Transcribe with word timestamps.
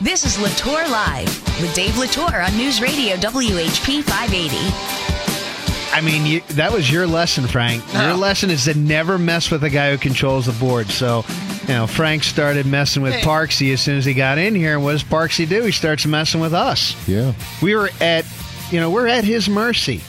This 0.00 0.24
is 0.24 0.36
LaTorre 0.36 0.88
Live 0.88 1.60
with 1.60 1.74
Dave 1.74 1.94
LaTorre 1.94 2.46
on 2.46 2.56
News 2.56 2.80
Radio 2.80 3.16
WHP 3.16 4.04
580. 4.04 4.56
I 5.92 6.00
mean, 6.00 6.24
you, 6.24 6.40
that 6.54 6.72
was 6.72 6.88
your 6.88 7.04
lesson, 7.04 7.48
Frank. 7.48 7.82
Your 7.92 8.14
lesson 8.14 8.48
is 8.50 8.66
to 8.66 8.78
never 8.78 9.18
mess 9.18 9.50
with 9.50 9.64
a 9.64 9.70
guy 9.70 9.90
who 9.90 9.98
controls 9.98 10.46
the 10.46 10.52
board. 10.52 10.86
So, 10.86 11.24
you 11.62 11.74
know, 11.74 11.88
Frank 11.88 12.22
started 12.22 12.64
messing 12.64 13.02
with 13.02 13.14
Parksy 13.14 13.72
as 13.72 13.80
soon 13.80 13.98
as 13.98 14.04
he 14.04 14.14
got 14.14 14.38
in 14.38 14.54
here. 14.54 14.74
And 14.74 14.84
what 14.84 14.92
does 14.92 15.02
Parksy 15.02 15.48
do? 15.48 15.64
He 15.64 15.72
starts 15.72 16.06
messing 16.06 16.40
with 16.40 16.54
us. 16.54 16.94
Yeah. 17.08 17.32
We 17.60 17.74
were 17.74 17.90
at, 18.00 18.24
you 18.70 18.78
know, 18.78 18.90
we're 18.90 19.08
at 19.08 19.24
his 19.24 19.48
mercy. 19.48 20.00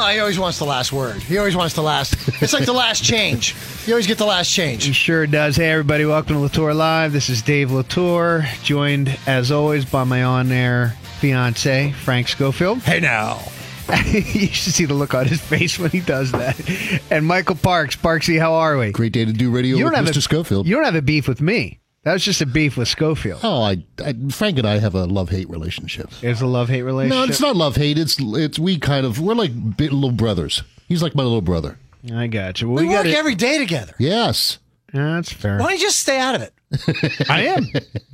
Oh, 0.00 0.06
he 0.06 0.20
always 0.20 0.38
wants 0.38 0.58
the 0.60 0.64
last 0.64 0.92
word. 0.92 1.16
He 1.16 1.38
always 1.38 1.56
wants 1.56 1.74
the 1.74 1.82
last. 1.82 2.14
It's 2.40 2.52
like 2.52 2.66
the 2.66 2.72
last 2.72 3.02
change. 3.02 3.56
You 3.84 3.94
always 3.94 4.06
get 4.06 4.16
the 4.16 4.26
last 4.26 4.48
change. 4.48 4.84
He 4.84 4.92
sure 4.92 5.26
does. 5.26 5.56
Hey, 5.56 5.72
everybody, 5.72 6.04
welcome 6.04 6.36
to 6.36 6.40
LaTorre 6.40 6.76
Live. 6.76 7.12
This 7.12 7.28
is 7.28 7.42
Dave 7.42 7.70
LaTorre, 7.70 8.46
joined 8.62 9.18
as 9.26 9.50
always 9.50 9.84
by 9.84 10.04
my 10.04 10.22
on 10.22 10.52
air 10.52 10.94
fiance, 11.18 11.90
Frank 12.04 12.28
Schofield. 12.28 12.78
Hey 12.78 13.00
now. 13.00 13.40
you 14.12 14.46
should 14.46 14.72
see 14.72 14.84
the 14.84 14.94
look 14.94 15.14
on 15.14 15.26
his 15.26 15.40
face 15.40 15.80
when 15.80 15.90
he 15.90 15.98
does 15.98 16.30
that. 16.30 17.00
And 17.10 17.26
Michael 17.26 17.56
Parks. 17.56 17.96
Parksy, 17.96 18.38
how 18.38 18.54
are 18.54 18.78
we? 18.78 18.92
Great 18.92 19.12
day 19.12 19.24
to 19.24 19.32
do 19.32 19.50
radio 19.50 19.76
You 19.78 19.82
don't 19.84 19.94
have 19.94 20.04
Mr. 20.04 20.18
a, 20.18 20.22
Schofield. 20.22 20.68
You 20.68 20.76
don't 20.76 20.84
have 20.84 20.94
a 20.94 21.02
beef 21.02 21.26
with 21.26 21.40
me. 21.40 21.77
That 22.04 22.12
was 22.14 22.24
just 22.24 22.40
a 22.40 22.46
beef 22.46 22.76
with 22.76 22.88
Schofield. 22.88 23.40
oh, 23.42 23.62
I, 23.62 23.84
I, 24.04 24.14
Frank 24.30 24.58
and 24.58 24.66
I 24.66 24.78
have 24.78 24.94
a 24.94 25.04
love 25.04 25.30
hate 25.30 25.50
relationship. 25.50 26.08
It's 26.22 26.40
a 26.40 26.46
love 26.46 26.68
hate 26.68 26.82
relationship. 26.82 27.18
No, 27.18 27.24
it's 27.30 27.40
not 27.40 27.56
love 27.56 27.76
hate. 27.76 27.98
It's 27.98 28.16
it's 28.20 28.58
we 28.58 28.78
kind 28.78 29.04
of 29.04 29.20
we're 29.20 29.34
like 29.34 29.50
little 29.78 30.12
brothers. 30.12 30.62
He's 30.88 31.02
like 31.02 31.14
my 31.14 31.22
little 31.24 31.42
brother. 31.42 31.78
I 32.14 32.28
got 32.28 32.60
you. 32.60 32.68
Well, 32.70 32.82
We, 32.82 32.88
we 32.88 32.94
got 32.94 33.04
work 33.04 33.14
every 33.14 33.34
day 33.34 33.58
together. 33.58 33.94
Yes. 33.98 34.58
Yeah, 34.94 35.14
that's 35.16 35.32
fair. 35.32 35.58
Why 35.58 35.64
don't 35.66 35.72
you 35.72 35.80
just 35.80 35.98
stay 36.00 36.18
out 36.18 36.34
of 36.36 36.40
it? 36.42 36.54
I 37.30 37.42
am. 37.46 37.66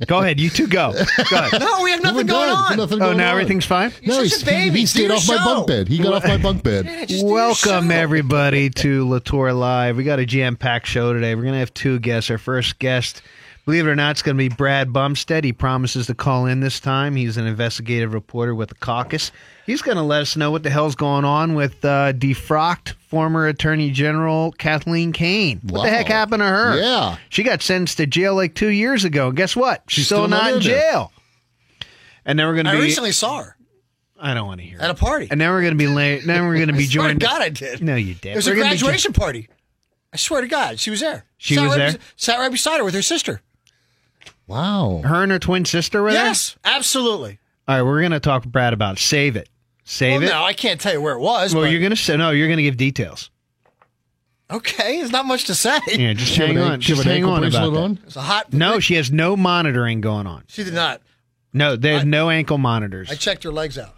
Go 0.07 0.19
ahead. 0.19 0.39
You 0.39 0.49
two 0.49 0.67
go. 0.67 0.91
Go 1.29 1.37
ahead. 1.37 1.61
No, 1.61 1.81
we 1.83 1.91
have 1.91 2.01
nothing 2.03 2.25
going 2.25 2.49
done. 2.49 2.71
on. 2.71 2.77
Nothing 2.77 3.01
Oh, 3.01 3.05
going 3.05 3.17
now 3.17 3.27
on. 3.27 3.31
everything's 3.31 3.65
fine? 3.65 3.91
No, 4.03 4.15
You're 4.15 4.23
he's, 4.23 4.33
such 4.39 4.43
a 4.43 4.45
baby. 4.45 4.79
he 4.79 4.81
Do 4.83 4.87
stayed 4.87 5.03
your 5.03 5.13
off 5.13 5.27
my 5.27 5.37
bunk 5.37 5.67
bed. 5.67 5.87
He 5.87 5.99
got 5.99 6.13
off 6.13 6.25
my 6.25 6.37
bunk 6.37 6.63
bed. 6.63 6.85
Yeah, 6.85 7.05
just 7.05 7.09
do 7.21 7.27
your 7.27 7.33
Welcome, 7.33 7.91
everybody, 7.91 8.69
to 8.71 9.05
LaTorre 9.05 9.57
Live. 9.57 9.95
We 9.97 10.03
got 10.03 10.19
a 10.19 10.25
jam 10.25 10.57
packed 10.57 10.87
show 10.87 11.13
today. 11.13 11.35
We're 11.35 11.43
going 11.43 11.53
to 11.53 11.59
have 11.59 11.73
two 11.73 11.99
guests. 11.99 12.29
Our 12.31 12.37
first 12.37 12.79
guest, 12.79 13.21
believe 13.65 13.85
it 13.87 13.89
or 13.89 13.95
not, 13.95 14.11
it's 14.11 14.21
going 14.21 14.37
to 14.37 14.49
be 14.49 14.49
Brad 14.49 14.93
Bumsted. 14.93 15.43
He 15.43 15.51
promises 15.53 16.07
to 16.07 16.15
call 16.15 16.45
in 16.45 16.59
this 16.59 16.79
time. 16.79 17.15
He's 17.15 17.37
an 17.37 17.47
investigative 17.47 18.13
reporter 18.13 18.53
with 18.55 18.69
the 18.69 18.75
caucus. 18.75 19.31
He's 19.65 19.81
going 19.81 19.97
to 19.97 20.03
let 20.03 20.21
us 20.21 20.35
know 20.35 20.51
what 20.51 20.63
the 20.63 20.69
hell's 20.69 20.95
going 20.95 21.25
on 21.25 21.55
with 21.55 21.83
uh, 21.83 22.13
defrocked 22.13 22.93
former 23.07 23.47
Attorney 23.47 23.89
General 23.91 24.51
Kathleen 24.53 25.11
Kane. 25.11 25.59
What 25.63 25.83
the 25.83 25.89
heck 25.89 26.07
happened 26.07 26.41
to 26.41 26.45
her? 26.45 26.79
Yeah. 26.79 27.17
She 27.29 27.43
got 27.43 27.61
sentenced 27.61 27.97
to 27.97 28.05
jail 28.05 28.35
like 28.35 28.53
two 28.55 28.69
years 28.69 29.03
ago. 29.03 29.27
And 29.29 29.37
guess 29.37 29.55
what? 29.55 29.83
She's, 29.87 29.95
She's 30.01 30.05
still, 30.05 30.19
still 30.19 30.27
not 30.27 30.53
in 30.53 30.61
jail. 30.61 31.11
And 32.25 32.37
then 32.39 32.45
we're 32.47 32.53
going 32.53 32.65
to 32.65 32.71
I 32.71 32.75
be. 32.75 32.81
recently 32.81 33.11
saw 33.11 33.43
her 33.43 33.57
I 34.19 34.33
don't 34.33 34.47
want 34.47 34.61
to 34.61 34.65
hear 34.65 34.79
at 34.79 34.89
it. 34.89 34.91
a 34.91 34.95
party. 34.95 35.27
And 35.29 35.39
then 35.41 35.49
we're 35.49 35.61
going 35.61 35.73
to 35.73 35.77
be 35.77 35.87
late. 35.87 36.23
Then 36.25 36.45
we're 36.45 36.55
going 36.55 36.67
to 36.69 36.73
be 36.73 36.83
I 36.83 36.87
swear 36.87 37.07
to 37.07 37.13
joined. 37.15 37.19
God, 37.21 37.41
I 37.41 37.49
did. 37.49 37.83
No, 37.83 37.95
you 37.95 38.13
did. 38.13 38.31
It 38.31 38.35
was 38.37 38.47
We're 38.47 38.53
a 38.53 38.57
graduation 38.57 39.13
party. 39.13 39.49
I 40.13 40.17
swear 40.17 40.41
to 40.41 40.47
God, 40.47 40.79
she 40.79 40.89
was 40.89 41.01
there. 41.01 41.25
She 41.37 41.55
sat 41.55 41.61
was 41.63 41.71
right 41.71 41.77
there? 41.77 41.91
bes- 41.93 42.01
sat 42.15 42.39
right 42.39 42.51
beside 42.51 42.77
her 42.77 42.83
with 42.85 42.93
her 42.93 43.01
sister. 43.01 43.41
Wow. 44.47 45.01
Her 45.03 45.23
and 45.23 45.31
her 45.31 45.39
twin 45.39 45.65
sister 45.65 46.01
were 46.03 46.11
there? 46.13 46.25
Yes, 46.25 46.55
absolutely. 46.63 47.39
All 47.67 47.75
right, 47.77 47.81
we're 47.83 47.99
going 48.01 48.11
to 48.11 48.19
talk 48.19 48.45
Brad 48.45 48.73
about 48.73 48.97
it. 48.97 49.01
Save 49.01 49.35
it. 49.35 49.49
Save 49.83 50.21
well, 50.21 50.29
it. 50.29 50.33
no, 50.33 50.43
I 50.43 50.53
can't 50.53 50.79
tell 50.79 50.93
you 50.93 51.01
where 51.01 51.13
it 51.15 51.19
was. 51.19 51.53
well, 51.53 51.63
but- 51.63 51.71
you're 51.71 51.79
going 51.79 51.89
to 51.91 51.95
say 51.95 52.15
no. 52.17 52.31
You're 52.31 52.47
going 52.47 52.57
to 52.57 52.63
give 52.63 52.77
details. 52.77 53.29
okay. 54.51 54.97
There's 54.99 55.11
not 55.11 55.25
much 55.25 55.45
to 55.45 55.55
say. 55.55 55.79
Yeah, 55.87 56.13
just 56.13 56.35
hang 56.37 56.57
on. 56.57 56.79
she 56.81 56.91
have 56.93 56.97
Just 56.97 57.01
an 57.01 57.07
hang 57.07 57.17
ankle 57.23 57.31
on 57.33 57.43
about 57.43 57.51
bracelet 57.51 57.73
that. 57.73 57.79
on? 57.81 57.99
It's 58.05 58.15
a 58.15 58.21
hot. 58.21 58.53
No, 58.53 58.79
she 58.79 58.95
has 58.95 59.11
no 59.11 59.35
monitoring 59.35 60.01
going 60.01 60.27
on. 60.27 60.43
she 60.47 60.63
did 60.63 60.73
not. 60.73 61.01
No, 61.53 61.75
they 61.75 61.93
have 61.93 62.05
no 62.05 62.29
ankle 62.29 62.57
monitors. 62.57 63.09
I 63.09 63.15
checked 63.15 63.43
her 63.43 63.51
legs 63.51 63.77
out. 63.77 63.95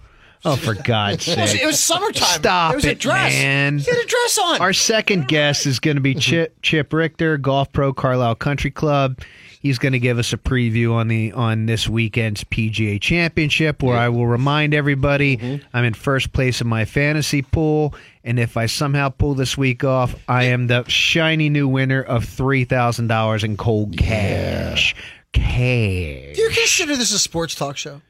Oh, 0.47 0.55
for 0.55 0.73
God's 0.73 1.25
sake! 1.25 1.61
it 1.61 1.65
was 1.65 1.79
summertime. 1.79 2.39
Stop 2.39 2.73
it 2.73 2.75
was 2.75 2.85
a 2.85 2.95
dress. 2.95 3.33
man. 3.33 3.79
Had 3.79 3.97
a 3.97 4.05
dress 4.05 4.37
on. 4.37 4.61
Our 4.61 4.73
second 4.73 5.27
guest 5.27 5.65
is 5.65 5.79
going 5.79 5.97
to 5.97 6.01
be 6.01 6.15
Chip, 6.15 6.57
Chip 6.61 6.93
Richter, 6.93 7.37
Golf 7.37 7.71
Pro 7.71 7.93
Carlisle 7.93 8.35
Country 8.35 8.71
Club. 8.71 9.19
He's 9.59 9.79
going 9.79 9.93
to 9.93 9.99
give 9.99 10.19
us 10.19 10.33
a 10.33 10.37
preview 10.37 10.93
on 10.93 11.07
the 11.07 11.33
on 11.33 11.65
this 11.65 11.89
weekend's 11.89 12.43
PGA 12.43 13.01
Championship, 13.01 13.81
where 13.83 13.97
I 13.97 14.09
will 14.09 14.27
remind 14.27 14.73
everybody 14.73 15.37
mm-hmm. 15.37 15.65
I'm 15.73 15.83
in 15.83 15.93
first 15.93 16.31
place 16.31 16.61
in 16.61 16.67
my 16.67 16.85
fantasy 16.85 17.41
pool, 17.41 17.93
and 18.23 18.39
if 18.39 18.55
I 18.55 18.67
somehow 18.67 19.09
pull 19.09 19.33
this 19.33 19.57
week 19.57 19.83
off, 19.83 20.15
I 20.27 20.43
am 20.45 20.67
the 20.67 20.87
shiny 20.87 21.49
new 21.49 21.67
winner 21.67 22.01
of 22.01 22.25
three 22.25 22.65
thousand 22.65 23.07
dollars 23.07 23.43
in 23.43 23.57
cold 23.57 23.97
cash. 23.97 24.95
Cash. 25.33 26.35
Do 26.35 26.41
you 26.41 26.49
consider 26.49 26.95
this 26.95 27.11
a 27.11 27.19
sports 27.19 27.53
talk 27.53 27.77
show? 27.77 28.01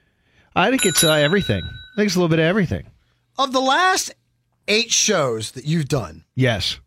I 0.57 0.69
think 0.69 0.85
it's 0.85 1.03
uh, 1.03 1.13
everything. 1.13 1.63
I 1.63 1.95
think 1.95 2.07
it's 2.07 2.15
a 2.15 2.19
little 2.19 2.29
bit 2.29 2.39
of 2.39 2.45
everything. 2.45 2.85
Of 3.37 3.51
the 3.53 3.59
last 3.61 4.13
eight 4.67 4.91
shows 4.91 5.51
that 5.51 5.65
you've 5.65 5.87
done, 5.87 6.23
Yes. 6.35 6.79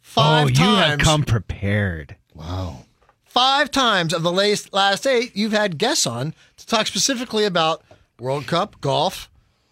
five 0.00 0.46
oh, 0.46 0.48
you 0.48 0.76
have 0.76 0.98
come 0.98 1.22
prepared. 1.22 2.16
Wow. 2.34 2.84
five 3.24 3.70
times 3.70 4.14
of 4.14 4.22
the 4.22 4.32
last, 4.32 4.72
last 4.72 5.06
eight, 5.06 5.36
you've 5.36 5.52
had 5.52 5.76
guests 5.78 6.06
on 6.06 6.34
to 6.56 6.66
talk 6.66 6.86
specifically 6.86 7.44
about 7.44 7.82
World 8.18 8.46
Cup, 8.46 8.80
golf, 8.80 9.28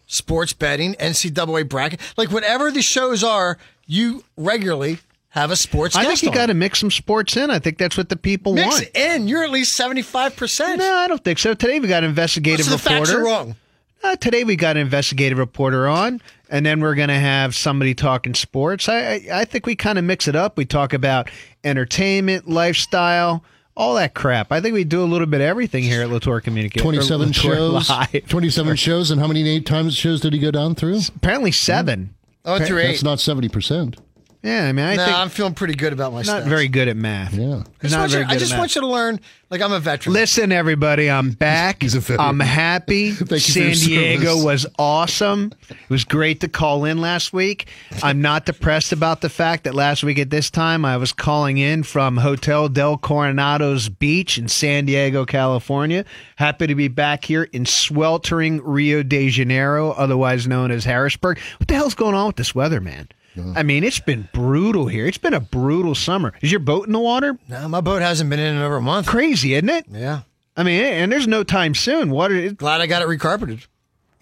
sports 0.07 0.53
betting, 0.53 0.95
NCAA 0.95 1.69
bracket. 1.69 2.01
Like 2.17 2.31
whatever 2.31 2.71
the 2.71 2.83
shows 2.83 3.25
are, 3.25 3.57
you 3.87 4.25
regularly 4.37 4.99
have 5.37 5.51
a 5.51 5.57
sports 5.57 5.95
I 5.95 6.05
think 6.05 6.23
you 6.23 6.33
got 6.33 6.47
to 6.47 6.55
mix 6.55 6.81
some 6.81 6.91
sports 6.91 7.37
in. 7.37 7.51
I 7.51 7.59
think 7.59 7.77
that's 7.77 7.97
what 7.97 8.09
the 8.09 8.17
people 8.17 8.55
Mix 8.55 8.69
want. 8.69 8.83
it 8.85 8.97
in. 8.97 9.29
You're 9.29 9.45
at 9.45 9.51
least 9.51 9.79
75%. 9.79 10.79
No, 10.79 10.95
I 10.95 11.07
don't 11.09 11.23
think 11.23 11.39
so. 11.39 11.53
Today 11.53 11.79
we 11.79 11.89
got 11.89 12.03
an 12.03 12.09
investigative 12.09 12.65
so 12.65 12.73
the 12.73 12.79
facts 12.79 13.11
reporter. 13.11 13.21
are 13.21 13.25
wrong. 13.25 13.57
Uh, 14.03 14.17
today 14.17 14.45
we 14.45 14.57
got 14.57 14.77
an 14.77 14.83
investigative 14.83 15.39
reporter 15.39 15.89
on, 15.89 16.21
and 16.49 16.65
then 16.65 16.81
we're 16.81 16.95
going 16.95 17.09
to 17.09 17.15
have 17.15 17.55
somebody 17.55 17.95
talking 17.95 18.35
sports. 18.35 18.89
I 18.89 18.99
I, 18.99 19.29
I 19.33 19.45
think 19.45 19.67
we 19.67 19.75
kind 19.77 19.99
of 19.99 20.05
mix 20.05 20.29
it 20.29 20.37
up. 20.37 20.57
We 20.57 20.65
talk 20.65 20.93
about 20.93 21.31
entertainment, 21.65 22.49
lifestyle, 22.49 23.43
all 23.77 23.95
that 23.97 24.15
crap. 24.15 24.53
I 24.53 24.61
think 24.61 24.75
we 24.75 24.85
do 24.85 25.03
a 25.03 25.07
little 25.07 25.27
bit 25.27 25.41
of 25.41 25.47
everything 25.47 25.83
here 25.83 26.03
at 26.03 26.09
LaTorre 26.09 26.43
Communication. 26.43 26.83
27 26.83 27.33
shows. 27.33 27.91
27 28.29 28.77
shows. 28.77 29.11
And 29.11 29.21
how 29.21 29.27
many 29.27 29.47
eight 29.49 29.67
times 29.67 29.97
shows 29.97 30.21
did 30.21 30.33
he 30.33 30.39
go 30.39 30.51
down 30.51 30.75
through? 30.75 31.01
Apparently 31.15 31.53
seven. 31.53 32.15
I 32.45 32.53
went 32.53 32.67
through 32.67 32.79
eight. 32.79 33.03
That's 33.03 33.03
not 33.03 33.19
70%. 33.19 33.99
Yeah, 34.47 34.69
I 34.69 34.73
mean, 34.73 34.85
I 34.85 34.95
no, 34.95 35.05
think 35.05 35.17
I'm 35.19 35.29
feeling 35.29 35.55
pretty 35.55 35.75
good 35.75 35.93
about 35.93 36.13
my 36.13 36.23
not 36.23 36.43
stats. 36.45 36.49
very 36.49 36.69
good 36.69 36.87
at 36.87 36.97
math. 36.97 37.35
Yeah. 37.35 37.65
I 37.83 37.83
just, 37.83 37.93
not 37.95 37.99
want 38.01 38.11
you, 38.13 38.17
very 38.19 38.25
I 38.27 38.33
good 38.35 38.39
just 38.39 38.53
at 38.53 38.59
want 38.59 38.69
math. 38.71 38.77
you 38.77 38.81
to 38.83 38.87
learn, 38.87 39.21
like 39.51 39.61
I'm 39.61 39.73
a 39.73 39.81
veteran. 39.81 40.13
Listen, 40.15 40.53
everybody, 40.53 41.11
I'm 41.11 41.33
back. 41.33 41.83
He's 41.83 41.95
a 41.97 42.01
veteran. 42.01 42.21
I'm 42.21 42.41
happy. 42.41 43.11
Thank 43.13 43.21
you 43.21 43.27
for 43.27 43.39
San 43.41 43.63
your 43.65 43.75
Diego 43.75 44.25
service. 44.37 44.45
was 44.45 44.67
awesome. 44.79 45.53
It 45.69 45.91
was 45.91 46.05
great 46.05 46.41
to 46.43 46.49
call 46.49 46.85
in 46.85 47.01
last 47.01 47.33
week. 47.33 47.69
I'm 48.03 48.21
not 48.23 48.47
depressed 48.47 48.93
about 48.93 49.21
the 49.21 49.29
fact 49.29 49.65
that 49.65 49.75
last 49.75 50.05
week 50.05 50.19
at 50.21 50.31
this 50.31 50.49
time 50.49 50.85
I 50.85 50.97
was 50.97 51.13
calling 51.13 51.59
in 51.59 51.83
from 51.83 52.17
Hotel 52.17 52.69
Del 52.69 52.99
Coronado's 52.99 53.89
Beach 53.89 54.39
in 54.39 54.47
San 54.47 54.85
Diego, 54.87 55.25
California. 55.25 56.05
Happy 56.37 56.67
to 56.69 56.75
be 56.75 56.87
back 56.89 57.25
here 57.25 57.45
in 57.45 57.67
sweltering 57.67 58.63
Rio 58.63 59.03
de 59.03 59.29
Janeiro, 59.29 59.91
otherwise 59.91 60.47
known 60.47 60.71
as 60.71 60.85
Harrisburg. 60.85 61.41
What 61.59 61.67
the 61.67 61.75
hell's 61.75 61.95
going 61.95 62.15
on 62.15 62.29
with 62.29 62.37
this 62.37 62.55
weather, 62.55 62.81
man? 62.81 63.09
I 63.55 63.63
mean, 63.63 63.85
it's 63.85 64.01
been 64.01 64.29
brutal 64.33 64.87
here. 64.87 65.07
It's 65.07 65.19
been 65.19 65.35
a 65.35 65.41
brutal 65.41 65.95
summer. 65.95 66.33
Is 66.41 66.51
your 66.51 66.61
boat 66.61 66.87
in 66.87 66.93
the 66.93 66.99
water? 67.01 67.39
no, 67.49 67.69
my 67.69 67.81
boat 67.81 68.03
hasn't 68.03 68.31
been 68.31 68.39
in 68.41 68.57
in 68.57 68.63
over 68.63 68.77
a 68.77 68.83
month. 68.83 69.07
Crazy, 69.07 69.55
isn't 69.55 69.69
it? 69.69 69.87
Yeah. 69.91 70.23
I 70.57 70.63
mean, 70.63 70.83
and 70.83 71.13
there's 71.13 71.27
no 71.29 71.43
time 71.45 71.75
soon. 71.75 72.11
Water, 72.11 72.35
it, 72.35 72.57
Glad 72.57 72.81
I 72.81 72.87
got 72.87 73.03
it 73.03 73.09
recarpeted. 73.09 73.67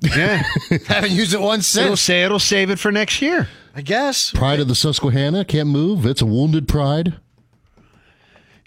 yeah. 0.01 0.43
Haven't 0.87 1.13
used 1.13 1.33
it 1.33 1.41
once 1.41 1.67
since. 1.67 1.85
It'll 1.85 1.97
say 1.97 2.25
it'll 2.25 2.39
save 2.41 2.71
it 2.71 2.79
for 2.81 2.91
next 2.91 3.23
year. 3.23 3.49
I 3.77 3.83
guess. 3.83 4.31
Pride 4.33 4.61
of 4.61 4.69
the 4.69 4.75
Susquehanna 4.75 5.45
can't 5.45 5.69
move. 5.69 6.05
It's 6.07 6.21
a 6.23 6.27
wounded 6.27 6.67
pride, 6.69 7.15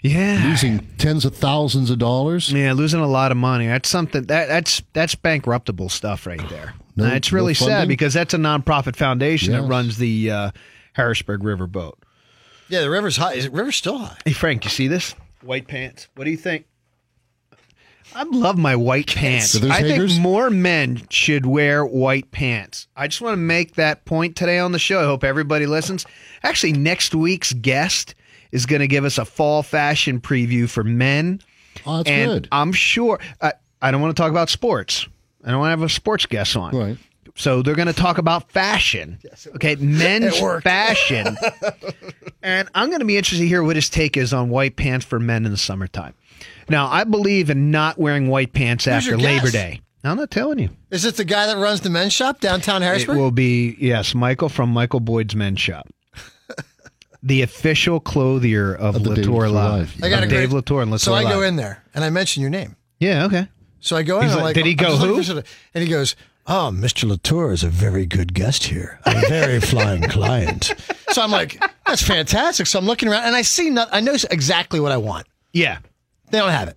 Yeah, 0.02 0.42
losing 0.44 0.86
tens 0.98 1.24
of 1.24 1.34
thousands 1.36 1.90
of 1.90 1.98
dollars. 1.98 2.52
yeah, 2.52 2.72
losing 2.72 3.00
a 3.00 3.06
lot 3.06 3.30
of 3.32 3.36
money. 3.38 3.66
That's 3.66 3.88
something 3.88 4.24
that 4.26 4.48
that's 4.48 4.82
that's 4.92 5.14
bankruptable 5.14 5.90
stuff 5.90 6.26
right 6.26 6.46
there. 6.48 6.74
No- 6.98 7.06
Uh, 7.06 7.14
it's 7.14 7.32
really 7.32 7.52
no 7.60 7.66
sad 7.66 7.88
because 7.88 8.12
that's 8.12 8.34
a 8.34 8.38
nonprofit 8.38 8.96
foundation 8.96 9.52
that 9.52 9.62
runs 9.62 9.96
the 9.98 10.30
uh, 10.30 10.50
Harrisburg 10.94 11.42
River 11.44 11.66
boat. 11.66 11.98
Yeah, 12.68 12.80
the 12.80 12.90
river's 12.90 13.16
high. 13.16 13.34
Is 13.34 13.46
it 13.46 13.52
river's 13.52 13.76
still 13.76 13.98
high? 13.98 14.16
Hey 14.24 14.32
Frank, 14.32 14.64
you 14.64 14.70
see 14.70 14.88
this 14.88 15.14
white 15.42 15.66
pants? 15.68 16.08
What 16.14 16.24
do 16.24 16.30
you 16.30 16.36
think? 16.36 16.66
I 18.14 18.22
love 18.24 18.56
my 18.56 18.74
white 18.74 19.14
pants. 19.14 19.50
So 19.50 19.68
I 19.68 19.80
hangers? 19.82 20.12
think 20.12 20.22
more 20.22 20.48
men 20.50 21.02
should 21.10 21.44
wear 21.44 21.84
white 21.84 22.30
pants. 22.30 22.88
I 22.96 23.06
just 23.06 23.20
want 23.20 23.34
to 23.34 23.38
make 23.38 23.74
that 23.74 24.04
point 24.06 24.34
today 24.34 24.58
on 24.58 24.72
the 24.72 24.78
show. 24.78 25.00
I 25.00 25.04
hope 25.04 25.24
everybody 25.24 25.66
listens. 25.66 26.06
Actually, 26.42 26.72
next 26.72 27.14
week's 27.14 27.52
guest 27.52 28.14
is 28.50 28.64
going 28.64 28.80
to 28.80 28.88
give 28.88 29.04
us 29.04 29.18
a 29.18 29.24
fall 29.26 29.62
fashion 29.62 30.20
preview 30.20 30.68
for 30.68 30.82
men. 30.82 31.40
Oh, 31.86 31.98
that's 31.98 32.08
and 32.08 32.30
good. 32.30 32.48
I'm 32.50 32.72
sure. 32.72 33.20
I, 33.42 33.52
I 33.82 33.90
don't 33.90 34.00
want 34.00 34.16
to 34.16 34.20
talk 34.20 34.30
about 34.30 34.48
sports. 34.48 35.06
I 35.44 35.50
don't 35.50 35.60
want 35.60 35.68
to 35.68 35.70
have 35.70 35.82
a 35.82 35.88
sports 35.88 36.26
guest 36.26 36.56
on. 36.56 36.76
Right. 36.76 36.98
So 37.36 37.62
they're 37.62 37.76
going 37.76 37.86
to 37.88 37.92
talk 37.94 38.18
about 38.18 38.50
fashion. 38.50 39.18
Yes, 39.22 39.46
Okay, 39.54 39.76
men's 39.76 40.34
It 40.36 40.60
fashion. 40.62 41.36
and 42.42 42.68
I'm 42.74 42.88
going 42.88 42.98
to 43.00 43.04
be 43.06 43.16
interested 43.16 43.44
to 43.44 43.48
hear 43.48 43.62
what 43.62 43.76
his 43.76 43.88
take 43.88 44.16
is 44.16 44.32
on 44.32 44.48
white 44.50 44.74
pants 44.76 45.06
for 45.06 45.20
men 45.20 45.44
in 45.44 45.52
the 45.52 45.56
summertime. 45.56 46.14
Now, 46.68 46.88
I 46.88 47.04
believe 47.04 47.48
in 47.48 47.70
not 47.70 47.96
wearing 47.96 48.28
white 48.28 48.52
pants 48.52 48.88
after 48.88 49.16
Labor? 49.16 49.50
Day. 49.50 49.80
I'm 50.02 50.16
not 50.16 50.30
telling 50.30 50.58
you. 50.58 50.70
Is 50.90 51.04
it 51.04 51.16
the 51.16 51.24
guy 51.24 51.46
that 51.46 51.56
runs 51.58 51.80
the 51.82 51.90
men's 51.90 52.12
shop 52.12 52.40
downtown 52.40 52.82
Harrisburg? 52.82 53.02
It 53.02 53.18
Harrisburg? 53.18 53.18
will 53.18 53.30
be 53.30 53.76
yes, 53.78 54.14
Michael 54.14 54.48
from 54.48 54.70
Michael 54.70 55.00
Boyd's 55.00 55.34
Men's 55.36 55.60
Shop. 55.60 55.86
The 57.20 57.42
official 57.42 57.98
clothier 57.98 58.72
of, 58.74 58.94
Of 58.94 59.02
the 59.02 59.14
Dave 59.16 59.24
LaTorre 59.26 59.48
LaTorre 59.48 59.52
Live. 59.52 59.96
Live. 59.96 60.04
I 60.04 60.08
got 60.08 60.22
Of 60.22 60.28
a 60.28 60.32
Dave 60.32 60.50
great- 60.50 60.64
LaTorre 60.64 60.82
and 60.82 60.92
LaTorre 60.92 61.00
So 61.00 61.14
I 61.14 61.24
go 61.24 61.42
in 61.42 61.56
there 61.56 61.82
and 61.92 62.04
I 62.04 62.10
mention 62.10 62.42
your 62.42 62.50
name. 62.50 62.76
Yeah, 63.00 63.24
okay. 63.26 63.48
So 63.80 63.96
I 63.96 64.02
go 64.02 64.18
in. 64.18 64.24
He's 64.24 64.32
and 64.32 64.40
like, 64.42 64.48
like, 64.50 64.54
did 64.54 64.66
he 64.66 64.74
go 64.74 64.96
who? 64.96 65.18
And 65.74 65.84
he 65.84 65.88
goes, 65.88 66.16
"Oh, 66.46 66.70
Mr. 66.74 67.08
LaTorre 67.10 67.52
is 67.52 67.62
a 67.62 67.68
very 67.68 68.06
good 68.06 68.34
guest 68.34 68.64
here. 68.64 69.00
A 69.06 69.20
very 69.28 69.60
flying 69.72 70.02
client." 70.02 70.74
So 71.10 71.22
I'm 71.22 71.30
like, 71.30 71.62
"That's 71.86 72.02
fantastic." 72.02 72.66
So 72.66 72.78
I'm 72.78 72.86
looking 72.86 73.08
around 73.08 73.24
and 73.24 73.36
I 73.36 73.42
see 73.42 73.70
not. 73.70 73.88
I 73.92 74.00
know 74.00 74.14
exactly 74.30 74.80
what 74.80 74.92
I 74.92 74.96
want. 74.96 75.26
Yeah. 75.52 75.78
They 76.30 76.38
don't 76.38 76.50
have 76.50 76.68
it. 76.68 76.76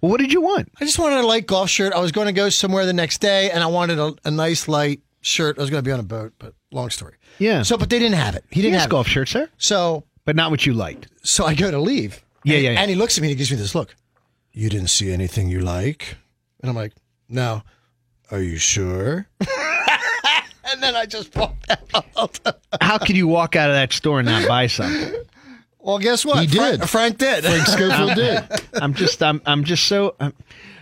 Well, 0.00 0.10
what 0.10 0.20
did 0.20 0.32
you 0.32 0.40
want? 0.42 0.70
I 0.80 0.84
just 0.84 0.98
wanted 0.98 1.18
a 1.18 1.26
light 1.26 1.46
golf 1.46 1.70
shirt. 1.70 1.92
I 1.94 2.00
was 2.00 2.12
going 2.12 2.26
to 2.26 2.32
go 2.32 2.50
somewhere 2.50 2.84
the 2.86 2.92
next 2.92 3.20
day, 3.20 3.50
and 3.50 3.62
I 3.64 3.66
wanted 3.66 3.98
a, 3.98 4.14
a 4.24 4.30
nice 4.30 4.68
light 4.68 5.00
shirt. 5.22 5.58
I 5.58 5.62
was 5.62 5.70
going 5.70 5.82
to 5.82 5.88
be 5.88 5.90
on 5.92 5.98
a 6.00 6.04
boat, 6.04 6.34
but 6.38 6.54
long 6.70 6.90
story. 6.90 7.14
Yeah. 7.38 7.62
So, 7.62 7.76
but 7.78 7.88
they 7.90 7.98
didn't 7.98 8.16
have 8.16 8.36
it. 8.36 8.44
He 8.50 8.60
didn't 8.60 8.74
Yes, 8.74 8.82
have 8.82 8.90
golf 8.90 9.06
it. 9.06 9.10
shirts, 9.10 9.30
sir. 9.32 9.48
So, 9.56 10.04
But 10.26 10.36
not 10.36 10.50
what 10.50 10.66
you 10.66 10.74
liked. 10.74 11.08
so 11.24 11.44
I 11.46 11.54
go 11.54 11.70
to 11.70 11.78
leave. 11.80 12.22
Yeah, 12.44 12.56
and, 12.56 12.64
yeah, 12.64 12.70
yeah. 12.72 12.80
And 12.82 12.90
he 12.90 12.94
looks 12.94 13.16
at 13.18 13.22
me 13.22 13.28
and 13.28 13.30
he 13.30 13.36
gives 13.36 13.50
me 13.50 13.56
this 13.56 13.74
look. 13.74 13.96
You 14.52 14.68
didn't 14.68 14.90
see 14.90 15.10
anything 15.10 15.48
you 15.48 15.60
like? 15.60 16.16
And 16.60 16.70
I'm 16.70 16.76
like, 16.76 16.92
no. 17.28 17.62
Are 18.30 18.40
you 18.40 18.56
sure? 18.56 19.26
and 19.40 20.82
then 20.82 20.96
I 20.96 21.06
just 21.06 21.34
walked 21.36 21.70
out. 21.70 22.40
How 22.80 22.98
could 22.98 23.16
you 23.16 23.28
walk 23.28 23.54
out 23.54 23.70
of 23.70 23.76
that 23.76 23.92
store 23.92 24.18
and 24.20 24.28
not 24.28 24.48
buy 24.48 24.66
something? 24.66 25.14
Well, 25.78 26.00
guess 26.00 26.24
what? 26.24 26.40
He 26.40 26.56
Frank, 26.56 26.80
did. 26.80 26.90
Frank 26.90 27.18
did. 27.18 27.44
Frank 27.44 27.66
Schofield 27.66 28.14
did. 28.16 28.42
I'm 28.74 28.92
just 28.94 29.22
I'm 29.22 29.40
I'm 29.46 29.62
just 29.62 29.86
so 29.86 30.16
I'm, 30.18 30.32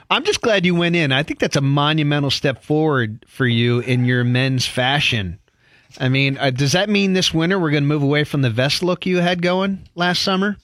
I'm 0.09 0.25
just 0.25 0.41
glad 0.41 0.65
you 0.65 0.75
went 0.75 0.97
in. 0.97 1.13
I 1.13 1.23
think 1.23 1.41
that's 1.41 1.57
a 1.57 1.61
monumental 1.61 2.31
step 2.31 2.65
forward 2.65 3.23
for 3.29 3.47
you 3.47 3.81
in 3.81 4.07
your 4.07 4.25
men's 4.25 4.67
fashion. 4.67 5.39
I 6.01 6.09
mean, 6.09 6.39
uh, 6.39 6.51
does 6.51 6.73
that 6.73 6.89
mean 6.89 7.13
this 7.13 7.35
winter 7.35 7.59
we're 7.59 7.71
going 7.71 7.85
to 7.85 7.89
move 7.89 8.03
away 8.03 8.25
from 8.25 8.41
the 8.41 8.51
vest 8.51 8.83
look 8.83 9.05
you 9.05 9.19
had 9.19 9.43
going 9.43 9.87
last 9.95 10.23
summer? 10.23 10.57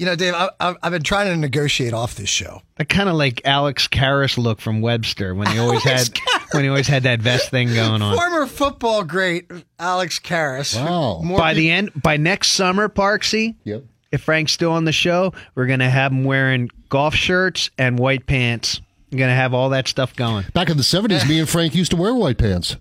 You 0.00 0.06
know, 0.06 0.16
Dave, 0.16 0.32
I, 0.32 0.48
I, 0.58 0.74
I've 0.82 0.92
been 0.92 1.02
trying 1.02 1.26
to 1.26 1.36
negotiate 1.36 1.92
off 1.92 2.14
this 2.14 2.30
show. 2.30 2.62
I 2.78 2.84
kind 2.84 3.10
of 3.10 3.16
like 3.16 3.42
Alex 3.44 3.86
Karras 3.86 4.38
look 4.38 4.58
from 4.58 4.80
Webster 4.80 5.34
when 5.34 5.46
he 5.48 5.58
always 5.60 5.84
Alex 5.84 6.08
had 6.08 6.42
when 6.54 6.62
he 6.64 6.70
always 6.70 6.86
had 6.88 7.02
that 7.02 7.20
vest 7.20 7.50
thing 7.50 7.68
going 7.74 8.00
on. 8.00 8.16
Former 8.16 8.46
football 8.46 9.04
great 9.04 9.50
Alex 9.78 10.18
Karras. 10.18 10.74
Wow. 10.74 11.20
More 11.22 11.36
By 11.38 11.50
peop- 11.52 11.58
the 11.58 11.70
end, 11.70 11.90
by 12.02 12.16
next 12.16 12.52
summer, 12.52 12.88
Parksy, 12.88 13.56
Yep. 13.64 13.84
if 14.10 14.22
Frank's 14.22 14.52
still 14.52 14.72
on 14.72 14.86
the 14.86 14.92
show, 14.92 15.34
we're 15.54 15.66
going 15.66 15.80
to 15.80 15.90
have 15.90 16.12
him 16.12 16.24
wearing 16.24 16.70
golf 16.88 17.14
shirts 17.14 17.68
and 17.76 17.98
white 17.98 18.26
pants. 18.26 18.80
We're 19.12 19.18
going 19.18 19.28
to 19.30 19.34
have 19.36 19.52
all 19.52 19.68
that 19.68 19.86
stuff 19.86 20.16
going. 20.16 20.46
Back 20.54 20.70
in 20.70 20.78
the 20.78 20.82
70s, 20.82 21.28
me 21.28 21.40
and 21.40 21.48
Frank 21.48 21.74
used 21.74 21.90
to 21.90 21.98
wear 21.98 22.14
white 22.14 22.38
pants. 22.38 22.76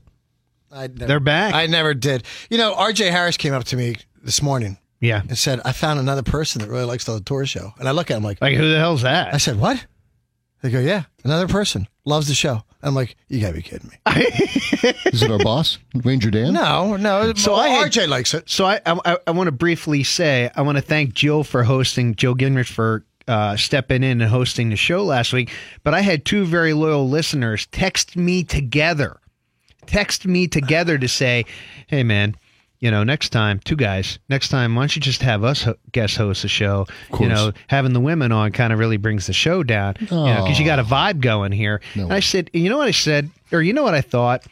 I 0.71 0.87
never, 0.87 1.05
They're 1.05 1.19
back. 1.19 1.53
I 1.53 1.65
never 1.65 1.93
did. 1.93 2.23
You 2.49 2.57
know, 2.59 2.73
RJ 2.75 3.11
Harris 3.11 3.35
came 3.35 3.53
up 3.53 3.65
to 3.65 3.75
me 3.75 3.97
this 4.23 4.41
morning 4.41 4.77
Yeah. 5.01 5.21
and 5.27 5.37
said, 5.37 5.61
I 5.65 5.71
found 5.71 5.99
another 5.99 6.23
person 6.23 6.61
that 6.61 6.69
really 6.69 6.83
likes 6.85 7.05
the 7.05 7.19
tour 7.21 7.45
show. 7.45 7.73
And 7.79 7.87
I 7.87 7.91
look 7.91 8.11
at 8.11 8.17
him 8.17 8.23
like, 8.23 8.41
Like, 8.41 8.55
who 8.57 8.69
the 8.69 8.77
hell's 8.77 9.03
that? 9.03 9.33
I 9.33 9.37
said, 9.37 9.59
what? 9.59 9.85
They 10.61 10.69
go, 10.69 10.79
yeah, 10.79 11.03
another 11.23 11.47
person 11.47 11.87
loves 12.03 12.27
the 12.27 12.33
show. 12.33 12.63
I'm 12.83 12.93
like, 12.93 13.15
you 13.29 13.39
gotta 13.39 13.53
be 13.53 13.61
kidding 13.61 13.89
me. 13.89 13.95
Is 15.05 15.23
it 15.23 15.31
our 15.31 15.37
boss, 15.39 15.77
Ranger 15.95 16.31
Dan? 16.31 16.51
No, 16.53 16.97
no. 16.97 17.27
So 17.27 17.33
So 17.33 17.55
I 17.55 17.69
had- 17.69 17.91
RJ 17.91 18.07
likes 18.09 18.33
it. 18.33 18.49
So 18.49 18.65
I, 18.65 18.81
I, 18.85 19.17
I 19.25 19.31
want 19.31 19.47
to 19.47 19.51
briefly 19.53 20.03
say 20.03 20.49
I 20.55 20.61
want 20.63 20.77
to 20.77 20.81
thank 20.81 21.13
Jill 21.13 21.43
for 21.45 21.63
hosting, 21.63 22.13
Jill 22.15 22.35
Gingrich 22.35 22.67
for 22.69 23.05
uh, 23.27 23.55
stepping 23.55 24.03
in 24.03 24.19
and 24.21 24.29
hosting 24.29 24.69
the 24.69 24.75
show 24.75 25.03
last 25.03 25.31
week. 25.31 25.49
But 25.83 25.93
I 25.93 26.01
had 26.01 26.25
two 26.25 26.43
very 26.45 26.73
loyal 26.73 27.07
listeners 27.07 27.65
text 27.67 28.17
me 28.17 28.43
together, 28.43 29.19
text 29.85 30.25
me 30.25 30.47
together 30.47 30.97
to 30.97 31.07
say, 31.07 31.45
hey, 31.87 32.03
man, 32.03 32.35
you 32.79 32.89
know, 32.91 33.03
next 33.03 33.29
time, 33.29 33.59
two 33.59 33.75
guys, 33.75 34.19
next 34.29 34.49
time, 34.49 34.73
why 34.75 34.83
don't 34.83 34.95
you 34.95 35.01
just 35.01 35.21
have 35.21 35.43
us 35.43 35.63
ho- 35.63 35.75
guest 35.91 36.15
host 36.17 36.41
the 36.43 36.47
show? 36.47 36.85
You 37.19 37.27
know, 37.27 37.51
having 37.67 37.93
the 37.93 37.99
women 37.99 38.31
on 38.31 38.51
kind 38.51 38.71
of 38.71 38.79
really 38.79 38.97
brings 38.97 39.27
the 39.27 39.33
show 39.33 39.63
down, 39.63 39.95
you 39.99 40.07
know, 40.07 40.43
because 40.43 40.59
you 40.59 40.65
got 40.65 40.79
a 40.79 40.83
vibe 40.83 41.19
going 41.19 41.51
here. 41.51 41.81
And 41.95 42.11
I 42.13 42.19
said, 42.21 42.49
you 42.53 42.69
know 42.69 42.77
what 42.77 42.87
I 42.87 42.91
said, 42.91 43.29
or 43.51 43.61
you 43.61 43.73
know 43.73 43.83
what 43.83 43.93
I 43.95 44.01
thought? 44.01 44.43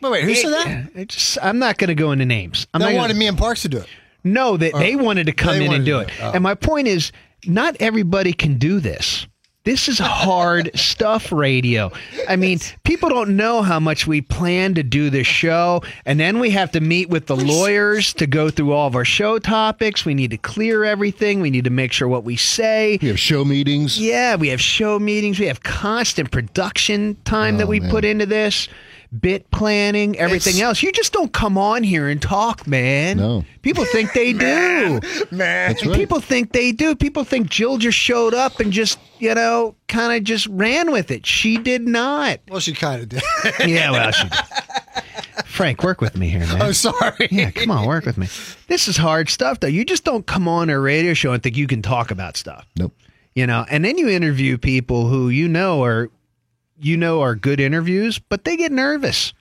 Wait, 0.00 0.10
wait, 0.10 0.24
who 0.24 0.34
said 0.34 0.50
that? 0.52 0.90
I 0.96 1.04
just, 1.04 1.38
I'm 1.42 1.58
not 1.58 1.78
going 1.78 1.88
to 1.88 1.94
go 1.94 2.12
into 2.12 2.26
names. 2.26 2.66
I'm 2.74 2.80
They 2.80 2.84
not 2.86 2.90
gonna- 2.90 2.98
wanted 3.00 3.16
me 3.16 3.26
and 3.28 3.38
Parks 3.38 3.62
to 3.62 3.68
do 3.68 3.78
it. 3.78 3.86
no, 4.24 4.56
they, 4.56 4.70
they 4.72 4.94
uh, 4.94 4.98
wanted 5.02 5.26
to 5.26 5.32
come 5.32 5.56
they 5.58 5.64
in 5.64 5.68
wanted 5.68 5.76
and 5.76 5.86
do 5.86 5.92
to 5.92 5.98
it. 6.00 6.08
it. 6.08 6.14
Oh. 6.20 6.32
And 6.32 6.42
my 6.42 6.54
point 6.54 6.88
is, 6.88 7.10
not 7.46 7.76
everybody 7.80 8.32
can 8.32 8.58
do 8.58 8.80
this. 8.80 9.26
This 9.64 9.88
is 9.88 9.98
hard 10.00 10.70
stuff, 10.78 11.30
radio. 11.30 11.92
I 12.28 12.34
mean, 12.34 12.58
people 12.82 13.08
don't 13.08 13.36
know 13.36 13.62
how 13.62 13.78
much 13.78 14.08
we 14.08 14.20
plan 14.20 14.74
to 14.74 14.82
do 14.82 15.08
this 15.08 15.26
show. 15.26 15.82
And 16.04 16.18
then 16.18 16.40
we 16.40 16.50
have 16.50 16.72
to 16.72 16.80
meet 16.80 17.08
with 17.10 17.26
the 17.26 17.36
lawyers 17.36 18.12
to 18.14 18.26
go 18.26 18.50
through 18.50 18.72
all 18.72 18.88
of 18.88 18.96
our 18.96 19.04
show 19.04 19.38
topics. 19.38 20.04
We 20.04 20.14
need 20.14 20.32
to 20.32 20.36
clear 20.36 20.82
everything. 20.84 21.40
We 21.40 21.50
need 21.50 21.62
to 21.64 21.70
make 21.70 21.92
sure 21.92 22.08
what 22.08 22.24
we 22.24 22.34
say. 22.36 22.98
We 23.00 23.06
have 23.08 23.20
show 23.20 23.44
meetings. 23.44 24.00
Yeah, 24.00 24.34
we 24.34 24.48
have 24.48 24.60
show 24.60 24.98
meetings. 24.98 25.38
We 25.38 25.46
have 25.46 25.62
constant 25.62 26.32
production 26.32 27.16
time 27.24 27.58
that 27.58 27.66
Oh, 27.66 27.70
we 27.70 27.78
man. 27.78 27.90
put 27.90 28.04
into 28.04 28.26
this, 28.26 28.68
bit 29.20 29.50
planning, 29.50 30.18
everything 30.18 30.54
It's- 30.54 30.62
else. 30.62 30.82
You 30.82 30.90
just 30.92 31.12
don't 31.12 31.32
come 31.32 31.58
on 31.58 31.82
here 31.82 32.08
and 32.08 32.20
talk, 32.20 32.66
man. 32.66 33.18
No. 33.18 33.44
People 33.62 33.84
think 33.84 34.12
they 34.14 34.32
do. 34.32 35.00
Man. 35.30 35.76
Right. 35.84 35.94
People 35.94 36.20
think 36.20 36.52
they 36.52 36.72
do. 36.72 36.94
People 36.94 37.24
think 37.24 37.48
Jill 37.50 37.76
just 37.78 37.98
showed 37.98 38.32
up 38.34 38.58
and 38.60 38.72
just, 38.72 38.98
you 39.18 39.34
know, 39.34 39.74
kind 39.88 40.16
of 40.16 40.24
just 40.24 40.46
ran 40.48 40.90
with 40.92 41.10
it. 41.10 41.26
She 41.26 41.58
did 41.58 41.86
not. 41.86 42.40
Well, 42.48 42.60
she 42.60 42.72
kind 42.72 43.02
of 43.02 43.08
did. 43.10 43.22
Yeah, 43.66 43.90
well, 43.90 44.10
she 44.12 44.28
did. 44.28 44.38
Frank, 45.46 45.82
work 45.82 46.00
with 46.00 46.16
me 46.16 46.28
here, 46.28 46.40
man. 46.40 46.62
oh, 46.62 46.72
sorry. 46.72 47.28
Yeah, 47.30 47.50
come 47.50 47.70
on, 47.70 47.86
work 47.86 48.06
with 48.06 48.16
me. 48.16 48.28
This 48.68 48.88
is 48.88 48.96
hard 48.96 49.28
stuff, 49.28 49.60
though. 49.60 49.66
You 49.68 49.84
just 49.84 50.04
don't 50.04 50.26
come 50.26 50.48
on 50.48 50.70
a 50.70 50.78
radio 50.80 51.12
show 51.14 51.32
and 51.32 51.42
think 51.42 51.56
you 51.56 51.66
can 51.66 51.82
talk 51.82 52.10
about 52.10 52.36
stuff. 52.36 52.66
Nope. 52.78 52.94
you 53.34 53.46
know 53.46 53.64
and 53.70 53.84
then 53.84 53.96
you 53.98 54.08
interview 54.08 54.58
people 54.58 55.06
who 55.08 55.28
you 55.30 55.48
know 55.48 55.82
are 55.84 56.10
you 56.82 56.96
know 56.96 57.20
are 57.20 57.34
good 57.34 57.60
interviews 57.60 58.18
but 58.18 58.44
they 58.44 58.56
get 58.56 58.72
nervous 58.72 59.32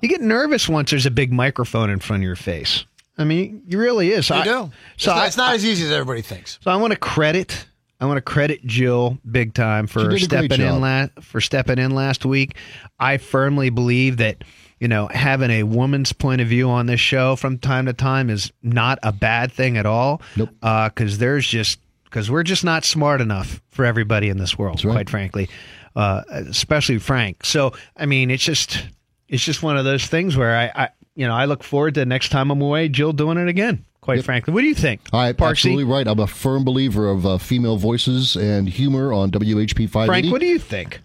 you 0.00 0.08
get 0.08 0.20
nervous 0.20 0.68
once 0.68 0.90
there's 0.90 1.06
a 1.06 1.10
big 1.10 1.32
microphone 1.32 1.90
in 1.90 1.98
front 1.98 2.22
of 2.22 2.24
your 2.26 2.36
face 2.36 2.84
i 3.18 3.24
mean 3.24 3.62
you 3.66 3.78
really 3.78 4.10
is 4.12 4.28
You 4.30 4.36
I, 4.36 4.44
do. 4.44 4.50
so 4.50 4.70
it's, 4.96 5.06
not, 5.06 5.16
I, 5.16 5.26
it's 5.26 5.36
not 5.36 5.54
as 5.54 5.64
easy 5.64 5.84
as 5.84 5.92
everybody 5.92 6.22
thinks. 6.22 6.58
so 6.62 6.70
i 6.70 6.76
want 6.76 6.92
to 6.92 6.98
credit 6.98 7.66
i 8.00 8.06
want 8.06 8.16
to 8.18 8.22
credit 8.22 8.64
jill 8.66 9.18
big 9.30 9.52
time 9.54 9.86
for 9.86 10.00
did 10.00 10.06
a 10.06 10.10
great 10.10 10.22
stepping 10.22 10.60
in 10.60 10.80
last 10.80 11.10
for 11.20 11.40
stepping 11.40 11.78
in 11.78 11.90
last 11.90 12.24
week 12.24 12.56
i 12.98 13.16
firmly 13.16 13.70
believe 13.70 14.16
that 14.18 14.42
you 14.78 14.88
know 14.88 15.08
having 15.08 15.50
a 15.50 15.64
woman's 15.64 16.12
point 16.12 16.40
of 16.40 16.48
view 16.48 16.70
on 16.70 16.86
this 16.86 17.00
show 17.00 17.36
from 17.36 17.58
time 17.58 17.86
to 17.86 17.92
time 17.92 18.30
is 18.30 18.52
not 18.62 18.98
a 19.02 19.12
bad 19.12 19.52
thing 19.52 19.76
at 19.76 19.86
all 19.86 20.22
Nope. 20.36 20.50
Uh, 20.62 20.88
because 20.88 21.18
there's 21.18 21.46
just 21.46 21.78
because 22.04 22.30
we're 22.30 22.42
just 22.42 22.64
not 22.64 22.84
smart 22.84 23.20
enough 23.20 23.62
for 23.68 23.84
everybody 23.84 24.28
in 24.30 24.36
this 24.38 24.58
world, 24.58 24.84
right. 24.84 24.92
quite 24.92 25.08
frankly, 25.08 25.48
uh, 25.96 26.22
especially 26.30 26.98
Frank. 26.98 27.44
So, 27.44 27.72
I 27.96 28.06
mean, 28.06 28.30
it's 28.30 28.44
just 28.44 28.86
it's 29.28 29.44
just 29.44 29.62
one 29.62 29.76
of 29.76 29.84
those 29.84 30.06
things 30.06 30.36
where 30.36 30.56
I, 30.56 30.84
I 30.84 30.88
you 31.14 31.26
know 31.26 31.34
I 31.34 31.44
look 31.44 31.62
forward 31.62 31.94
to 31.94 32.04
next 32.04 32.30
time 32.30 32.50
I'm 32.50 32.60
away, 32.60 32.88
Jill 32.88 33.12
doing 33.12 33.38
it 33.38 33.48
again. 33.48 33.84
Quite 34.00 34.24
frankly, 34.24 34.54
what 34.54 34.62
do 34.62 34.66
you 34.66 34.74
think? 34.74 35.02
I 35.12 35.32
Parksy? 35.34 35.50
absolutely 35.50 35.84
right. 35.84 36.06
I'm 36.06 36.18
a 36.18 36.26
firm 36.26 36.64
believer 36.64 37.08
of 37.08 37.26
uh, 37.26 37.36
female 37.38 37.76
voices 37.76 38.34
and 38.34 38.66
humor 38.68 39.12
on 39.12 39.30
WHP 39.30 39.90
580. 39.90 40.06
Frank, 40.06 40.32
what 40.32 40.40
do 40.40 40.46
you 40.46 40.58
think? 40.58 41.00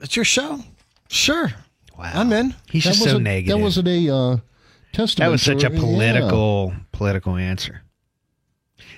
It's 0.00 0.16
your 0.16 0.24
show. 0.24 0.60
Sure. 1.08 1.52
Wow, 1.98 2.10
I'm 2.14 2.32
in. 2.32 2.54
He's 2.70 2.84
just 2.84 3.00
so 3.00 3.04
wasn't- 3.06 3.24
negative. 3.24 3.58
That 3.58 3.62
wasn't 3.62 3.88
a 3.88 4.08
uh, 4.14 4.36
testament. 4.92 5.26
That 5.26 5.30
was 5.30 5.42
such 5.42 5.60
for- 5.60 5.66
a 5.66 5.70
political 5.78 6.72
political 6.92 7.36
answer. 7.36 7.82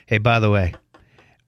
Hey, 0.06 0.18
by 0.18 0.38
the 0.38 0.50
way, 0.50 0.74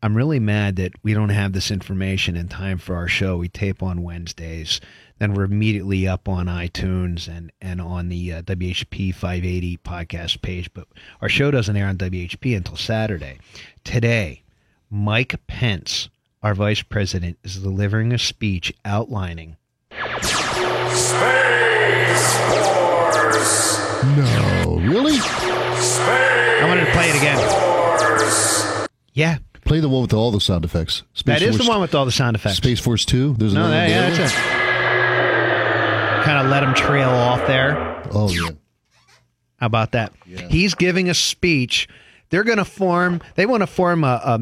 I'm 0.06 0.16
really 0.16 0.38
mad 0.38 0.76
that 0.76 0.92
we 1.02 1.14
don't 1.14 1.30
have 1.30 1.52
this 1.52 1.72
information 1.72 2.36
in 2.36 2.46
time 2.46 2.78
for 2.78 2.94
our 2.94 3.08
show. 3.08 3.38
We 3.38 3.48
tape 3.48 3.82
on 3.82 4.04
Wednesdays, 4.04 4.80
then 5.18 5.34
we're 5.34 5.42
immediately 5.42 6.06
up 6.06 6.28
on 6.28 6.46
iTunes 6.46 7.26
and 7.26 7.50
and 7.60 7.80
on 7.80 8.08
the 8.08 8.34
uh, 8.34 8.42
WHP 8.42 9.12
580 9.12 9.78
podcast 9.78 10.42
page. 10.42 10.72
But 10.72 10.86
our 11.20 11.28
show 11.28 11.50
doesn't 11.50 11.76
air 11.76 11.88
on 11.88 11.98
WHP 11.98 12.56
until 12.56 12.76
Saturday. 12.76 13.40
Today, 13.82 14.44
Mike 14.88 15.44
Pence, 15.48 16.08
our 16.40 16.54
vice 16.54 16.82
president, 16.82 17.36
is 17.42 17.56
delivering 17.56 18.12
a 18.12 18.18
speech 18.18 18.72
outlining 18.84 19.56
Space 19.90 21.16
Force. 22.46 24.04
No, 24.16 24.78
really? 24.84 25.16
Space 25.16 25.98
I 25.98 26.64
wanted 26.68 26.84
to 26.84 26.92
play 26.92 27.10
it 27.10 27.16
again. 27.16 27.38
Force. 27.38 28.86
Yeah, 29.12 29.38
Play 29.66 29.80
the 29.80 29.88
one 29.88 30.02
with 30.02 30.14
all 30.14 30.30
the 30.30 30.40
sound 30.40 30.64
effects. 30.64 31.02
Space 31.14 31.40
that 31.40 31.42
is 31.42 31.56
Force, 31.56 31.66
the 31.66 31.70
one 31.70 31.80
with 31.80 31.94
all 31.94 32.04
the 32.06 32.12
sound 32.12 32.36
effects. 32.36 32.56
Space 32.56 32.80
Force 32.80 33.04
Two. 33.04 33.34
There's 33.34 33.52
No, 33.52 33.60
another 33.66 33.74
that, 33.74 33.82
one 33.82 33.90
yeah, 33.90 34.06
available. 34.06 34.24
that's 34.24 34.32
it. 36.20 36.24
kind 36.24 36.44
of 36.44 36.50
let 36.50 36.62
him 36.62 36.74
trail 36.74 37.08
off 37.10 37.46
there. 37.46 38.02
Oh 38.12 38.30
yeah. 38.30 38.50
How 39.58 39.66
about 39.66 39.92
that? 39.92 40.12
He's 40.50 40.74
giving 40.74 41.08
a 41.08 41.14
speech. 41.14 41.88
They're 42.30 42.44
going 42.44 42.58
to 42.58 42.64
form. 42.64 43.20
They 43.36 43.46
want 43.46 43.62
to 43.62 43.66
form 43.66 44.04
a, 44.04 44.20
a. 44.24 44.40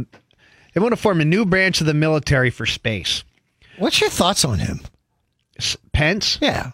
They 0.74 0.80
want 0.80 0.92
to 0.92 1.00
form 1.00 1.20
a 1.20 1.24
new 1.24 1.44
branch 1.46 1.80
of 1.80 1.86
the 1.86 1.94
military 1.94 2.50
for 2.50 2.66
space. 2.66 3.22
What's 3.78 4.00
your 4.00 4.10
thoughts 4.10 4.44
on 4.44 4.58
him? 4.58 4.80
S- 5.58 5.76
Pence. 5.92 6.38
Yeah. 6.42 6.72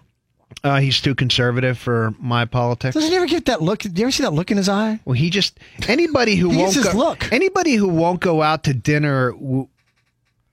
Uh, 0.63 0.79
he's 0.81 1.01
too 1.01 1.15
conservative 1.15 1.79
for 1.79 2.15
my 2.19 2.45
politics. 2.45 2.95
Doesn't 2.95 3.11
he 3.11 3.17
ever 3.17 3.27
get 3.27 3.47
that 3.47 3.63
look? 3.63 3.79
Do 3.81 3.91
you 3.95 4.03
ever 4.03 4.11
see 4.13 4.23
that 4.25 4.33
look 4.35 4.51
in 4.51 4.57
his 4.59 4.69
eye? 4.69 5.01
Well, 5.07 5.15
he 5.15 5.31
just 5.31 5.59
anybody 5.89 6.37
who 6.37 6.51
He 6.51 6.59
won't 6.59 6.75
go, 6.75 6.91
look. 6.93 7.33
anybody 7.33 7.75
who 7.77 7.89
won't 7.89 8.21
go 8.21 8.43
out 8.43 8.65
to 8.65 8.75
dinner 8.75 9.33
w- 9.33 9.69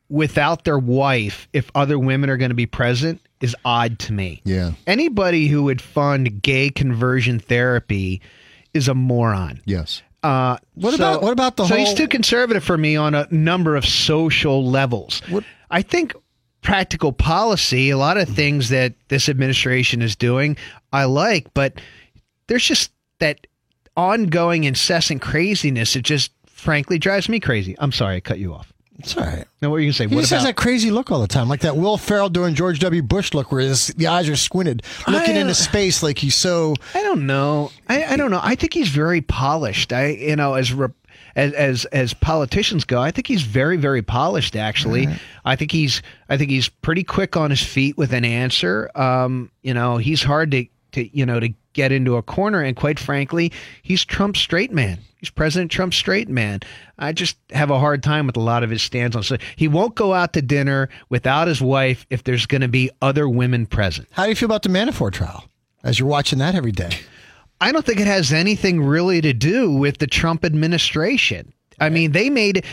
without 0.10 0.64
their 0.64 0.80
wife 0.80 1.48
if 1.54 1.70
other 1.76 2.00
women 2.00 2.30
are 2.30 2.38
going 2.38 2.52
to 2.52 2.56
be 2.56 2.66
present 2.66 3.20
is 3.42 3.56
odd 3.66 4.00
to 4.00 4.14
me. 4.14 4.42
Yeah. 4.46 4.72
Anybody 4.88 5.48
who 5.48 5.64
would 5.64 5.82
fund 5.82 6.42
gay 6.42 6.70
conversion 6.70 7.40
therapy 7.40 8.22
is 8.74 8.88
a 8.88 8.94
moron. 8.94 9.62
Yes. 9.66 10.02
Uh, 10.24 10.58
What 10.76 10.92
so- 10.92 10.96
about- 10.96 11.22
what 11.22 11.34
about 11.34 11.58
the 11.58 11.66
so 11.68 11.76
he's 11.76 11.94
too 11.94 12.08
conservative 12.08 12.64
for 12.64 12.78
me 12.78 12.96
on 12.96 13.14
a 13.14 13.28
number 13.30 13.76
of 13.76 13.86
social 13.86 14.66
levels. 14.66 15.22
I 15.70 15.82
think 15.82 16.16
practical 16.68 17.14
policy, 17.14 17.90
a 17.92 17.98
lot 17.98 18.18
of 18.18 18.28
things 18.28 18.68
that 18.68 18.94
this 19.08 19.30
administration 19.30 20.02
is 20.02 20.18
doing, 20.18 20.58
I 20.92 21.06
like, 21.06 21.54
but 21.54 21.80
there's 22.48 22.66
just 22.66 22.92
that 23.20 23.48
ongoing 23.96 24.66
incessant 24.66 25.22
craziness. 25.22 25.96
It 25.96 26.02
just 26.02 26.30
frankly 26.46 27.00
drives 27.00 27.30
me 27.30 27.40
crazy. 27.40 27.78
I'm 27.80 27.94
sorry, 27.94 28.18
I 28.18 28.20
cut 28.20 28.38
you 28.38 28.54
off. 28.54 28.74
It's 29.00 29.16
all 29.16 29.24
right. 29.24 29.46
Now, 29.62 29.70
what 29.70 29.76
were 29.76 29.80
you 29.80 29.86
gonna 29.86 29.94
say? 29.94 30.08
He 30.10 30.16
what 30.16 30.22
just 30.22 30.34
about 30.34 30.40
has 30.40 30.48
that 30.50 30.58
crazy 30.58 30.92
look 30.92 31.10
all 31.10 31.22
the 31.22 31.28
time, 31.28 31.48
like 31.48 31.62
that 31.62 31.78
Will 31.78 31.98
Ferrell 31.98 32.28
doing 32.28 32.54
George 32.54 32.80
W. 32.80 33.02
Bush 33.02 33.34
look, 33.34 33.50
where 33.50 33.62
his, 33.62 33.88
the 33.88 34.08
eyes 34.08 34.28
are 34.28 34.36
squinted, 34.36 34.84
looking 35.08 35.38
into 35.38 35.54
space 35.54 36.04
like 36.04 36.18
he's 36.18 36.36
so. 36.36 36.76
I 36.94 37.02
don't 37.02 37.26
know. 37.28 37.72
I, 37.88 38.04
I 38.04 38.18
don't 38.18 38.32
know. 38.32 38.42
I 38.44 38.56
think 38.56 38.74
he's 38.74 38.90
very 38.90 39.22
polished. 39.22 39.94
I 39.94 40.08
you 40.08 40.36
know 40.36 40.56
as 40.56 40.74
rep, 40.74 40.92
as 41.38 41.54
as 41.54 41.86
as 41.86 42.14
politicians 42.14 42.84
go, 42.84 43.00
I 43.02 43.12
think 43.12 43.28
he's 43.28 43.44
very 43.44 43.78
very 43.78 44.02
polished. 44.02 44.58
Actually, 44.58 45.08
I 45.46 45.56
think 45.56 45.72
he's 45.72 46.02
I 46.28 46.36
think 46.36 46.50
he's 46.50 46.68
pretty 46.68 47.04
quick 47.04 47.38
on 47.38 47.52
his 47.52 47.64
feet 47.64 47.98
with 47.98 48.12
an 48.12 48.26
answer. 48.26 48.92
Um, 48.96 49.52
you 49.62 49.74
know, 49.74 49.98
he's 49.98 50.24
hard 50.24 50.52
to 50.52 50.66
to 50.94 51.18
you 51.18 51.26
know 51.26 51.40
to 51.40 51.54
get 51.74 51.92
into 51.92 52.18
a 52.18 52.24
corner, 52.24 52.62
and 52.62 52.76
quite 52.76 53.00
frankly, 53.00 53.54
he's 53.84 54.04
Trump's 54.04 54.40
straight 54.40 54.72
man. 54.72 54.98
He's 55.20 55.30
President 55.30 55.72
Trump's 55.72 55.96
straight 55.96 56.28
man. 56.28 56.62
I 56.98 57.14
just 57.14 57.38
have 57.52 57.70
a 57.70 57.80
hard 57.80 58.04
time 58.04 58.28
with 58.28 58.36
a 58.38 58.42
lot 58.42 58.64
of 58.64 58.70
his 58.70 58.82
stands 58.82 59.16
on. 59.16 59.24
So 59.24 59.38
he 59.56 59.68
won't 59.68 59.96
go 59.96 60.14
out 60.14 60.34
to 60.34 60.42
dinner 60.42 60.90
without 61.10 61.48
his 61.48 61.62
wife 61.62 62.06
if 62.10 62.24
there's 62.24 62.46
going 62.46 62.62
to 62.62 62.68
be 62.68 62.92
other 63.02 63.30
women 63.30 63.66
present. 63.66 64.08
How 64.12 64.24
do 64.24 64.30
you 64.30 64.36
feel 64.36 64.48
about 64.48 64.64
the 64.64 64.70
Manafort 64.70 65.14
trial? 65.14 65.46
As 65.84 66.00
you're 66.00 66.08
watching 66.10 66.40
that 66.40 66.54
every 66.54 66.72
day, 66.72 66.92
I 67.60 67.72
don't 67.72 67.86
think 67.86 68.00
it 68.00 68.08
has 68.08 68.32
anything 68.32 68.82
really 68.82 69.22
to 69.22 69.34
do 69.34 69.72
with 69.72 69.98
the 69.98 70.08
Trump 70.08 70.46
administration. 70.46 71.54
I 71.80 71.90
mean, 71.90 72.12
they 72.12 72.30
made 72.30 72.66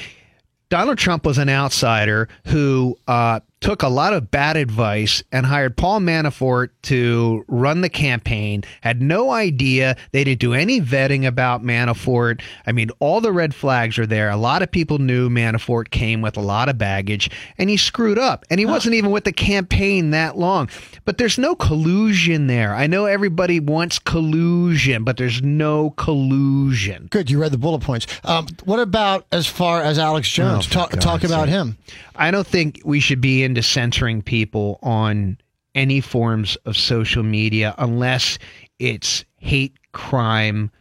Donald 0.69 0.99
Trump 0.99 1.25
was 1.25 1.39
an 1.39 1.49
outsider 1.49 2.29
who 2.47 2.97
uh, 3.07 3.41
took 3.65 3.83
a 3.83 3.89
lot 3.89 4.13
of 4.13 4.31
bad 4.31 4.59
advice 4.59 5.23
and 5.33 5.47
hired 5.47 5.75
Paul 5.75 6.01
Manafort 6.01 6.69
to 6.83 7.47
run 7.49 7.81
the 7.81 7.89
campaign. 7.89 8.63
Had 8.83 9.01
no 9.01 9.31
idea 9.31 9.97
they 10.13 10.23
didn't 10.23 10.41
do 10.41 10.53
any 10.53 10.83
vetting 10.83 11.27
about 11.27 11.63
Manafort. 11.63 12.43
I 12.67 12.73
mean, 12.73 12.91
all 12.99 13.23
the 13.23 13.33
red 13.33 13.55
flags 13.55 13.99
are 13.99 14.05
there. 14.05 14.29
A 14.29 14.37
lot 14.37 14.61
of 14.61 14.71
people 14.71 14.99
knew 14.99 15.31
Manafort 15.31 15.89
came 15.89 16.21
with 16.21 16.37
a 16.37 16.43
lot 16.43 16.69
of 16.69 16.77
baggage, 16.77 17.31
and 17.57 17.71
he 17.71 17.79
screwed 17.79 18.19
up. 18.19 18.45
And 18.51 18.61
he 18.61 18.67
wasn't 18.67 18.97
even 18.97 19.11
with 19.11 19.25
the 19.25 19.33
campaign 19.33 20.11
that 20.11 20.37
long. 20.37 20.69
But 21.07 21.17
there's 21.17 21.39
no 21.39 21.55
collusion 21.55 22.49
there. 22.49 22.75
I 22.75 22.87
know 22.87 23.07
everybody 23.07 23.61
wants 23.61 23.99
collusion, 23.99 25.05
but 25.05 25.17
there's 25.17 25.41
no 25.41 25.89
collusion. 25.93 27.09
good. 27.11 27.31
You 27.31 27.41
read 27.41 27.53
the 27.53 27.59
bullet 27.59 27.81
points. 27.81 28.07
Um, 28.25 28.47
what 28.65 28.79
about 28.79 29.25
as 29.33 29.47
far 29.47 29.81
as 29.83 29.99
Alex 29.99 30.29
Jones? 30.29 30.67
Oh, 30.67 30.71
talk 30.71 30.91
talk 31.01 31.25
about 31.25 31.49
him. 31.49 31.79
I 32.17 32.31
don't 32.31 32.47
think 32.47 32.81
we 32.85 33.01
should 33.01 33.21
be 33.21 33.43
into 33.55 33.63
censoring 33.63 34.21
people 34.21 34.81
on 34.83 35.39
any 35.77 36.01
forms 36.01 36.57
of 36.65 36.77
social 36.77 37.23
media 37.23 37.73
unless 37.79 38.37
it's 38.81 39.25
hate 39.39 39.77
crime, 39.93 40.73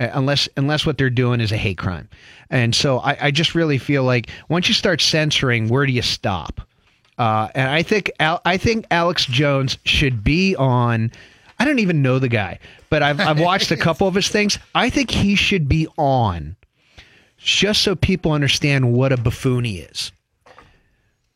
uh, 0.00 0.08
unless 0.12 0.48
unless 0.56 0.84
what 0.84 0.98
they're 0.98 1.08
doing 1.08 1.40
is 1.40 1.52
a 1.52 1.56
hate 1.56 1.78
crime. 1.78 2.08
And 2.50 2.74
so 2.74 2.98
I, 2.98 3.26
I 3.26 3.30
just 3.30 3.54
really 3.54 3.78
feel 3.78 4.02
like 4.02 4.28
once 4.48 4.66
you 4.66 4.74
start 4.74 5.00
censoring, 5.00 5.68
where 5.68 5.86
do 5.86 5.92
you 5.92 6.02
stop? 6.02 6.60
Uh, 7.16 7.46
and 7.54 7.70
I 7.70 7.84
think 7.84 8.10
Al, 8.18 8.40
I 8.44 8.56
think 8.56 8.86
Alex 8.90 9.24
Jones 9.26 9.78
should 9.84 10.24
be 10.24 10.56
on. 10.56 11.12
I 11.60 11.64
don't 11.64 11.78
even 11.78 12.02
know 12.02 12.18
the 12.18 12.28
guy, 12.28 12.58
but 12.90 13.04
I've 13.04 13.20
I've 13.20 13.38
watched 13.38 13.70
a 13.70 13.76
couple 13.76 14.08
of 14.08 14.14
his 14.14 14.28
things. 14.28 14.58
I 14.74 14.90
think 14.90 15.12
he 15.12 15.36
should 15.36 15.68
be 15.68 15.86
on, 15.96 16.56
just 17.38 17.82
so 17.82 17.94
people 17.94 18.32
understand 18.32 18.92
what 18.92 19.12
a 19.12 19.16
buffoon 19.16 19.62
he 19.64 19.78
is. 19.78 20.10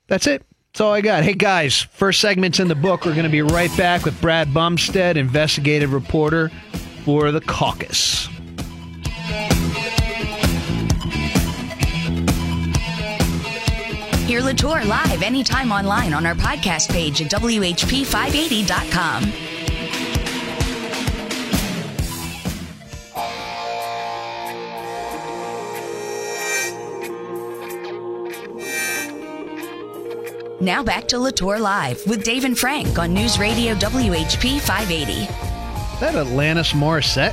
That's 0.09 0.26
it. 0.26 0.44
That's 0.72 0.80
all 0.82 0.92
I 0.92 1.00
got. 1.00 1.24
Hey 1.24 1.34
guys, 1.34 1.80
first 1.80 2.20
segment's 2.20 2.60
in 2.60 2.68
the 2.68 2.76
book. 2.76 3.04
We're 3.04 3.14
going 3.14 3.24
to 3.24 3.28
be 3.30 3.42
right 3.42 3.76
back 3.76 4.04
with 4.04 4.20
Brad 4.20 4.54
Bumsted, 4.54 5.16
investigative 5.16 5.92
reporter 5.92 6.48
for 7.04 7.32
the 7.32 7.40
caucus. 7.40 8.28
Hear 14.26 14.40
LaTorre 14.42 14.86
live 14.86 15.22
anytime 15.22 15.72
online 15.72 16.12
on 16.14 16.24
our 16.24 16.36
podcast 16.36 16.92
page 16.92 17.20
at 17.20 17.28
WHP580.com. 17.32 19.50
Now 30.62 30.83
back 30.83 31.09
to 31.09 31.17
LaTorre 31.17 31.59
Live 31.59 32.07
with 32.07 32.23
Dave 32.23 32.45
and 32.45 32.59
Frank 32.59 32.99
on 32.99 33.14
News 33.14 33.38
Radio 33.38 33.75
WHP 33.76 34.61
580. 34.61 35.12
Is 35.12 35.29
that 36.00 36.14
Alanis 36.14 36.75
Morissette? 36.75 37.33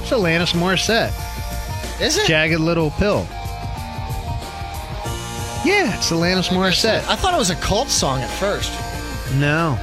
It's 0.00 0.10
Alanis 0.10 0.54
Morissette. 0.54 1.12
Is 2.00 2.16
it? 2.16 2.26
Jagged 2.26 2.58
Little 2.58 2.90
Pill. 2.92 3.26
Yeah, 5.62 5.94
it's 5.94 6.10
Alanis 6.10 6.48
Morissette. 6.48 7.06
I 7.06 7.16
thought 7.16 7.34
it 7.34 7.38
was 7.38 7.50
a 7.50 7.56
cult 7.56 7.88
song 7.88 8.20
at 8.22 8.30
first. 8.30 8.72
No. 9.34 9.76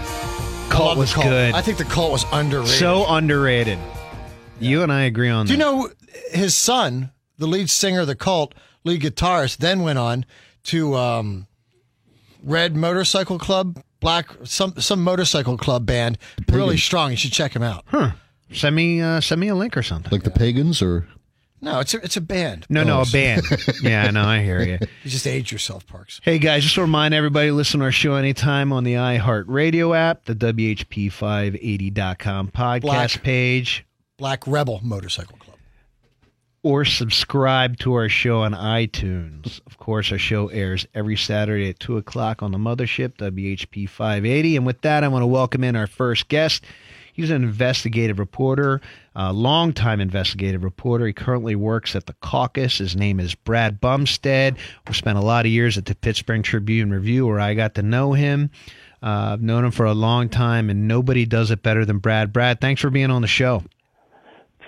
Cult 0.72 0.88
love 0.88 0.96
the 0.96 1.02
was 1.02 1.14
good. 1.14 1.54
I 1.54 1.62
think 1.62 1.78
the 1.78 1.84
cult 1.84 2.12
was 2.14 2.26
underrated. 2.32 2.80
so 2.80 3.06
underrated. 3.08 3.78
You 4.60 4.82
and 4.82 4.92
I 4.92 5.04
agree 5.04 5.30
on 5.30 5.46
that. 5.46 5.50
Do 5.50 5.54
you 5.54 5.60
know 5.60 5.90
his 6.32 6.56
son, 6.56 7.12
the 7.38 7.46
lead 7.46 7.70
singer 7.70 8.02
of 8.02 8.08
the 8.08 8.16
cult, 8.16 8.56
lead 8.84 9.02
guitarist, 9.02 9.58
then 9.58 9.82
went 9.84 10.00
on 10.00 10.26
to 10.64 10.96
um, 10.96 11.46
Red 12.46 12.75
Motorcycle 12.75 13.40
Club, 13.40 13.82
Black 14.00 14.30
some 14.44 14.75
some 14.80 15.04
motorcycle 15.04 15.58
club 15.58 15.86
band, 15.88 16.20
really 16.50 16.78
strong. 16.78 17.10
You 17.12 17.18
should 17.18 17.32
check 17.32 17.56
him 17.56 17.64
out. 17.64 17.84
Send 18.54 18.75
me 18.75 19.02
uh, 19.02 19.20
send 19.20 19.42
me 19.42 19.48
a 19.48 19.56
link 19.56 19.75
or 19.75 19.82
something. 19.82 20.12
Like 20.12 20.22
the 20.24 20.30
pagans 20.30 20.80
or 20.82 21.08
No, 21.60 21.80
it's 21.80 21.96
a, 21.96 22.04
it's 22.04 22.16
a 22.16 22.22
band. 22.22 22.68
No, 22.70 22.84
no, 22.84 23.02
a 23.02 23.06
band. 23.12 23.42
yeah, 23.82 24.12
no, 24.12 24.22
I 24.24 24.44
hear 24.44 24.62
you. 24.62 24.78
You 25.04 25.10
just 25.10 25.25
age 25.25 25.52
yourself, 25.52 25.88
Parks. 25.88 26.22
Hey 26.24 26.38
guys, 26.38 26.62
just 26.62 26.75
to 26.75 26.82
remind 26.82 27.16
everybody, 27.16 27.50
listen 27.50 27.80
to 27.80 27.86
our 27.88 27.92
show 27.92 28.14
anytime 28.14 28.72
on 28.72 28.84
the 28.84 28.94
iHeartRadio 28.94 29.98
app, 29.98 30.25
the 30.25 30.36
WHP580.com 30.36 32.50
podcast 32.50 32.82
Black. 32.82 33.24
page, 33.24 33.86
Black 34.18 34.46
Rebel 34.46 34.82
Motorcycle 34.84 35.38
Club. 35.38 35.45
Or 36.66 36.84
subscribe 36.84 37.78
to 37.82 37.94
our 37.94 38.10
show 38.10 38.42
on 38.42 38.54
iTunes. 38.54 39.62
Of 39.68 39.78
course, 39.78 40.12
our 40.12 40.18
show 40.18 40.48
airs 40.48 40.88
every 40.96 41.16
Saturday 41.16 41.70
at 41.70 41.80
2 41.80 41.98
o'clock 41.98 42.42
on 42.42 42.52
the 42.52 42.58
mothership, 42.58 43.18
WHP 43.18 43.88
580. 43.88 44.58
And 44.58 44.66
with 44.66 44.82
that, 44.82 45.04
I 45.04 45.08
want 45.10 45.22
to 45.22 45.28
welcome 45.28 45.64
in 45.64 45.76
our 45.76 45.86
first 45.86 46.28
guest. 46.28 46.66
He's 47.14 47.30
an 47.30 47.44
investigative 47.44 48.18
reporter, 48.18 48.82
a 49.16 49.32
longtime 49.32 50.02
investigative 50.02 50.64
reporter. 50.64 51.06
He 51.06 51.14
currently 51.14 51.56
works 51.56 51.96
at 51.96 52.08
the 52.08 52.14
caucus. 52.14 52.80
His 52.80 52.96
name 52.96 53.20
is 53.20 53.36
Brad 53.36 53.80
Bumsted. 53.80 54.58
We 54.88 54.96
spent 54.96 55.20
a 55.20 55.22
lot 55.22 55.46
of 55.46 55.52
years 55.52 55.78
at 55.78 55.86
the 55.86 55.94
Pittsburgh 55.94 56.42
Tribune 56.42 56.90
Review 56.90 57.28
where 57.28 57.40
I 57.40 57.54
got 57.54 57.76
to 57.76 57.84
know 57.84 58.14
him. 58.14 58.50
Uh, 59.04 59.34
I've 59.34 59.42
known 59.44 59.66
him 59.66 59.72
for 59.72 59.86
a 59.86 59.94
long 59.94 60.30
time, 60.30 60.72
and 60.72 60.88
nobody 60.88 61.28
does 61.28 61.52
it 61.52 61.62
better 61.62 61.86
than 61.86 62.00
Brad. 62.00 62.34
Brad, 62.34 62.60
thanks 62.60 62.82
for 62.82 62.90
being 62.90 63.12
on 63.12 63.22
the 63.22 63.28
show. 63.28 63.62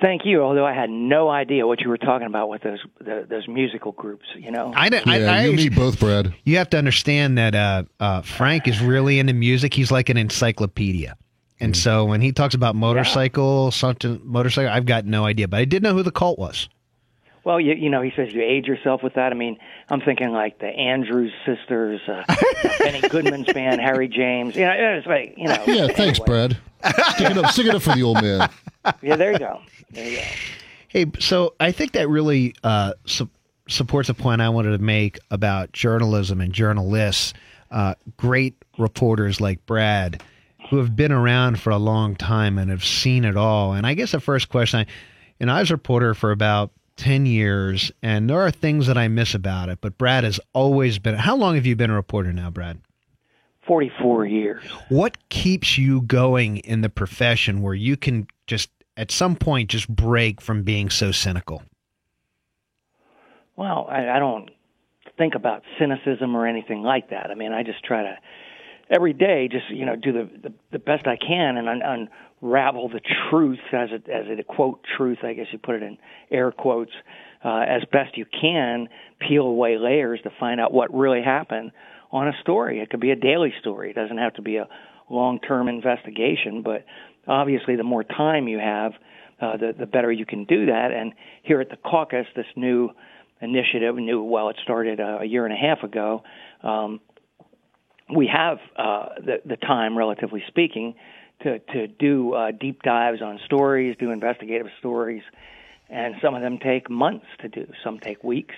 Thank 0.01 0.25
you. 0.25 0.43
Although 0.43 0.65
I 0.65 0.73
had 0.73 0.89
no 0.89 1.29
idea 1.29 1.65
what 1.65 1.81
you 1.81 1.89
were 1.89 1.97
talking 1.97 2.27
about 2.27 2.49
with 2.49 2.61
those 2.61 2.79
the, 2.99 3.25
those 3.27 3.47
musical 3.47 3.91
groups, 3.93 4.25
you 4.35 4.51
know. 4.51 4.71
I, 4.75 4.89
didn't- 4.89 5.07
I, 5.07 5.17
yeah, 5.19 5.31
I 5.31 5.43
you 5.45 5.51
actually- 5.53 5.63
need 5.69 5.75
both, 5.75 5.99
Brad. 5.99 6.33
you 6.43 6.57
have 6.57 6.69
to 6.71 6.77
understand 6.77 7.37
that 7.37 7.55
uh, 7.55 7.83
uh, 7.99 8.21
Frank 8.21 8.67
is 8.67 8.79
really 8.81 9.17
into 9.19 9.33
music. 9.33 9.73
He's 9.73 9.91
like 9.91 10.09
an 10.09 10.17
encyclopedia. 10.17 11.17
And 11.59 11.75
so 11.75 12.05
when 12.05 12.21
he 12.21 12.31
talks 12.31 12.53
about 12.53 12.75
motorcycle, 12.75 13.71
something 13.71 14.21
motorcycle, 14.23 14.71
I've 14.71 14.85
got 14.85 15.05
no 15.05 15.25
idea, 15.25 15.47
but 15.47 15.57
I 15.59 15.65
did 15.65 15.81
know 15.81 15.93
who 15.93 16.03
the 16.03 16.11
cult 16.11 16.37
was. 16.37 16.69
Well, 17.43 17.59
you, 17.59 17.73
you 17.73 17.89
know, 17.89 18.01
he 18.03 18.11
says 18.15 18.31
you 18.33 18.43
age 18.43 18.67
yourself 18.67 19.01
with 19.01 19.13
that. 19.15 19.31
I 19.31 19.35
mean, 19.35 19.57
I'm 19.89 20.01
thinking 20.01 20.31
like 20.33 20.59
the 20.59 20.67
Andrews 20.67 21.31
sisters, 21.47 22.01
uh, 22.07 22.23
Benny 22.77 23.01
Goodman's 23.07 23.51
band, 23.51 23.81
Harry 23.81 24.07
James. 24.07 24.55
You 24.55 24.65
know, 24.65 24.73
it's 24.75 25.07
like 25.07 25.33
you 25.37 25.47
know. 25.47 25.63
Yeah, 25.65 25.87
thanks. 25.87 26.19
Brad. 26.19 26.57
Stick 26.85 27.31
it 27.31 27.37
up, 27.37 27.51
stick 27.51 27.65
it 27.67 27.75
up 27.75 27.81
for 27.81 27.93
the 27.95 28.03
old 28.03 28.21
man. 28.21 28.49
Yeah, 29.01 29.15
there 29.15 29.31
you 29.33 29.39
go. 29.39 29.61
There 29.91 30.09
you 30.09 30.17
go. 30.17 30.23
Hey, 30.87 31.05
so 31.19 31.53
I 31.59 31.71
think 31.71 31.91
that 31.93 32.07
really 32.07 32.55
uh, 32.63 32.93
su- 33.05 33.29
supports 33.67 34.09
a 34.09 34.13
point 34.13 34.41
I 34.41 34.49
wanted 34.49 34.71
to 34.77 34.83
make 34.83 35.19
about 35.31 35.73
journalism 35.73 36.39
and 36.39 36.53
journalists. 36.53 37.33
Uh, 37.69 37.95
great 38.15 38.55
reporters 38.77 39.41
like 39.41 39.65
Brad, 39.65 40.23
who 40.69 40.77
have 40.77 40.95
been 40.95 41.11
around 41.11 41.59
for 41.59 41.71
a 41.71 41.77
long 41.77 42.15
time 42.15 42.57
and 42.57 42.71
have 42.71 42.85
seen 42.85 43.25
it 43.25 43.35
all. 43.35 43.73
And 43.73 43.85
I 43.85 43.93
guess 43.93 44.11
the 44.11 44.19
first 44.21 44.49
question, 44.49 44.79
I, 44.81 44.85
and 45.39 45.51
I 45.51 45.59
was 45.59 45.69
a 45.69 45.73
reporter 45.73 46.13
for 46.13 46.31
about 46.31 46.71
10 46.95 47.25
years, 47.25 47.91
and 48.01 48.29
there 48.29 48.39
are 48.39 48.51
things 48.51 48.87
that 48.87 48.97
I 48.97 49.07
miss 49.07 49.33
about 49.35 49.69
it, 49.69 49.79
but 49.81 49.97
Brad 49.97 50.23
has 50.23 50.39
always 50.53 50.97
been. 50.97 51.15
How 51.15 51.35
long 51.35 51.55
have 51.55 51.65
you 51.65 51.75
been 51.75 51.91
a 51.91 51.95
reporter 51.95 52.31
now, 52.33 52.49
Brad? 52.49 52.79
44 53.67 54.25
years. 54.25 54.63
What 54.89 55.17
keeps 55.29 55.77
you 55.77 56.01
going 56.01 56.57
in 56.57 56.81
the 56.81 56.89
profession 56.89 57.61
where 57.61 57.73
you 57.73 57.97
can 57.97 58.27
just, 58.47 58.69
at 58.95 59.11
some 59.11 59.35
point, 59.35 59.69
just 59.69 59.87
break 59.89 60.41
from 60.41 60.63
being 60.63 60.89
so 60.89 61.11
cynical? 61.11 61.61
Well, 63.57 63.87
I, 63.89 64.07
I 64.09 64.19
don't 64.19 64.49
think 65.17 65.35
about 65.35 65.63
cynicism 65.77 66.35
or 66.35 66.47
anything 66.47 66.83
like 66.83 67.09
that. 67.09 67.29
I 67.29 67.35
mean, 67.35 67.51
I 67.51 67.63
just 67.63 67.83
try 67.83 68.03
to 68.03 68.17
every 68.89 69.13
day 69.13 69.49
just 69.51 69.69
you 69.69 69.85
know 69.85 69.95
do 69.95 70.13
the 70.13 70.29
the, 70.43 70.53
the 70.71 70.79
best 70.79 71.07
I 71.07 71.17
can 71.17 71.57
and 71.57 71.67
un, 71.67 72.09
unravel 72.41 72.89
the 72.89 73.01
truth 73.29 73.59
as 73.73 73.89
it 73.91 74.09
as 74.09 74.25
it 74.27 74.39
a 74.39 74.43
quote 74.43 74.79
truth. 74.95 75.19
I 75.23 75.33
guess 75.33 75.47
you 75.51 75.57
put 75.57 75.75
it 75.75 75.83
in 75.83 75.97
air 76.31 76.51
quotes 76.51 76.91
uh, 77.43 77.65
as 77.67 77.83
best 77.91 78.17
you 78.17 78.25
can. 78.25 78.87
Peel 79.19 79.45
away 79.45 79.77
layers 79.77 80.19
to 80.23 80.31
find 80.39 80.61
out 80.61 80.71
what 80.71 80.93
really 80.93 81.23
happened 81.23 81.71
on 82.11 82.27
a 82.27 82.33
story. 82.41 82.79
It 82.79 82.89
could 82.89 82.99
be 82.99 83.11
a 83.11 83.15
daily 83.15 83.53
story. 83.59 83.89
It 83.91 83.95
doesn't 83.95 84.17
have 84.17 84.35
to 84.35 84.41
be 84.41 84.57
a 84.57 84.67
long 85.09 85.39
term 85.39 85.67
investigation, 85.67 86.61
but 86.63 86.85
obviously 87.27 87.75
the 87.75 87.83
more 87.83 88.03
time 88.03 88.47
you 88.47 88.59
have, 88.59 88.93
uh, 89.41 89.57
the 89.57 89.73
the 89.77 89.85
better 89.85 90.11
you 90.11 90.25
can 90.25 90.45
do 90.45 90.67
that. 90.67 90.91
And 90.91 91.13
here 91.43 91.61
at 91.61 91.69
the 91.69 91.77
caucus, 91.77 92.25
this 92.35 92.45
new 92.55 92.89
initiative, 93.41 93.95
new 93.95 94.23
well, 94.23 94.49
it 94.49 94.57
started 94.63 94.99
uh, 94.99 95.19
a 95.21 95.25
year 95.25 95.45
and 95.45 95.53
a 95.53 95.57
half 95.57 95.83
ago. 95.83 96.23
Um, 96.63 96.99
we 98.15 98.27
have 98.33 98.57
uh, 98.77 99.09
the, 99.23 99.41
the 99.45 99.57
time, 99.57 99.97
relatively 99.97 100.43
speaking, 100.47 100.95
to 101.43 101.59
to 101.59 101.87
do 101.87 102.33
uh, 102.33 102.51
deep 102.51 102.81
dives 102.81 103.21
on 103.21 103.39
stories, 103.45 103.95
do 103.99 104.11
investigative 104.11 104.67
stories, 104.79 105.23
and 105.89 106.15
some 106.21 106.33
of 106.35 106.41
them 106.41 106.57
take 106.57 106.89
months 106.89 107.25
to 107.41 107.49
do. 107.49 107.67
Some 107.83 107.99
take 107.99 108.23
weeks. 108.23 108.55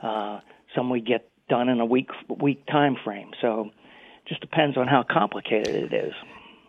Uh, 0.00 0.40
some 0.74 0.90
we 0.90 1.00
get 1.00 1.28
done 1.48 1.68
in 1.68 1.80
a 1.80 1.84
week 1.86 2.08
week 2.40 2.64
time 2.66 2.96
frame. 3.04 3.30
So, 3.40 3.70
just 4.28 4.40
depends 4.40 4.76
on 4.76 4.86
how 4.86 5.02
complicated 5.08 5.74
it 5.74 5.92
is. 5.92 6.12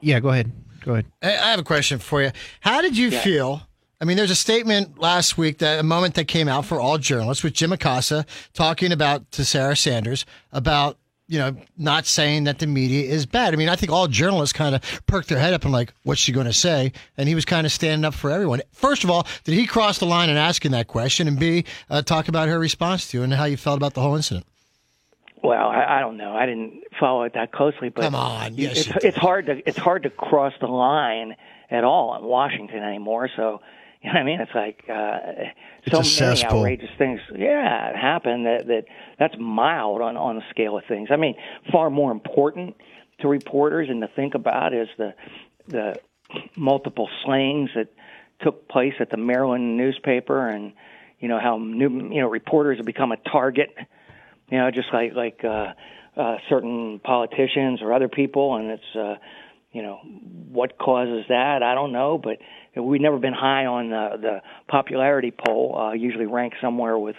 Yeah, 0.02 0.20
go 0.20 0.30
ahead. 0.30 0.52
Go 0.84 0.94
ahead. 0.94 1.06
I 1.24 1.30
I 1.30 1.50
have 1.52 1.60
a 1.60 1.64
question 1.64 2.00
for 2.00 2.22
you. 2.22 2.32
How 2.62 2.82
did 2.82 2.98
you 2.98 3.10
Yeah. 3.10 3.20
feel? 3.22 3.62
I 4.02 4.06
mean, 4.06 4.18
there's 4.18 4.32
a 4.32 4.36
statement 4.36 5.00
last 5.00 5.38
week 5.38 5.60
that 5.60 5.80
a 5.80 5.84
moment 5.84 6.16
that 6.16 6.26
came 6.26 6.48
out 6.50 6.66
for 6.66 6.80
all 6.82 6.98
journalists 6.98 7.44
with 7.44 7.54
Jim 7.54 7.72
Acosta 7.72 8.26
talking 8.54 8.92
about 8.92 9.32
to 9.32 9.46
Sarah 9.46 9.76
Sanders 9.76 10.26
about 10.52 10.98
you 11.28 11.40
know 11.40 11.56
not 11.78 12.06
saying 12.06 12.44
that 12.44 12.60
the 12.60 12.68
media 12.68 13.10
is 13.10 13.26
bad. 13.26 13.54
I 13.54 13.58
mean, 13.58 13.70
I 13.70 13.76
think 13.78 13.92
all 13.92 14.08
journalists 14.08 14.54
kind 14.54 14.76
of 14.76 14.82
perked 15.08 15.30
their 15.30 15.40
head 15.40 15.54
up 15.54 15.64
and 15.64 15.72
like, 15.72 15.94
what's 16.04 16.20
she 16.22 16.32
going 16.34 16.46
to 16.46 16.54
say? 16.54 16.92
And 17.18 17.28
he 17.30 17.34
was 17.36 17.46
kind 17.46 17.66
of 17.66 17.72
standing 17.72 18.06
up 18.06 18.14
for 18.14 18.30
everyone. 18.30 18.62
First 18.74 19.04
of 19.06 19.10
all, 19.10 19.26
did 19.46 19.56
he 19.56 19.66
cross 19.66 19.98
the 19.98 20.06
line 20.06 20.30
in 20.30 20.36
asking 20.38 20.72
that 20.72 20.88
question? 20.88 21.28
And 21.28 21.40
B, 21.40 21.64
uh, 21.90 22.02
talk 22.04 22.28
about 22.28 22.48
her 22.50 22.60
response 22.60 23.08
to 23.10 23.18
you 23.18 23.24
and 23.24 23.34
how 23.34 23.46
you 23.46 23.58
felt 23.58 23.78
about 23.78 23.94
the 23.96 24.02
whole 24.02 24.16
incident. 24.16 24.46
Well, 25.46 25.68
I, 25.68 25.98
I 25.98 26.00
don't 26.00 26.18
know. 26.18 26.36
I 26.36 26.46
didn't 26.46 26.84
follow 27.00 27.24
it 27.24 27.34
that 27.34 27.52
closely, 27.52 27.90
but 27.90 28.02
Come 28.02 28.16
on, 28.16 28.56
yes, 28.56 28.88
it's 28.88 29.06
it's 29.06 29.18
hard 29.18 29.48
to 29.48 29.68
it's 29.68 29.78
hard 29.78 30.04
to 30.04 30.10
cross 30.10 30.54
the 30.60 30.68
line 30.68 31.36
at 31.70 31.84
all 31.84 32.16
in 32.18 32.24
Washington 32.24 32.84
anymore. 32.84 33.30
So 33.36 33.62
you 34.02 34.14
know 34.14 34.20
what 34.20 34.22
I 34.22 34.24
mean? 34.24 34.40
It's 34.42 34.56
like 34.56 34.84
uh, 34.88 35.20
so 35.90 35.98
a 35.98 36.00
many 36.00 36.04
cesspool. 36.04 36.60
outrageous 36.60 36.92
things. 36.98 37.20
Yeah, 37.36 37.90
it 37.90 37.96
happened 37.96 38.46
that 38.46 38.68
that 38.68 38.86
that's 39.18 39.36
mild 39.40 40.02
on 40.02 40.18
on 40.18 40.36
the 40.36 40.44
scale 40.50 40.78
of 40.78 40.84
things. 40.88 41.10
I 41.12 41.16
mean, 41.16 41.36
far 41.72 41.90
more 41.90 42.12
important 42.12 42.76
to 43.22 43.28
reporters 43.28 43.90
and 43.90 44.02
to 44.02 44.08
think 44.08 44.36
about 44.36 44.74
is 44.74 44.88
the 44.98 45.14
the 45.68 45.96
multiple 46.56 47.10
slayings 47.24 47.70
that 47.76 47.88
took 48.42 48.68
place 48.68 48.94
at 49.00 49.10
the 49.10 49.18
Maryland 49.18 49.78
newspaper, 49.78 50.48
and 50.50 50.74
you 51.20 51.28
know 51.28 51.40
how 51.40 51.58
new 51.58 51.90
you 52.14 52.22
know 52.22 52.30
reporters 52.30 52.78
have 52.78 52.86
become 52.86 53.12
a 53.12 53.18
target 53.18 53.76
you 54.50 54.58
know, 54.58 54.72
just 54.72 54.88
like 54.94 55.14
like 55.14 55.44
uh, 55.44 55.74
uh, 56.16 56.38
certain 56.50 57.00
politicians 57.00 57.82
or 57.82 57.94
other 57.94 58.08
people, 58.08 58.56
and 58.56 58.72
it's 58.72 58.96
uh, 58.96 59.16
you 59.72 59.82
know 59.82 60.00
what 60.52 60.78
causes 60.78 61.26
that. 61.30 61.64
I 61.64 61.76
don't 61.76 61.92
know, 61.92 62.18
but 62.18 62.38
we've 62.82 63.02
never 63.02 63.18
been 63.18 63.34
high 63.34 63.66
on 63.66 63.90
the, 63.90 64.18
the 64.22 64.42
popularity 64.68 65.32
poll. 65.32 65.76
Uh, 65.78 65.94
usually 65.94 66.26
ranked 66.26 66.58
somewhere 66.62 66.98
with 66.98 67.16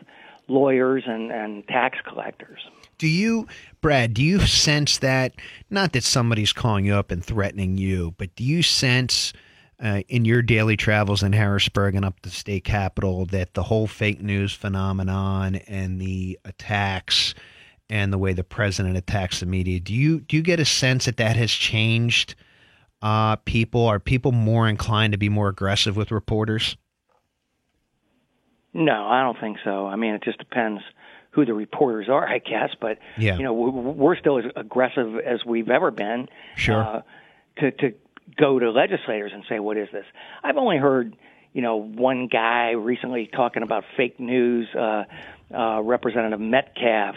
lawyers 0.48 1.04
and 1.06 1.30
and 1.32 1.66
tax 1.68 1.98
collectors. 2.06 2.60
Do 2.98 3.08
you, 3.08 3.46
Brad, 3.82 4.14
do 4.14 4.22
you 4.24 4.40
sense 4.40 4.96
that, 4.98 5.34
not 5.68 5.92
that 5.92 6.02
somebody's 6.02 6.54
calling 6.54 6.86
you 6.86 6.94
up 6.94 7.10
and 7.10 7.22
threatening 7.22 7.76
you, 7.76 8.14
but 8.16 8.34
do 8.34 8.42
you 8.42 8.62
sense 8.62 9.34
uh, 9.82 10.00
in 10.08 10.24
your 10.24 10.42
daily 10.42 10.76
travels 10.76 11.22
in 11.22 11.32
Harrisburg 11.32 11.94
and 11.94 12.04
up 12.04 12.20
the 12.22 12.30
state 12.30 12.64
capitol 12.64 13.26
that 13.26 13.54
the 13.54 13.62
whole 13.64 13.86
fake 13.86 14.22
news 14.22 14.52
phenomenon 14.52 15.56
and 15.66 16.00
the 16.00 16.38
attacks 16.44 17.34
and 17.90 18.12
the 18.12 18.18
way 18.18 18.32
the 18.32 18.42
president 18.44 18.96
attacks 18.96 19.40
the 19.40 19.46
media, 19.46 19.78
do 19.78 19.94
you, 19.94 20.20
do 20.20 20.36
you 20.36 20.42
get 20.42 20.58
a 20.58 20.64
sense 20.64 21.04
that 21.04 21.18
that 21.18 21.36
has 21.36 21.50
changed 21.52 22.34
uh, 23.02 23.36
people? 23.36 23.86
Are 23.86 24.00
people 24.00 24.32
more 24.32 24.66
inclined 24.68 25.12
to 25.12 25.18
be 25.18 25.28
more 25.28 25.48
aggressive 25.48 25.96
with 25.96 26.10
reporters? 26.10 26.76
No, 28.74 29.06
I 29.06 29.22
don't 29.22 29.38
think 29.40 29.58
so. 29.64 29.86
I 29.86 29.96
mean, 29.96 30.14
it 30.14 30.22
just 30.22 30.38
depends 30.38 30.82
who 31.30 31.44
the 31.44 31.54
reporters 31.54 32.08
are, 32.08 32.26
I 32.28 32.38
guess. 32.38 32.70
But 32.80 32.98
Yeah. 33.18 33.36
you 33.36 33.42
know, 33.42 33.52
we- 33.52 33.70
we're 33.70 34.16
still 34.16 34.38
as 34.38 34.44
aggressive 34.56 35.16
as 35.18 35.44
we've 35.44 35.70
ever 35.70 35.90
been. 35.90 36.28
Sure. 36.56 36.82
Uh, 36.82 37.02
to 37.58 37.70
to 37.72 37.94
go 38.36 38.58
to 38.58 38.70
legislators 38.70 39.32
and 39.34 39.44
say, 39.48 39.58
"What 39.58 39.76
is 39.76 39.88
this?" 39.92 40.04
I've 40.42 40.56
only 40.56 40.78
heard, 40.78 41.16
you 41.52 41.62
know, 41.62 41.76
one 41.76 42.28
guy 42.28 42.70
recently 42.70 43.28
talking 43.32 43.62
about 43.62 43.84
fake 43.96 44.18
news. 44.20 44.68
Uh, 44.74 45.04
uh, 45.54 45.80
Representative 45.80 46.40
Metcalfe, 46.40 47.14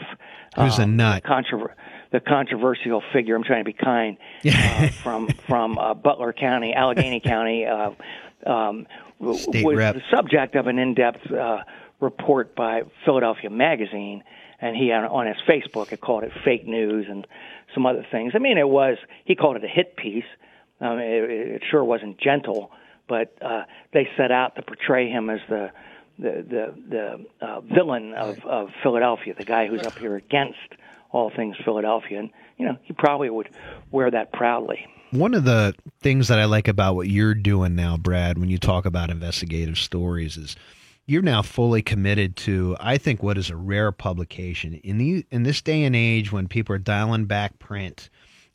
Who's 0.56 0.80
a 0.80 0.84
um, 0.84 0.96
nut. 0.96 1.24
the 1.24 1.30
controver- 1.30 1.74
the 2.12 2.20
controversial 2.20 3.02
figure. 3.14 3.36
I'm 3.36 3.44
trying 3.44 3.64
to 3.64 3.66
be 3.66 3.74
kind. 3.74 4.18
uh, 4.46 4.90
from 4.90 5.28
from 5.48 5.78
uh, 5.78 5.94
Butler 5.94 6.34
County, 6.34 6.74
Allegheny 6.74 7.20
County. 7.20 7.66
Uh, 7.66 7.92
um, 8.46 8.88
was 9.20 9.48
rep. 9.48 9.96
the 9.96 10.02
subject 10.10 10.56
of 10.56 10.68
an 10.68 10.80
in-depth 10.80 11.30
uh, 11.32 11.64
report 12.00 12.56
by 12.56 12.84
Philadelphia 13.04 13.50
Magazine, 13.50 14.24
and 14.62 14.76
he 14.76 14.92
on, 14.92 15.06
on 15.06 15.28
his 15.28 15.36
Facebook 15.48 15.90
had 15.90 16.00
called 16.00 16.24
it 16.24 16.32
fake 16.46 16.66
news 16.66 17.06
and 17.10 17.28
some 17.74 17.86
other 17.86 18.06
things. 18.10 18.34
I 18.36 18.40
mean, 18.40 18.58
it 18.58 18.68
was 18.68 18.98
he 19.26 19.36
called 19.36 19.58
it 19.58 19.64
a 19.64 19.68
hit 19.68 19.98
piece. 19.98 20.24
Um, 20.82 21.00
it, 21.00 21.30
it 21.30 21.62
sure 21.70 21.84
wasn't 21.84 22.20
gentle, 22.20 22.72
but 23.08 23.36
uh, 23.42 23.64
they 23.94 24.08
set 24.18 24.32
out 24.32 24.56
to 24.56 24.62
portray 24.62 25.10
him 25.10 25.30
as 25.30 25.40
the 25.50 25.72
the 26.18 26.46
the, 26.50 27.26
the 27.40 27.46
uh, 27.46 27.62
villain 27.62 28.14
of, 28.14 28.44
of 28.46 28.70
Philadelphia, 28.84 29.34
the 29.38 29.46
guy 29.46 29.68
who's 29.68 29.84
up 29.84 29.98
here 29.98 30.16
against 30.16 30.58
all 31.12 31.32
things 31.36 31.56
Philadelphia, 31.64 32.20
and 32.20 32.30
you 32.58 32.66
know 32.66 32.78
he 32.84 32.94
probably 32.94 33.30
would 33.30 33.50
wear 33.92 34.12
that 34.12 34.32
proudly. 34.32 34.86
One 35.12 35.34
of 35.34 35.44
the 35.44 35.74
things 36.02 36.28
that 36.28 36.38
I 36.38 36.46
like 36.46 36.68
about 36.68 36.96
what 36.96 37.10
you're 37.10 37.34
doing 37.34 37.76
now, 37.76 37.98
Brad, 37.98 38.38
when 38.38 38.50
you 38.50 38.60
talk 38.60 38.86
about 38.86 39.10
investigative 39.10 39.78
stories, 39.78 40.38
is 40.38 40.56
you're 41.08 41.24
now 41.24 41.42
fully 41.42 41.82
committed 41.82 42.36
to, 42.38 42.78
I 42.80 43.00
think, 43.00 43.24
what 43.24 43.36
is 43.36 43.50
a 43.50 43.56
rare 43.56 43.92
publication. 43.92 44.76
In 44.76 45.00
the 45.00 45.26
in 45.32 45.44
this 45.44 45.62
day 45.62 45.84
and 45.84 45.96
age 45.96 46.32
when 46.32 46.48
people 46.48 46.76
are 46.76 46.80
dialing 46.80 47.26
back 47.26 47.58
print 47.58 48.10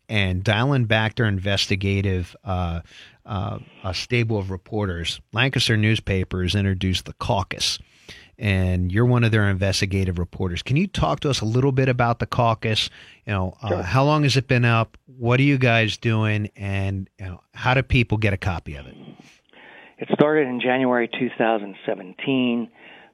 and 0.09 0.45
dialing 0.45 0.85
back 0.85 1.17
their 1.17 1.27
investigative 1.27 2.37
uh, 2.45 2.81
uh, 3.27 3.59
a 3.83 3.95
stable 3.95 4.39
of 4.39 4.51
reporters. 4.51 5.21
Lancaster 5.33 5.77
newspapers 5.77 6.55
introduced 6.55 7.07
the 7.07 7.15
caucus 7.15 7.79
and 8.39 8.91
you're 8.91 9.05
one 9.05 9.25
of 9.25 9.31
their 9.31 9.49
investigative 9.49 10.19
reporters. 10.19 10.63
Can 10.63 10.77
you 10.77 10.87
talk 10.87 11.21
to 11.21 11.31
us 11.31 11.41
a 11.41 11.45
little 11.45 11.73
bit 11.73 11.89
about 11.89 12.19
the 12.19 12.27
caucus? 12.27 12.91
You 13.27 13.33
know, 13.33 13.57
uh, 13.63 13.83
how 13.83 14.05
long 14.05 14.25
has 14.25 14.37
it 14.37 14.49
been 14.49 14.65
up? 14.65 14.97
What 15.07 15.39
are 15.41 15.45
you 15.45 15.59
guys 15.59 15.97
doing, 15.97 16.51
and 16.57 17.09
you 17.19 17.27
know, 17.27 17.41
how 17.53 17.75
do 17.75 17.83
people 17.83 18.19
get 18.19 18.33
a 18.33 18.37
copy 18.37 18.77
of 18.77 18.87
it? 18.87 18.95
It 19.99 20.09
started 20.13 20.49
in 20.49 20.61
January 20.61 21.09
2017. 21.09 22.69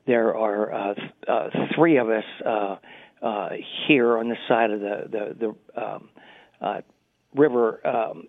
There 0.07 0.35
are 0.35 0.73
uh, 0.73 0.95
th- 0.95 1.11
uh, 1.29 1.49
three 1.75 1.99
of 1.99 2.09
us 2.09 2.25
uh, 2.45 2.77
uh, 3.23 3.49
here 3.87 4.17
on 4.19 4.29
this 4.29 4.39
side 4.49 4.71
of 4.71 4.81
the 4.81 5.05
the, 5.11 5.55
the 5.75 5.83
um, 5.83 6.09
uh, 6.61 6.81
river, 7.35 7.87
um, 7.87 8.25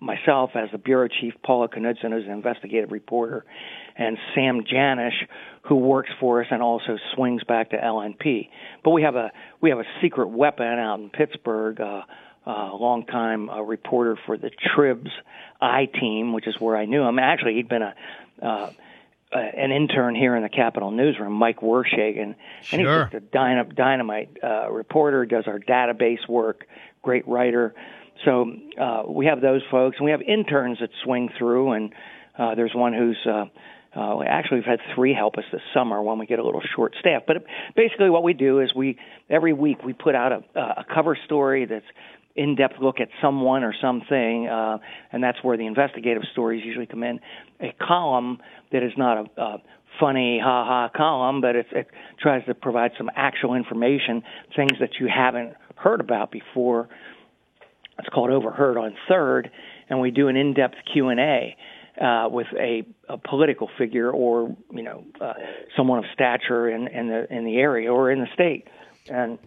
myself 0.00 0.50
as 0.54 0.70
the 0.72 0.78
bureau 0.78 1.08
chief, 1.08 1.34
Paula 1.44 1.68
Knudsen, 1.68 2.12
who's 2.12 2.24
an 2.24 2.32
investigative 2.32 2.92
reporter, 2.92 3.44
and 3.96 4.18
Sam 4.34 4.62
Janesch, 4.64 5.26
who 5.62 5.76
works 5.76 6.10
for 6.20 6.42
us 6.42 6.48
and 6.50 6.62
also 6.62 6.98
swings 7.14 7.42
back 7.44 7.70
to 7.70 7.76
LNP. 7.76 8.48
But 8.82 8.90
we 8.90 9.02
have 9.02 9.16
a 9.16 9.30
we 9.60 9.70
have 9.70 9.78
a 9.78 9.86
secret 10.02 10.28
weapon 10.28 10.66
out 10.66 11.00
in 11.00 11.10
Pittsburgh. 11.10 11.80
Uh, 11.80 12.02
uh, 12.46 12.74
longtime 12.74 13.48
uh, 13.48 13.62
reporter 13.62 14.18
for 14.26 14.36
the 14.36 14.50
Tribs 14.50 15.10
I 15.62 15.86
team, 15.86 16.34
which 16.34 16.46
is 16.46 16.60
where 16.60 16.76
I 16.76 16.84
knew 16.84 17.02
him. 17.02 17.18
Actually, 17.18 17.54
he'd 17.54 17.70
been 17.70 17.80
a 17.80 17.94
uh, 18.42 18.70
uh, 19.34 19.38
an 19.38 19.72
intern 19.72 20.14
here 20.14 20.36
in 20.36 20.42
the 20.42 20.48
Capitol 20.48 20.92
newsroom, 20.92 21.32
Mike 21.32 21.60
Wereschagin, 21.60 22.36
and 22.70 22.80
he's 22.80 22.82
just 22.82 23.14
a 23.14 23.20
dynam- 23.20 23.74
dynamite 23.74 24.38
uh, 24.42 24.70
reporter. 24.70 25.26
Does 25.26 25.44
our 25.48 25.58
database 25.58 26.28
work, 26.28 26.66
great 27.04 27.26
writer. 27.28 27.74
So 28.24 28.50
uh, 28.80 29.02
we 29.08 29.26
have 29.26 29.40
those 29.40 29.62
folks, 29.70 29.96
and 29.98 30.04
we 30.04 30.10
have 30.10 30.22
interns 30.22 30.78
that 30.80 30.90
swing 31.04 31.28
through. 31.38 31.72
And 31.72 31.92
uh, 32.38 32.54
there's 32.54 32.72
one 32.74 32.92
who's 32.92 33.18
uh, 33.26 33.44
uh, 33.96 34.22
actually 34.26 34.58
we've 34.58 34.66
had 34.66 34.80
three 34.94 35.14
help 35.14 35.36
us 35.36 35.44
this 35.52 35.60
summer 35.72 36.02
when 36.02 36.18
we 36.18 36.26
get 36.26 36.38
a 36.38 36.44
little 36.44 36.62
short 36.74 36.94
staff. 36.98 37.22
But 37.26 37.44
basically, 37.76 38.10
what 38.10 38.22
we 38.22 38.32
do 38.32 38.60
is 38.60 38.74
we 38.74 38.98
every 39.30 39.52
week 39.52 39.84
we 39.84 39.92
put 39.92 40.14
out 40.14 40.32
a, 40.32 40.60
a 40.60 40.84
cover 40.92 41.16
story 41.24 41.66
that's 41.66 41.84
in-depth 42.36 42.74
look 42.80 42.98
at 42.98 43.08
someone 43.22 43.62
or 43.62 43.72
something, 43.80 44.48
uh, 44.48 44.78
and 45.12 45.22
that's 45.22 45.38
where 45.42 45.56
the 45.56 45.66
investigative 45.66 46.24
stories 46.32 46.64
usually 46.64 46.86
come 46.86 47.04
in. 47.04 47.20
A 47.60 47.72
column 47.80 48.38
that 48.72 48.82
is 48.82 48.90
not 48.96 49.18
a, 49.18 49.40
a 49.40 49.62
funny 50.00 50.40
ha 50.42 50.64
ha 50.64 50.88
column, 50.96 51.40
but 51.40 51.54
it, 51.54 51.66
it 51.70 51.86
tries 52.20 52.44
to 52.46 52.54
provide 52.54 52.90
some 52.98 53.08
actual 53.14 53.54
information, 53.54 54.22
things 54.56 54.72
that 54.80 54.90
you 54.98 55.08
haven't 55.14 55.54
heard 55.76 56.00
about 56.00 56.30
before. 56.30 56.88
It's 57.98 58.08
called 58.08 58.30
Overheard 58.30 58.76
on 58.76 58.94
Third, 59.08 59.50
and 59.88 60.00
we 60.00 60.10
do 60.10 60.28
an 60.28 60.36
in-depth 60.36 60.76
Q 60.92 61.08
and 61.08 61.20
A 61.20 61.56
uh, 62.00 62.28
with 62.28 62.48
a, 62.58 62.84
a 63.08 63.18
political 63.18 63.70
figure 63.78 64.10
or 64.10 64.56
you 64.72 64.82
know 64.82 65.04
uh, 65.20 65.34
someone 65.76 65.98
of 66.00 66.04
stature 66.12 66.68
in, 66.68 66.88
in 66.88 67.08
the 67.08 67.32
in 67.32 67.44
the 67.44 67.56
area 67.56 67.92
or 67.92 68.10
in 68.10 68.20
the 68.20 68.28
state. 68.34 68.66
And 69.08 69.38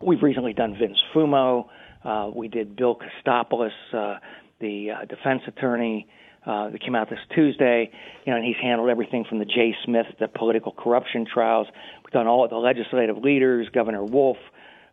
we've 0.00 0.22
recently 0.22 0.52
done 0.52 0.76
Vince 0.78 0.98
Fumo. 1.14 1.68
Uh, 2.04 2.30
we 2.34 2.48
did 2.48 2.76
Bill 2.76 2.98
Costopoulos, 2.98 3.70
uh, 3.92 4.18
the 4.60 4.90
uh, 4.90 5.04
defense 5.06 5.42
attorney. 5.46 6.08
Uh, 6.46 6.68
that 6.68 6.82
came 6.82 6.94
out 6.94 7.08
this 7.08 7.18
Tuesday, 7.34 7.90
you 8.26 8.30
know, 8.30 8.36
and 8.36 8.44
he's 8.44 8.58
handled 8.62 8.90
everything 8.90 9.24
from 9.26 9.38
the 9.38 9.46
Jay 9.46 9.74
Smith, 9.82 10.04
the 10.20 10.28
political 10.28 10.72
corruption 10.72 11.24
trials. 11.24 11.66
We've 12.04 12.12
done 12.12 12.26
all 12.26 12.46
the 12.46 12.56
legislative 12.56 13.16
leaders, 13.16 13.66
Governor 13.72 14.04
Wolf, 14.04 14.36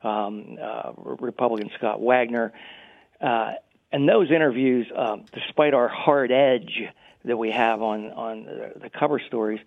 um, 0.04 0.58
uh, 0.62 0.92
Republican 0.98 1.70
Scott 1.78 2.02
Wagner, 2.02 2.54
uh, 3.22 3.54
and 3.92 4.08
those 4.08 4.32
interviews, 4.32 4.88
um, 4.96 5.26
despite 5.34 5.74
our 5.74 5.88
hard 5.88 6.32
edge 6.32 6.82
that 7.26 7.38
we 7.38 7.52
have 7.52 7.82
on 7.82 8.12
on 8.12 8.44
the, 8.46 8.90
cover 8.90 9.20
stories, 9.20 9.60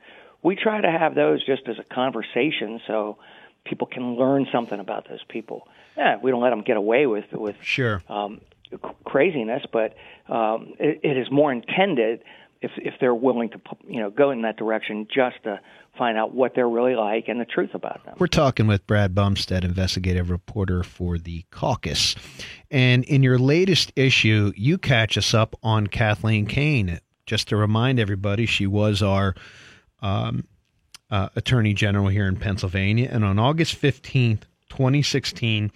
we 0.43 0.57
try 0.57 0.81
to 0.81 0.91
have 0.91 1.15
those 1.15 1.45
just 1.45 1.69
as 1.69 1.79
a 1.79 1.85
conversation, 1.85 2.81
so 2.87 3.19
people 3.65 3.87
can 3.87 4.17
learn 4.17 4.47
something 4.51 4.81
about 4.81 5.09
those 5.09 5.23
people. 5.29 5.69
Yeah, 5.97 6.19
we 6.21 6.31
don't 6.31 6.43
let 6.43 6.51
them 6.51 6.63
get 6.63 6.77
away 6.77 7.07
with 7.07 7.33
with 7.33 7.57
Sure. 7.63 8.03
um, 8.09 8.41
c- 8.71 8.79
craziness, 9.05 9.65
but 9.73 9.95
um, 10.29 10.75
it, 10.79 11.01
it 11.03 11.17
is 11.17 11.31
more 11.31 11.53
intended 11.53 12.23
if 12.65 12.71
if 12.77 12.95
they're 13.01 13.15
willing 13.15 13.51
to 13.51 13.61
you 13.87 14.01
know 14.01 14.11
go 14.11 14.31
in 14.31 14.43
that 14.43 14.57
direction 14.57 15.07
just 15.13 15.43
to 15.45 15.61
find 15.99 16.19
out 16.19 16.35
what 16.35 16.55
they're 16.55 16.69
really 16.69 16.97
like 16.97 17.29
and 17.29 17.41
the 17.41 17.45
truth 17.45 17.75
about 17.75 18.05
them. 18.05 18.17
We're 18.19 18.27
talking 18.27 18.67
with 18.67 18.87
Brad 18.87 19.15
Bumsted, 19.15 19.65
investigative 19.65 20.31
reporter 20.31 20.83
for 20.83 21.19
the 21.19 21.45
caucus. 21.51 22.17
And 22.71 23.05
in 23.05 23.23
your 23.23 23.39
latest 23.39 23.93
issue, 23.95 24.53
you 24.57 24.79
catch 24.79 25.17
us 25.17 25.35
up 25.35 25.55
on 25.63 25.87
Kathleen 25.87 26.47
Kane. 26.47 26.99
Just 27.27 27.49
to 27.49 27.57
remind 27.57 28.01
everybody, 28.01 28.45
she 28.45 28.67
was 28.67 29.03
our 29.03 29.35
um, 30.01 30.47
uh, 31.11 31.29
attorney 31.37 31.75
general 31.75 32.09
here 32.09 32.27
in 32.27 32.37
Pennsylvania. 32.37 33.09
And 33.11 33.25
on 33.25 33.39
August 33.39 33.81
15th, 33.81 34.43
2016, 34.71 35.71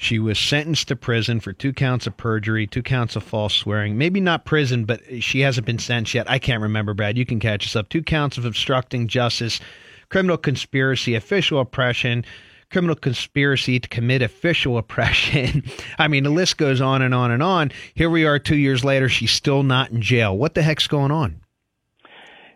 she 0.00 0.18
was 0.18 0.38
sentenced 0.38 0.88
to 0.88 0.96
prison 0.96 1.40
for 1.40 1.52
two 1.52 1.74
counts 1.74 2.06
of 2.06 2.16
perjury, 2.16 2.66
two 2.66 2.82
counts 2.82 3.16
of 3.16 3.22
false 3.22 3.52
swearing. 3.52 3.98
Maybe 3.98 4.18
not 4.18 4.46
prison, 4.46 4.86
but 4.86 5.02
she 5.22 5.40
hasn't 5.40 5.66
been 5.66 5.78
sentenced 5.78 6.14
yet. 6.14 6.28
I 6.28 6.38
can't 6.38 6.62
remember, 6.62 6.94
Brad. 6.94 7.18
You 7.18 7.26
can 7.26 7.38
catch 7.38 7.66
us 7.66 7.76
up. 7.76 7.90
Two 7.90 8.02
counts 8.02 8.38
of 8.38 8.46
obstructing 8.46 9.08
justice, 9.08 9.60
criminal 10.08 10.38
conspiracy, 10.38 11.14
official 11.14 11.60
oppression, 11.60 12.24
criminal 12.70 12.96
conspiracy 12.96 13.78
to 13.78 13.88
commit 13.90 14.22
official 14.22 14.78
oppression. 14.78 15.64
I 15.98 16.08
mean, 16.08 16.24
the 16.24 16.30
list 16.30 16.56
goes 16.56 16.80
on 16.80 17.02
and 17.02 17.14
on 17.14 17.30
and 17.30 17.42
on. 17.42 17.70
Here 17.92 18.08
we 18.08 18.24
are 18.24 18.38
two 18.38 18.56
years 18.56 18.82
later. 18.82 19.10
She's 19.10 19.32
still 19.32 19.62
not 19.62 19.90
in 19.90 20.00
jail. 20.00 20.34
What 20.34 20.54
the 20.54 20.62
heck's 20.62 20.86
going 20.86 21.10
on? 21.10 21.42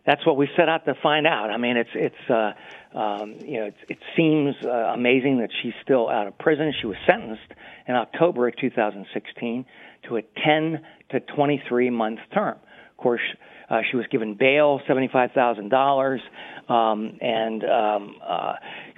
that's 0.06 0.26
what 0.26 0.36
we 0.36 0.48
set 0.56 0.68
out 0.68 0.84
to 0.84 0.94
find 1.02 1.26
out. 1.26 1.50
I 1.50 1.56
mean, 1.56 1.76
it's 1.76 1.90
it's 1.94 2.30
uh, 2.30 2.52
um, 2.94 3.36
you 3.40 3.60
know 3.60 3.66
it, 3.66 3.74
it 3.88 3.98
seems 4.16 4.54
uh, 4.64 4.68
amazing 4.68 5.38
that 5.38 5.50
she's 5.62 5.74
still 5.82 6.08
out 6.08 6.26
of 6.26 6.38
prison. 6.38 6.72
She 6.80 6.86
was 6.86 6.96
sentenced 7.06 7.52
in 7.86 7.94
October 7.94 8.48
of 8.48 8.56
2016 8.56 9.64
to 10.08 10.16
a 10.16 10.22
10 10.44 10.80
to 11.10 11.20
23 11.20 11.90
month 11.90 12.20
term. 12.32 12.56
Of 12.90 12.96
course, 12.96 13.20
uh, 13.68 13.80
she 13.90 13.96
was 13.96 14.06
given 14.10 14.34
bail, 14.34 14.80
seventy-five 14.86 15.32
thousand 15.32 15.70
dollars, 15.70 16.20
um, 16.68 17.18
and 17.20 17.64
um, 17.64 18.16
uh, 18.26 18.54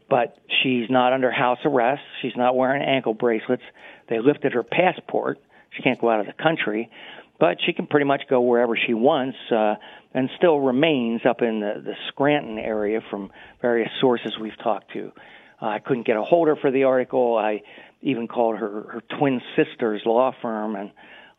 but 0.08 0.38
she's 0.62 0.88
not 0.90 1.12
under 1.12 1.30
house 1.30 1.58
arrest. 1.64 2.02
She's 2.22 2.36
not 2.36 2.56
wearing 2.56 2.82
ankle 2.82 3.14
bracelets. 3.14 3.62
They 4.08 4.18
lifted 4.18 4.52
her 4.52 4.62
passport. 4.62 5.38
She 5.70 5.82
can't 5.82 6.00
go 6.00 6.10
out 6.10 6.20
of 6.20 6.26
the 6.26 6.32
country, 6.32 6.90
but 7.38 7.58
she 7.64 7.72
can 7.72 7.86
pretty 7.86 8.06
much 8.06 8.22
go 8.28 8.40
wherever 8.40 8.76
she 8.76 8.94
wants, 8.94 9.36
uh, 9.50 9.74
and 10.16 10.30
still 10.34 10.58
remains 10.58 11.20
up 11.28 11.42
in 11.42 11.60
the, 11.60 11.74
the 11.84 11.92
Scranton 12.08 12.58
area 12.58 13.00
from 13.10 13.30
various 13.60 13.90
sources 14.00 14.32
we've 14.40 14.58
talked 14.64 14.90
to. 14.94 15.12
Uh, 15.60 15.66
I 15.66 15.78
couldn't 15.78 16.06
get 16.06 16.16
a 16.16 16.22
hold 16.22 16.48
of 16.48 16.56
her 16.56 16.60
for 16.62 16.70
the 16.70 16.84
article. 16.84 17.36
I 17.36 17.60
even 18.00 18.26
called 18.26 18.56
her 18.56 18.82
her 18.92 19.02
twin 19.18 19.42
sister's 19.54 20.00
law 20.06 20.34
firm 20.40 20.74
and 20.74 20.90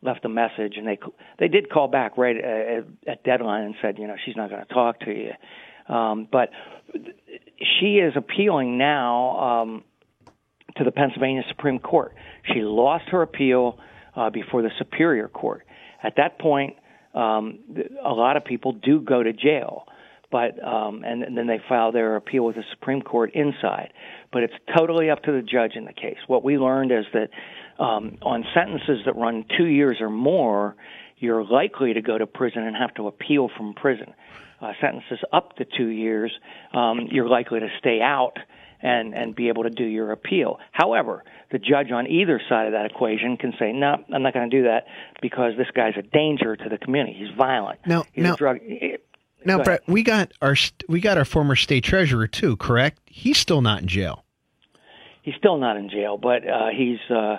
left 0.04 0.26
a 0.26 0.30
message, 0.30 0.76
and 0.78 0.88
they 0.88 1.00
they 1.40 1.48
did 1.48 1.72
call 1.72 1.88
back 1.88 2.20
right 2.20 2.38
at, 2.38 2.86
at 3.08 3.24
deadline 3.24 3.64
and 3.64 3.76
said, 3.82 3.98
you 3.98 4.06
know, 4.06 4.16
she's 4.24 4.36
not 4.36 4.52
going 4.52 4.64
to 4.64 4.72
talk 4.72 5.00
to 5.02 5.12
you. 5.12 5.32
Um, 5.94 6.28
but 6.32 6.52
she 7.80 7.96
is 7.96 8.14
appealing 8.16 8.78
now 8.78 9.40
um, 9.40 9.84
to 10.76 10.84
the 10.84 10.92
Pennsylvania 10.92 11.42
Supreme 11.50 11.80
Court. 11.80 12.14
She 12.54 12.62
lost 12.62 13.06
her 13.10 13.24
appeal 13.24 13.80
uh, 14.16 14.30
before 14.30 14.62
the 14.62 14.72
Superior 14.78 15.28
Court. 15.28 15.66
At 16.04 16.18
that 16.18 16.38
point, 16.38 16.76
um, 17.14 17.60
a 18.04 18.14
lot 18.14 18.38
of 18.38 18.46
people 18.46 18.74
do 18.74 19.02
go 19.02 19.24
to 19.24 19.34
jail, 19.34 19.86
but 20.32 20.62
um, 20.64 21.04
and, 21.06 21.24
and 21.24 21.38
then 21.38 21.48
they 21.48 21.60
file 21.70 21.92
their 21.92 22.16
appeal 22.16 22.46
with 22.46 22.56
the 22.56 22.64
Supreme 22.72 23.02
Court 23.02 23.34
inside. 23.34 23.94
But 24.32 24.44
it's 24.44 24.54
totally 24.78 25.10
up 25.10 25.24
to 25.24 25.32
the 25.32 25.42
judge 25.42 25.74
in 25.76 25.86
the 25.86 25.94
case. 25.94 26.18
What 26.28 26.44
we 26.44 26.58
learned 26.58 26.92
is 26.92 27.06
that 27.14 27.30
um, 27.84 28.18
on 28.22 28.44
sentences 28.54 29.06
that 29.06 29.16
run 29.16 29.46
two 29.58 29.66
years 29.66 29.98
or 30.02 30.10
more, 30.10 30.76
you're 31.18 31.44
likely 31.44 31.94
to 31.94 32.02
go 32.02 32.18
to 32.18 32.28
prison 32.28 32.64
and 32.64 32.76
have 32.76 32.94
to 32.96 33.08
appeal 33.08 33.50
from 33.56 33.74
prison. 33.74 34.14
Uh, 34.60 34.74
sentences 34.82 35.20
up 35.32 35.56
to 35.58 35.66
two 35.66 35.88
years, 35.88 36.32
um, 36.74 37.08
you're 37.12 37.30
likely 37.30 37.60
to 37.60 37.68
stay 37.80 38.02
out 38.02 38.38
and 38.82 39.14
and 39.14 39.36
be 39.36 39.48
able 39.50 39.64
to 39.64 39.70
do 39.70 39.84
your 39.84 40.12
appeal. 40.12 40.60
However, 40.72 41.24
the 41.52 41.60
judge 41.60 41.92
on 41.92 42.08
either 42.08 42.40
side 42.50 42.68
of 42.68 42.74
that 42.74 42.86
equation 42.86 43.38
can 43.38 43.54
say, 43.60 43.72
"No, 43.72 44.04
I'm 44.14 44.22
not 44.24 44.34
going 44.34 44.50
to 44.50 44.58
do 44.58 44.64
that 44.64 44.86
because 45.22 45.54
this 45.58 45.68
guy's 45.74 45.96
a 45.98 46.02
danger 46.04 46.56
to 46.56 46.70
the 46.70 46.78
community. 46.78 47.16
He's 47.20 47.36
violent. 47.38 47.80
Now- 47.86 48.04
he's 48.14 48.24
now- 48.24 48.34
a 48.34 48.38
drug." 48.38 48.60
Now, 49.46 49.58
Go 49.60 49.64
Brett, 49.64 49.80
ahead. 49.84 49.94
we 49.94 50.04
got 50.04 50.32
our 50.42 50.56
we 50.90 51.00
got 51.00 51.18
our 51.18 51.24
former 51.26 51.56
state 51.56 51.84
treasurer 51.84 52.28
too, 52.28 52.58
correct? 52.58 53.00
He's 53.06 53.38
still 53.38 53.62
not 53.62 53.82
in 53.82 53.88
jail. 53.88 54.26
He's 55.22 55.36
still 55.36 55.58
not 55.58 55.78
in 55.78 55.90
jail, 55.90 56.18
but 56.18 56.48
uh, 56.48 56.68
he's 56.76 57.00
uh, 57.10 57.38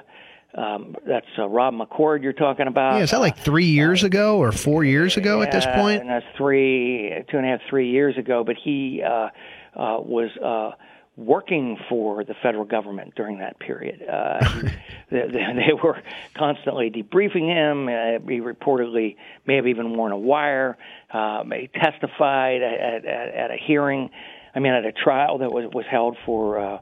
um, 0.54 0.94
that's 1.06 1.26
uh, 1.38 1.46
Rob 1.48 1.74
McCord 1.74 2.22
you're 2.22 2.32
talking 2.32 2.66
about. 2.66 2.96
Yeah, 2.96 3.02
is 3.02 3.10
that 3.10 3.20
like 3.20 3.36
three 3.36 3.66
years 3.66 4.04
ago 4.04 4.38
or 4.38 4.52
four 4.52 4.84
years 4.84 5.16
ago 5.16 5.42
at 5.42 5.52
this 5.52 5.66
Uh, 5.66 5.74
point? 5.74 6.00
And 6.02 6.08
that's 6.10 6.24
three, 6.36 7.12
two 7.30 7.36
and 7.36 7.46
a 7.46 7.50
half, 7.50 7.60
three 7.68 7.90
years 7.90 8.16
ago. 8.16 8.44
But 8.44 8.56
he 8.62 9.02
uh, 9.02 9.28
uh, 9.76 10.00
was 10.00 10.30
uh, 10.42 10.72
working 11.18 11.76
for 11.88 12.22
the 12.22 12.34
federal 12.42 12.64
government 12.64 13.12
during 13.16 13.38
that 13.40 13.58
period. 13.58 14.00
Uh, 14.08 14.38
they, 15.10 15.26
they 15.28 15.72
were 15.82 16.00
constantly 16.34 16.90
debriefing 16.90 17.48
him. 17.48 17.88
Uh, 17.88 18.30
he 18.30 18.40
reportedly 18.40 19.16
may 19.44 19.56
have 19.56 19.66
even 19.66 19.96
worn 19.96 20.12
a 20.12 20.16
wire. 20.16 20.78
Um, 21.10 21.50
he 21.50 21.68
testified 21.68 22.62
at, 22.62 23.04
at, 23.04 23.34
at 23.34 23.50
a 23.50 23.56
hearing. 23.56 24.10
I 24.54 24.60
mean, 24.60 24.72
at 24.72 24.84
a 24.84 24.92
trial 24.92 25.38
that 25.38 25.52
was 25.52 25.70
was 25.74 25.84
held 25.90 26.16
for. 26.24 26.58
Uh, 26.58 26.78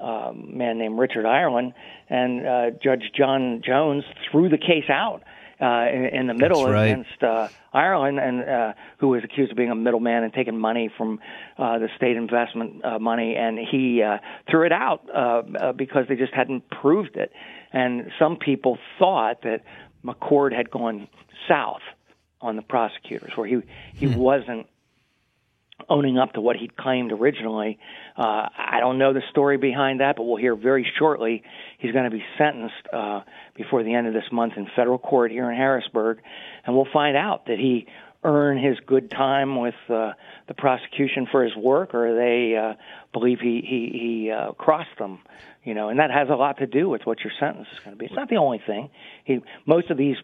a 0.00 0.32
man 0.32 0.78
named 0.78 0.98
Richard 0.98 1.26
Ireland, 1.26 1.74
and 2.08 2.46
uh, 2.46 2.70
Judge 2.82 3.12
John 3.14 3.60
Jones 3.62 4.02
threw 4.30 4.48
the 4.48 4.56
case 4.56 4.88
out 4.88 5.22
uh, 5.60 5.86
in, 5.92 6.04
in 6.20 6.26
the 6.26 6.34
middle 6.34 6.66
right. 6.68 6.86
against 6.86 7.22
uh, 7.22 7.48
Ireland, 7.72 8.18
and 8.18 8.48
uh, 8.48 8.72
who 8.98 9.08
was 9.08 9.22
accused 9.24 9.50
of 9.50 9.56
being 9.56 9.70
a 9.70 9.74
middleman 9.74 10.24
and 10.24 10.32
taking 10.32 10.58
money 10.58 10.90
from 10.96 11.20
uh, 11.58 11.78
the 11.78 11.88
state 11.96 12.16
investment 12.16 12.84
uh, 12.84 12.98
money, 12.98 13.36
and 13.36 13.58
he 13.58 14.02
uh, 14.02 14.18
threw 14.50 14.64
it 14.64 14.72
out 14.72 15.02
uh, 15.14 15.42
uh, 15.58 15.72
because 15.72 16.06
they 16.08 16.16
just 16.16 16.32
hadn't 16.32 16.68
proved 16.70 17.16
it. 17.16 17.32
And 17.72 18.10
some 18.18 18.36
people 18.36 18.78
thought 18.98 19.42
that 19.42 19.62
McCord 20.04 20.54
had 20.54 20.70
gone 20.70 21.08
south 21.48 21.82
on 22.40 22.56
the 22.56 22.62
prosecutors, 22.62 23.32
where 23.36 23.46
he 23.46 23.60
he 23.94 24.06
wasn't 24.06 24.66
owning 25.90 26.16
up 26.16 26.32
to 26.34 26.40
what 26.40 26.56
he'd 26.56 26.76
claimed 26.76 27.12
originally. 27.12 27.78
Uh, 28.16 28.48
I 28.56 28.78
don't 28.78 28.96
know 28.96 29.12
the 29.12 29.22
story 29.30 29.58
behind 29.58 30.00
that, 30.00 30.16
but 30.16 30.22
we'll 30.22 30.36
hear 30.36 30.54
very 30.54 30.90
shortly. 30.98 31.42
He's 31.78 31.92
going 31.92 32.04
to 32.04 32.10
be 32.10 32.24
sentenced 32.38 32.86
uh, 32.92 33.22
before 33.56 33.82
the 33.82 33.92
end 33.92 34.06
of 34.06 34.14
this 34.14 34.30
month 34.30 34.54
in 34.56 34.68
federal 34.76 34.98
court 34.98 35.32
here 35.32 35.50
in 35.50 35.56
Harrisburg, 35.56 36.20
and 36.64 36.76
we'll 36.76 36.88
find 36.92 37.16
out 37.16 37.46
that 37.46 37.58
he 37.58 37.86
earned 38.22 38.64
his 38.64 38.78
good 38.86 39.10
time 39.10 39.58
with 39.58 39.74
uh, 39.88 40.12
the 40.46 40.54
prosecution 40.54 41.26
for 41.30 41.42
his 41.42 41.56
work, 41.56 41.94
or 41.94 42.14
they 42.14 42.56
uh, 42.56 42.74
believe 43.12 43.40
he 43.40 43.62
he, 43.66 43.98
he 43.98 44.30
uh, 44.30 44.52
crossed 44.52 44.96
them. 44.98 45.18
You 45.64 45.74
know, 45.74 45.90
and 45.90 45.98
that 45.98 46.10
has 46.10 46.28
a 46.30 46.36
lot 46.36 46.58
to 46.58 46.66
do 46.66 46.88
with 46.88 47.02
what 47.04 47.20
your 47.20 47.32
sentence 47.38 47.68
is 47.72 47.78
going 47.80 47.90
to 47.90 47.98
be. 47.98 48.06
It's 48.06 48.14
not 48.14 48.30
the 48.30 48.36
only 48.36 48.62
thing. 48.66 48.88
He 49.24 49.40
most 49.66 49.90
of 49.90 49.98
these 49.98 50.16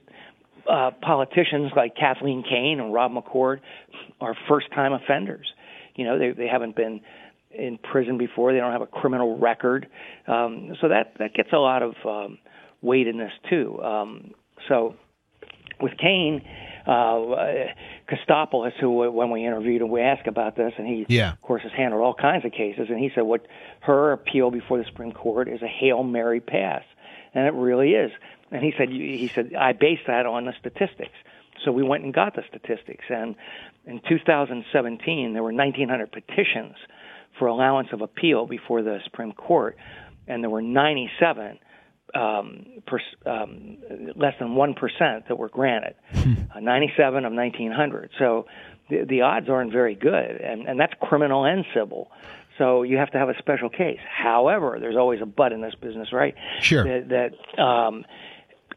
uh, 0.68 0.90
politicians 1.02 1.72
like 1.76 1.94
Kathleen 1.96 2.42
Kane 2.42 2.81
and 2.81 2.92
Rob 2.92 3.12
McCord 3.12 3.61
are 4.20 4.35
first 4.48 4.70
time 4.72 4.92
offenders. 4.92 5.52
You 5.97 6.05
know, 6.05 6.19
they 6.19 6.31
they 6.31 6.47
haven't 6.47 6.77
been 6.77 7.01
in 7.51 7.79
prison 7.79 8.19
before. 8.19 8.53
They 8.53 8.59
don't 8.59 8.73
have 8.73 8.83
a 8.83 8.87
criminal 8.87 9.39
record. 9.39 9.89
Um, 10.27 10.77
so 10.81 10.89
that 10.89 11.15
that 11.19 11.35
gets 11.35 11.53
a 11.53 11.59
lot 11.59 11.83
of 11.83 11.95
um, 12.05 12.39
weight 12.83 13.07
in 13.07 13.19
this 13.19 13.33
too. 13.49 13.83
Um, 13.83 14.35
so 14.69 14.95
with 15.81 15.93
Kane, 15.99 16.43
uh, 16.87 17.71
Costopoulos, 18.09 18.73
who 18.81 19.11
when 19.11 19.31
we 19.31 19.45
interviewed 19.45 19.83
him, 19.83 19.91
we 19.91 20.01
asked 20.01 20.27
about 20.27 20.57
this, 20.57 20.73
and 20.79 20.87
he, 20.87 21.07
Yeah. 21.09 21.33
of 21.33 21.43
course, 21.43 21.63
has 21.63 21.73
handled 21.73 22.03
all 22.03 22.15
kinds 22.15 22.45
of 22.45 22.53
cases, 22.53 22.89
and 22.89 22.99
he 22.99 23.11
said 23.15 23.25
what 23.25 23.47
her 23.81 24.13
appeal 24.13 24.51
before 24.51 24.79
the 24.79 24.85
Supreme 24.85 25.13
Court 25.13 25.49
is 25.49 25.63
a 25.63 25.67
hail 25.67 26.03
mary 26.03 26.41
pass, 26.41 26.83
and 27.35 27.47
it 27.47 27.55
really 27.55 27.95
is. 27.95 28.13
And 28.53 28.63
he 28.63 28.73
said 28.79 28.89
he 28.91 29.31
said 29.35 29.55
I 29.55 29.73
based 29.73 30.07
that 30.07 30.27
on 30.27 30.45
the 30.45 30.55
statistics. 30.61 31.17
So 31.65 31.73
we 31.73 31.83
went 31.83 32.05
and 32.05 32.15
got 32.15 32.35
the 32.37 32.45
statistics, 32.49 33.05
and 33.09 33.35
in 33.87 34.01
2017 34.09 35.33
there 35.33 35.42
were 35.42 35.53
1,900 35.53 36.12
petitions 36.12 36.75
for 37.38 37.49
allowance 37.49 37.88
of 37.92 38.01
appeal 38.01 38.46
before 38.46 38.83
the 38.83 38.99
Supreme 39.05 39.33
Court, 39.33 39.77
and 40.27 40.42
there 40.42 40.51
were 40.51 40.62
97 40.62 41.59
um, 42.14 42.66
per, 42.87 43.01
um, 43.27 43.79
less 44.16 44.35
than 44.38 44.55
one 44.55 44.75
percent 44.75 45.29
that 45.29 45.38
were 45.38 45.49
granted, 45.49 45.94
uh, 46.14 46.61
97 46.61 47.25
of 47.25 47.33
1,900. 47.33 48.11
So 48.18 48.46
the, 48.88 49.05
the 49.09 49.22
odds 49.22 49.49
aren't 49.49 49.72
very 49.72 49.94
good, 49.94 50.40
and, 50.40 50.68
and 50.68 50.81
that's 50.81 50.94
criminal 51.01 51.44
and 51.44 51.64
civil. 51.75 52.11
So 52.59 52.85
you 52.85 52.96
have 52.96 53.11
to 53.11 53.18
have 53.18 53.29
a 53.29 53.37
special 53.38 53.68
case. 53.68 53.99
However, 54.09 54.79
there's 54.81 54.96
always 54.96 55.20
a 55.20 55.27
but 55.27 55.53
in 55.53 55.61
this 55.61 55.75
business, 55.75 56.12
right? 56.12 56.35
Sure. 56.61 56.85
That, 56.85 57.35
that 57.57 57.62
um, 57.62 58.07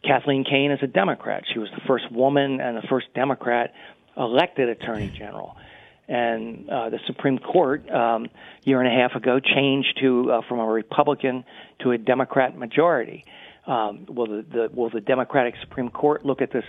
Kathleen 0.03 0.43
Kane 0.43 0.71
is 0.71 0.79
a 0.81 0.87
Democrat. 0.87 1.43
She 1.51 1.59
was 1.59 1.69
the 1.73 1.81
first 1.87 2.11
woman 2.11 2.59
and 2.59 2.75
the 2.75 2.87
first 2.89 3.07
Democrat 3.13 3.73
elected 4.17 4.69
Attorney 4.69 5.11
General. 5.17 5.55
And 6.07 6.67
uh, 6.69 6.89
the 6.89 6.99
Supreme 7.05 7.37
Court, 7.37 7.87
um, 7.91 8.29
year 8.63 8.81
and 8.81 8.87
a 8.87 9.01
half 9.01 9.15
ago, 9.15 9.39
changed 9.39 9.99
to 10.01 10.31
uh, 10.31 10.41
from 10.47 10.59
a 10.59 10.65
Republican 10.65 11.45
to 11.81 11.91
a 11.91 11.97
Democrat 11.97 12.57
majority. 12.57 13.25
Um, 13.67 14.07
will 14.07 14.25
the, 14.25 14.45
the 14.51 14.69
will 14.73 14.89
the 14.89 15.01
Democratic 15.01 15.53
Supreme 15.61 15.89
Court 15.89 16.25
look 16.25 16.41
at 16.41 16.51
this 16.51 16.63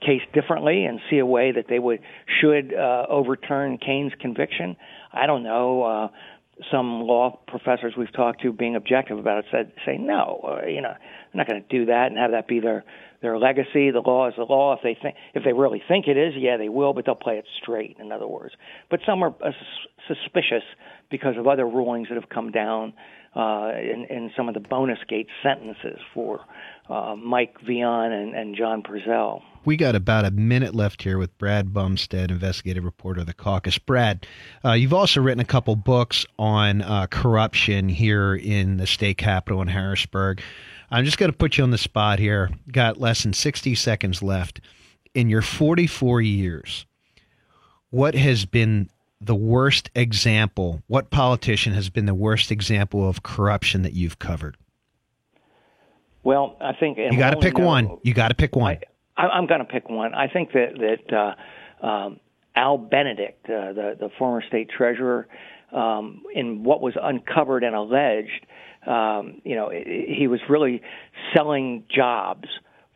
case 0.00 0.22
differently 0.32 0.86
and 0.86 1.00
see 1.10 1.18
a 1.18 1.26
way 1.26 1.52
that 1.52 1.66
they 1.68 1.78
would 1.78 2.00
should 2.40 2.72
uh, 2.72 3.04
overturn 3.10 3.76
Kane's 3.76 4.12
conviction? 4.18 4.76
I 5.12 5.26
don't 5.26 5.42
know. 5.42 5.82
Uh, 5.82 6.08
some 6.70 7.02
law 7.02 7.38
professors 7.46 7.94
we've 7.96 8.12
talked 8.12 8.42
to, 8.42 8.52
being 8.52 8.76
objective 8.76 9.18
about 9.18 9.38
it, 9.38 9.44
said 9.50 9.72
say 9.86 9.96
no. 9.96 10.40
Uh, 10.42 10.66
you 10.66 10.80
know, 10.80 10.94
they're 11.32 11.44
not 11.44 11.48
going 11.48 11.62
to 11.62 11.68
do 11.68 11.86
that 11.86 12.06
and 12.08 12.18
have 12.18 12.32
that 12.32 12.48
be 12.48 12.60
their 12.60 12.84
their 13.20 13.38
legacy. 13.38 13.90
The 13.90 14.02
law 14.04 14.28
is 14.28 14.34
the 14.36 14.44
law. 14.44 14.74
If 14.74 14.80
they 14.82 14.96
think 15.00 15.16
if 15.34 15.44
they 15.44 15.52
really 15.52 15.82
think 15.86 16.06
it 16.08 16.16
is, 16.16 16.34
yeah, 16.36 16.56
they 16.56 16.68
will, 16.68 16.92
but 16.92 17.06
they'll 17.06 17.14
play 17.14 17.38
it 17.38 17.46
straight. 17.62 17.96
In 17.98 18.12
other 18.12 18.26
words, 18.26 18.54
but 18.90 19.00
some 19.06 19.22
are 19.22 19.34
uh, 19.44 19.50
sus- 19.50 20.16
suspicious 20.24 20.64
because 21.10 21.36
of 21.36 21.46
other 21.46 21.66
rulings 21.66 22.08
that 22.08 22.14
have 22.14 22.28
come 22.28 22.50
down 22.50 22.92
uh, 23.36 23.70
in, 23.74 24.06
in 24.10 24.30
some 24.36 24.48
of 24.48 24.54
the 24.54 24.60
bonus 24.60 24.98
gate 25.08 25.28
sentences 25.42 25.98
for 26.14 26.40
uh, 26.88 27.14
Mike 27.16 27.60
Veon 27.60 28.12
and, 28.12 28.34
and 28.34 28.56
John 28.56 28.82
Perzel. 28.82 29.42
We 29.64 29.76
got 29.76 29.94
about 29.94 30.24
a 30.24 30.30
minute 30.30 30.74
left 30.74 31.02
here 31.02 31.18
with 31.18 31.36
Brad 31.36 31.74
Bumsted, 31.74 32.30
investigative 32.30 32.84
reporter 32.84 33.20
of 33.20 33.26
the 33.26 33.34
caucus. 33.34 33.76
Brad, 33.76 34.26
uh, 34.64 34.72
you've 34.72 34.94
also 34.94 35.20
written 35.20 35.40
a 35.40 35.44
couple 35.44 35.76
books 35.76 36.24
on 36.38 36.80
uh, 36.82 37.06
corruption 37.08 37.88
here 37.88 38.34
in 38.34 38.78
the 38.78 38.86
state 38.86 39.18
capitol 39.18 39.60
in 39.60 39.68
Harrisburg. 39.68 40.40
I'm 40.90 41.04
just 41.04 41.18
going 41.18 41.30
to 41.30 41.36
put 41.36 41.58
you 41.58 41.64
on 41.64 41.70
the 41.70 41.78
spot 41.78 42.18
here. 42.18 42.50
Got 42.72 42.98
less 42.98 43.22
than 43.22 43.34
60 43.34 43.74
seconds 43.74 44.22
left. 44.22 44.60
In 45.14 45.28
your 45.28 45.42
44 45.42 46.22
years, 46.22 46.86
what 47.90 48.14
has 48.14 48.46
been 48.46 48.88
the 49.20 49.34
worst 49.34 49.90
example? 49.94 50.82
What 50.86 51.10
politician 51.10 51.74
has 51.74 51.90
been 51.90 52.06
the 52.06 52.14
worst 52.14 52.50
example 52.50 53.06
of 53.06 53.22
corruption 53.22 53.82
that 53.82 53.92
you've 53.92 54.18
covered? 54.18 54.56
Well, 56.28 56.58
I 56.60 56.74
think 56.74 56.98
You 56.98 57.16
got 57.16 57.30
to 57.30 57.38
pick 57.38 57.56
know- 57.56 57.64
one. 57.64 57.98
You 58.02 58.12
got 58.12 58.28
to 58.28 58.34
pick 58.34 58.54
one. 58.54 58.76
I, 59.16 59.28
I'm 59.28 59.46
going 59.46 59.60
to 59.60 59.64
pick 59.64 59.88
one. 59.88 60.12
I 60.12 60.28
think 60.28 60.52
that 60.52 60.74
that 61.08 61.34
uh, 61.82 61.86
um, 61.86 62.20
Al 62.54 62.76
Benedict, 62.76 63.46
uh, 63.46 63.72
the 63.72 63.96
the 63.98 64.10
former 64.18 64.42
state 64.46 64.68
treasurer, 64.68 65.26
um, 65.72 66.24
in 66.34 66.64
what 66.64 66.82
was 66.82 66.92
uncovered 67.00 67.64
and 67.64 67.74
alleged, 67.74 68.44
um, 68.86 69.40
you 69.42 69.56
know, 69.56 69.70
he 69.70 70.26
was 70.28 70.40
really 70.50 70.82
selling 71.34 71.84
jobs 71.88 72.46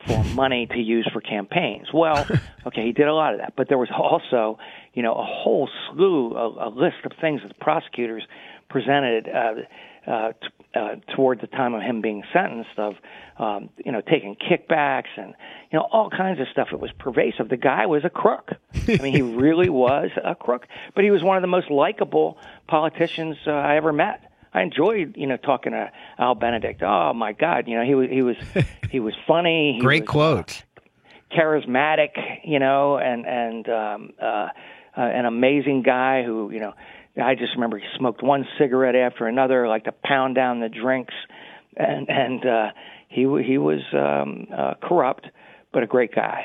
for 0.07 0.23
money 0.35 0.67
to 0.67 0.79
use 0.79 1.09
for 1.11 1.23
campaigns. 1.23 1.87
Well, 1.91 2.27
okay, 2.67 2.85
he 2.85 2.93
did 2.93 3.09
a 3.09 3.15
lot 3.15 3.33
of 3.33 3.41
that, 3.41 3.55
but 3.57 3.67
there 3.71 3.79
was 3.79 3.89
also, 3.97 4.59
you 4.93 5.03
know, 5.03 5.15
a 5.15 5.25
whole 5.25 5.71
slew, 5.89 6.35
a, 6.37 6.69
a 6.69 6.69
list 6.69 7.07
of 7.07 7.13
things 7.19 7.41
that 7.41 7.49
the 7.49 7.65
prosecutors 7.65 8.25
presented. 8.69 9.27
Uh, 9.27 9.55
uh, 10.07 10.33
t- 10.33 10.49
uh, 10.75 10.97
toward 11.15 11.41
the 11.41 11.47
time 11.47 11.75
of 11.75 11.83
him 11.83 12.01
being 12.01 12.23
sentenced 12.33 12.79
of 12.79 12.95
um, 13.39 13.69
you 13.85 13.93
know 13.93 14.01
taking 14.01 14.37
kickbacks 14.37 15.09
and 15.17 15.35
you 15.71 15.79
know 15.79 15.87
all 15.93 16.11
kinds 16.11 16.41
of 16.41 16.47
stuff. 16.51 16.69
It 16.73 16.81
was 16.81 16.91
pervasive. 16.99 17.49
The 17.49 17.57
guy 17.57 17.87
was 17.87 18.05
a 18.05 18.11
crook. 18.11 18.51
I 18.89 18.99
mean, 19.03 19.13
he 19.15 19.23
really 19.45 19.69
was 19.69 20.11
a 20.25 20.35
crook. 20.35 20.67
But 20.95 21.05
he 21.05 21.11
was 21.11 21.23
one 21.23 21.37
of 21.37 21.43
the 21.43 21.47
most 21.49 21.71
likable 21.71 22.39
politicians 22.69 23.37
uh, 23.47 23.51
I 23.53 23.77
ever 23.77 23.93
met. 23.93 24.31
I 24.55 24.63
enjoyed 24.63 25.15
you 25.17 25.27
know 25.27 25.37
talking 25.37 25.73
to 25.73 25.91
Al 26.19 26.35
Benedict. 26.35 26.83
Oh 26.83 27.13
my 27.15 27.33
God, 27.33 27.69
you 27.69 27.77
know 27.77 27.85
he 27.85 27.95
was 27.95 28.09
he 28.11 28.23
was 28.23 28.37
he 28.91 29.01
was 29.01 29.15
funny. 29.27 29.75
He 29.75 29.81
Great 29.81 30.03
was, 30.03 30.09
quote. 30.11 30.63
charismatic, 31.31 32.11
you 32.45 32.59
know, 32.59 32.99
and 32.99 33.27
and 33.27 33.69
um, 33.69 34.11
uh, 34.21 34.25
uh, 34.97 35.01
an 35.01 35.25
amazing 35.25 35.83
guy 35.83 36.23
who, 36.23 36.51
you 36.51 36.61
know, 36.61 36.75
I 37.21 37.35
just 37.35 37.55
remember 37.55 37.79
he 37.79 37.87
smoked 37.99 38.23
one 38.23 38.47
cigarette 38.59 38.95
after 38.95 39.27
another, 39.27 39.69
like 39.69 39.85
to 39.85 39.93
pound 39.93 40.35
down 40.35 40.61
the 40.61 40.69
drinks, 40.69 41.15
and 41.77 42.09
and 42.09 42.47
uh, 42.47 42.67
he 43.09 43.23
he 43.45 43.59
was 43.59 43.81
um, 43.93 44.47
uh, 44.57 44.75
corrupt, 44.83 45.27
but 45.73 45.83
a 45.83 45.87
great 45.87 46.15
guy. 46.15 46.45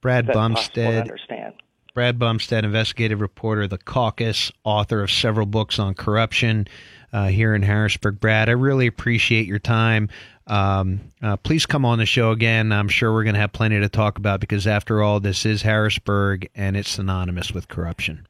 Brad 0.00 0.26
That's 0.26 0.36
possible 0.36 0.74
to 0.74 0.80
Bumsted. 0.80 1.00
understand. 1.00 1.54
Brad 1.94 2.18
Bumsted, 2.18 2.64
investigative 2.64 3.22
reporter, 3.22 3.66
the 3.66 3.78
caucus, 3.78 4.52
author 4.64 5.02
of 5.02 5.10
several 5.10 5.46
books 5.46 5.78
on 5.78 5.94
corruption 5.94 6.68
uh, 7.10 7.28
here 7.28 7.54
in 7.54 7.62
Harrisburg. 7.62 8.20
Brad, 8.20 8.50
I 8.50 8.52
really 8.52 8.86
appreciate 8.86 9.46
your 9.46 9.58
time. 9.58 10.10
Um, 10.46 11.00
uh, 11.22 11.38
please 11.38 11.64
come 11.64 11.86
on 11.86 11.98
the 11.98 12.04
show 12.04 12.32
again. 12.32 12.70
I'm 12.70 12.88
sure 12.88 13.12
we're 13.12 13.24
going 13.24 13.34
to 13.34 13.40
have 13.40 13.52
plenty 13.52 13.80
to 13.80 13.88
talk 13.88 14.18
about 14.18 14.40
because, 14.40 14.66
after 14.66 15.02
all, 15.02 15.20
this 15.20 15.46
is 15.46 15.62
Harrisburg 15.62 16.50
and 16.54 16.76
it's 16.76 16.90
synonymous 16.90 17.52
with 17.52 17.68
corruption. 17.68 18.26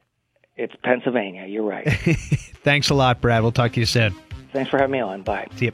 It's 0.57 0.73
Pennsylvania. 0.83 1.45
You're 1.45 1.63
right. 1.63 1.87
Thanks 2.63 2.89
a 2.89 2.95
lot, 2.95 3.21
Brad. 3.21 3.43
We'll 3.43 3.51
talk 3.51 3.73
to 3.73 3.79
you 3.79 3.85
soon. 3.85 4.15
Thanks 4.53 4.71
for 4.71 4.77
having 4.77 4.93
me 4.93 4.99
on. 4.99 5.21
Bye. 5.21 5.47
See 5.55 5.65
you. 5.65 5.71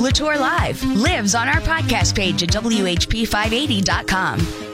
LaTorre 0.00 0.40
Live 0.40 0.82
lives 0.82 1.34
on 1.34 1.48
our 1.48 1.60
podcast 1.60 2.16
page 2.16 2.42
at 2.42 2.48
WHP580.com. 2.50 4.69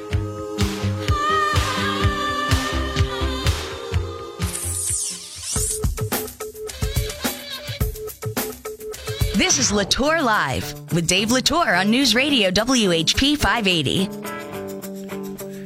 This 9.36 9.58
is 9.58 9.70
LaTorre 9.70 10.22
Live 10.22 10.72
with 10.94 11.06
Dave 11.06 11.28
LaTorre 11.28 11.78
on 11.78 11.90
News 11.90 12.14
Radio 12.14 12.50
WHP 12.50 13.36
580. 13.36 14.06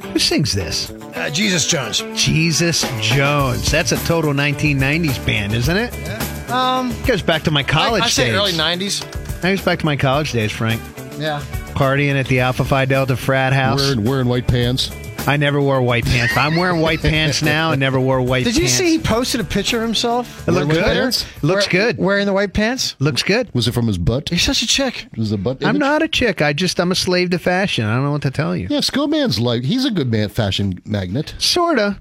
Who 0.09 0.19
sings 0.19 0.51
this? 0.51 0.89
Uh, 0.91 1.29
Jesus 1.31 1.65
Jones. 1.67 2.03
Jesus 2.13 2.83
Jones. 2.99 3.71
That's 3.71 3.93
a 3.93 3.97
total 4.05 4.33
1990s 4.33 5.25
band, 5.25 5.53
isn't 5.53 5.77
it? 5.77 5.93
Yeah. 5.93 6.77
Um, 6.79 6.93
Goes 7.05 7.21
back 7.21 7.43
to 7.43 7.51
my 7.51 7.63
college 7.63 8.01
I, 8.01 8.05
I 8.07 8.09
say 8.09 8.25
days. 8.25 8.35
early 8.35 8.51
'90s. 8.51 9.41
Goes 9.41 9.61
back 9.61 9.79
to 9.79 9.85
my 9.85 9.95
college 9.95 10.33
days, 10.33 10.51
Frank. 10.51 10.81
Yeah. 11.17 11.41
Partying 11.73 12.19
at 12.19 12.27
the 12.27 12.41
Alpha 12.41 12.65
Phi 12.65 12.83
Delta 12.83 13.15
frat 13.15 13.53
house. 13.53 13.79
Wearing, 13.79 14.03
wearing 14.03 14.27
white 14.27 14.47
pants. 14.47 14.91
I 15.27 15.37
never 15.37 15.61
wore 15.61 15.81
white 15.81 16.03
pants. 16.05 16.35
I'm 16.35 16.55
wearing 16.55 16.81
white 16.81 17.01
pants 17.01 17.41
now. 17.41 17.71
I 17.71 17.75
never 17.75 17.99
wore 17.99 18.21
white 18.21 18.43
pants. 18.43 18.57
Did 18.57 18.61
pants. 18.63 18.79
you 18.79 18.85
see 18.85 18.97
he 18.97 18.99
posted 19.03 19.39
a 19.39 19.43
picture 19.43 19.77
of 19.77 19.83
himself? 19.83 20.47
It 20.47 20.51
looked 20.51 20.71
good. 20.71 20.83
Twitter? 20.83 21.05
Looks 21.05 21.25
Wear- 21.43 21.67
good. 21.69 21.97
Wearing 21.97 22.25
the 22.25 22.33
white 22.33 22.53
pants? 22.53 22.95
Looks 22.99 23.21
good. 23.23 23.53
Was 23.53 23.67
it 23.67 23.73
from 23.73 23.87
his 23.87 23.97
butt? 23.99 24.31
You're 24.31 24.39
such 24.39 24.63
a 24.63 24.67
chick. 24.67 25.07
Was 25.15 25.31
it 25.31 25.35
a 25.35 25.37
butt? 25.37 25.63
I'm 25.63 25.69
image? 25.71 25.79
not 25.79 26.01
a 26.01 26.07
chick. 26.07 26.41
I 26.41 26.53
just 26.53 26.79
I'm 26.79 26.91
a 26.91 26.95
slave 26.95 27.29
to 27.29 27.39
fashion. 27.39 27.85
I 27.85 27.93
don't 27.95 28.03
know 28.03 28.11
what 28.11 28.23
to 28.23 28.31
tell 28.31 28.55
you. 28.55 28.67
Yeah, 28.69 28.79
Skillman's 28.79 29.39
like 29.39 29.63
he's 29.63 29.85
a 29.85 29.91
good 29.91 30.11
man, 30.11 30.29
fashion 30.29 30.81
magnet. 30.85 31.35
Sorta, 31.37 31.99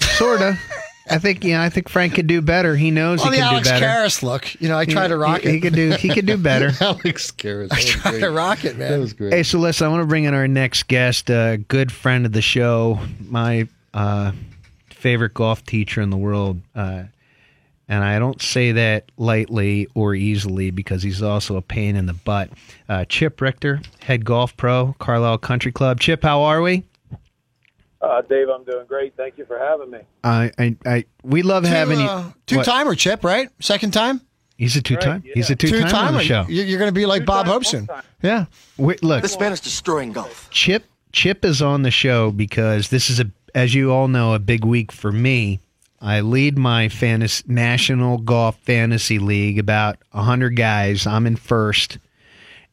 sorta. 0.00 0.58
I 1.10 1.18
think 1.18 1.44
yeah. 1.44 1.62
I 1.62 1.68
think 1.68 1.88
Frank 1.88 2.14
could 2.14 2.26
do 2.26 2.40
better. 2.40 2.76
He 2.76 2.90
knows 2.90 3.20
Well, 3.20 3.30
he 3.30 3.38
the 3.38 3.42
can 3.42 3.52
Alex 3.52 3.68
do 3.68 3.74
better. 3.74 3.86
Karras 3.86 4.22
look. 4.22 4.60
You 4.60 4.68
know, 4.68 4.78
I 4.78 4.84
try 4.84 5.08
to 5.08 5.16
rock 5.16 5.40
he, 5.40 5.48
it. 5.48 5.52
He 5.54 5.60
could 5.60 5.74
do. 5.74 5.90
He 5.92 6.08
could 6.08 6.26
do 6.26 6.36
better. 6.36 6.70
Alex 6.80 7.30
Karras. 7.30 7.72
I 7.72 7.80
try 7.82 8.20
to 8.20 8.30
rock 8.30 8.64
it, 8.64 8.76
man. 8.76 8.92
That 8.92 9.00
was 9.00 9.12
great. 9.12 9.32
Hey, 9.32 9.42
so 9.42 9.58
listen, 9.58 9.86
I 9.86 9.90
want 9.90 10.02
to 10.02 10.06
bring 10.06 10.24
in 10.24 10.34
our 10.34 10.48
next 10.48 10.88
guest, 10.88 11.30
a 11.30 11.58
good 11.68 11.90
friend 11.90 12.26
of 12.26 12.32
the 12.32 12.42
show, 12.42 13.00
my 13.20 13.68
uh, 13.94 14.32
favorite 14.90 15.34
golf 15.34 15.64
teacher 15.64 16.00
in 16.00 16.10
the 16.10 16.16
world. 16.16 16.60
Uh, 16.74 17.04
and 17.88 18.04
I 18.04 18.20
don't 18.20 18.40
say 18.40 18.70
that 18.70 19.10
lightly 19.16 19.88
or 19.94 20.14
easily 20.14 20.70
because 20.70 21.02
he's 21.02 21.22
also 21.22 21.56
a 21.56 21.62
pain 21.62 21.96
in 21.96 22.06
the 22.06 22.14
butt. 22.14 22.50
Uh, 22.88 23.04
Chip 23.06 23.40
Richter, 23.40 23.80
head 24.00 24.24
golf 24.24 24.56
pro, 24.56 24.94
Carlisle 25.00 25.38
Country 25.38 25.72
Club. 25.72 25.98
Chip, 25.98 26.22
how 26.22 26.42
are 26.42 26.62
we? 26.62 26.84
Uh, 28.00 28.22
Dave, 28.22 28.48
I'm 28.48 28.64
doing 28.64 28.86
great. 28.86 29.14
Thank 29.16 29.36
you 29.36 29.44
for 29.44 29.58
having 29.58 29.90
me. 29.90 29.98
I, 30.24 30.50
I, 30.58 30.76
I 30.86 31.04
we 31.22 31.42
love 31.42 31.64
having 31.64 31.98
Two, 31.98 32.02
you. 32.02 32.08
uh, 32.08 32.32
two 32.46 32.56
What? 32.58 32.64
timer, 32.66 32.94
Chip, 32.94 33.22
right? 33.24 33.48
Second 33.60 33.92
time? 33.92 34.22
He's 34.56 34.76
a 34.76 34.82
two 34.82 34.96
time. 34.96 35.22
Right, 35.24 35.32
He's 35.34 35.50
a 35.50 35.56
two 35.56 35.68
Two 35.68 35.80
time 35.82 36.08
on 36.08 36.12
the 36.14 36.20
timer. 36.20 36.22
show. 36.22 36.46
You're 36.48 36.78
going 36.78 36.88
to 36.90 36.94
be 36.94 37.06
like 37.06 37.24
Bob 37.24 37.46
Two-time, 37.46 37.86
Hopeson. 37.86 38.02
Yeah. 38.22 38.44
Wait, 38.76 39.02
look, 39.02 39.22
This 39.22 39.38
man 39.38 39.52
is 39.52 39.60
destroying 39.60 40.12
golf. 40.12 40.48
Chip 40.50 40.84
Chip 41.12 41.44
is 41.44 41.60
on 41.62 41.82
the 41.82 41.90
show 41.90 42.30
because 42.30 42.88
this 42.90 43.08
is 43.10 43.20
a 43.20 43.30
as 43.54 43.74
you 43.74 43.90
all 43.90 44.06
know 44.08 44.34
a 44.34 44.38
big 44.38 44.64
week 44.64 44.92
for 44.92 45.10
me. 45.12 45.60
I 46.02 46.20
lead 46.20 46.56
my 46.56 46.88
fantasy, 46.88 47.44
National 47.46 48.16
Golf 48.18 48.56
Fantasy 48.60 49.18
League 49.18 49.58
about 49.58 49.96
100 50.12 50.56
guys. 50.56 51.06
I'm 51.06 51.26
in 51.26 51.36
first 51.36 51.98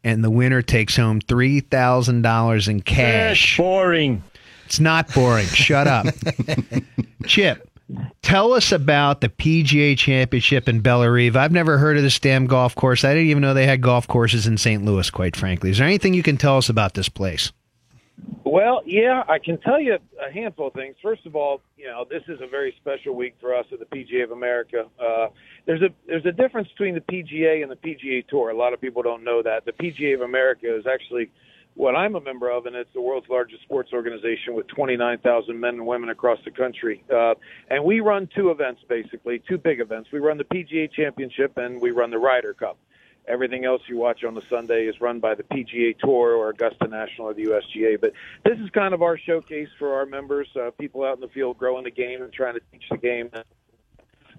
and 0.04 0.24
the 0.24 0.30
winner 0.30 0.62
takes 0.62 0.96
home 0.96 1.20
$3,000 1.22 2.68
in 2.70 2.82
cash. 2.82 3.58
boring. 3.58 4.24
It's 4.68 4.82
not 4.82 5.14
boring. 5.14 5.46
Shut 5.46 5.88
up. 5.88 6.08
Chip, 7.26 7.70
tell 8.22 8.52
us 8.52 8.74
about 8.74 9.22
the 9.22 9.30
PGA 9.30 9.98
Championship 9.98 10.68
in 10.68 10.82
Bellerive. 10.82 11.38
I've 11.38 11.54
never 11.54 11.78
heard 11.78 11.96
of 11.96 12.04
this 12.04 12.20
damn 12.20 12.48
golf 12.48 12.76
course. 12.76 13.06
I 13.06 13.14
didn't 13.14 13.30
even 13.30 13.42
know 13.42 13.54
they 13.54 13.66
had 13.66 13.80
golf 13.80 14.10
courses 14.10 14.46
in 14.46 14.58
St. 14.58 14.84
Louis, 14.84 15.10
quite 15.10 15.38
frankly. 15.38 15.70
Is 15.70 15.78
there 15.78 15.88
anything 15.88 16.14
you 16.14 16.22
can 16.22 16.36
tell 16.36 16.58
us 16.58 16.68
about 16.68 16.96
this 16.96 17.08
place? 17.08 17.54
Well, 18.44 18.82
yeah, 18.86 19.24
I 19.30 19.40
can 19.40 19.58
tell 19.58 19.80
you 19.80 19.98
a 20.20 20.34
handful 20.34 20.68
of 20.68 20.74
things. 20.74 20.98
First 21.02 21.26
of 21.26 21.38
all, 21.38 21.62
you 21.78 21.86
know, 21.86 22.06
this 22.10 22.24
is 22.28 22.42
a 22.42 22.48
very 22.48 22.76
special 22.82 23.16
week 23.16 23.36
for 23.40 23.56
us 23.56 23.68
at 23.72 23.80
the 23.80 23.86
PGA 23.86 24.26
of 24.26 24.32
America. 24.32 24.88
Uh, 25.00 25.28
there's 25.66 25.82
a 25.82 25.90
there's 26.08 26.26
a 26.26 26.34
difference 26.34 26.68
between 26.70 26.94
the 26.94 27.02
PGA 27.02 27.62
and 27.62 27.72
the 27.72 27.78
PGA 27.78 28.28
Tour. 28.28 28.50
A 28.50 28.58
lot 28.58 28.74
of 28.74 28.82
people 28.82 29.02
don't 29.02 29.24
know 29.24 29.42
that. 29.44 29.64
The 29.64 29.72
PGA 29.72 30.14
of 30.14 30.22
America 30.22 30.76
is 30.76 30.86
actually 30.86 31.30
what 31.78 31.96
I'm 31.96 32.16
a 32.16 32.22
member 32.22 32.50
of, 32.50 32.66
and 32.66 32.76
it's 32.76 32.92
the 32.96 33.02
world's 33.02 33.30
largest 33.30 33.62
sports 33.62 33.92
organization 33.94 34.56
with 34.56 34.68
29,000 34.68 35.60
men 35.60 35.76
and 35.76 35.86
women 35.86 36.10
across 36.10 36.40
the 36.44 36.50
country. 36.50 37.04
Uh, 37.14 37.36
and 37.70 37.84
we 37.84 38.00
run 38.00 38.28
two 38.36 38.50
events, 38.50 38.82
basically, 38.90 39.44
two 39.48 39.60
big 39.60 39.80
events. 39.80 40.10
We 40.12 40.18
run 40.18 40.40
the 40.40 40.44
PGA 40.44 40.92
Championship 40.92 41.56
and 41.58 41.80
we 41.80 41.92
run 41.92 42.10
the 42.10 42.18
Ryder 42.18 42.56
Cup. 42.56 42.80
Everything 43.28 43.64
else 43.64 43.82
you 43.88 43.98
watch 43.98 44.24
on 44.24 44.34
the 44.34 44.42
Sunday 44.50 44.86
is 44.86 45.00
run 45.00 45.20
by 45.20 45.36
the 45.36 45.44
PGA 45.44 45.96
Tour 46.00 46.34
or 46.36 46.50
Augusta 46.50 46.88
National 46.88 47.28
or 47.28 47.34
the 47.36 47.44
USGA. 47.46 48.02
But 48.02 48.14
this 48.44 48.58
is 48.58 48.70
kind 48.72 48.96
of 48.96 49.04
our 49.04 49.18
showcase 49.18 49.70
for 49.78 49.94
our 49.94 50.08
members, 50.08 50.48
uh, 50.60 50.72
people 50.80 51.04
out 51.04 51.16
in 51.16 51.22
the 51.22 51.28
field 51.28 51.60
growing 51.60 51.84
the 51.84 51.92
game 51.92 52.24
and 52.24 52.34
trying 52.34 52.56
to 52.56 52.62
teach 52.72 52.86
the 52.90 52.98
game. 52.98 53.30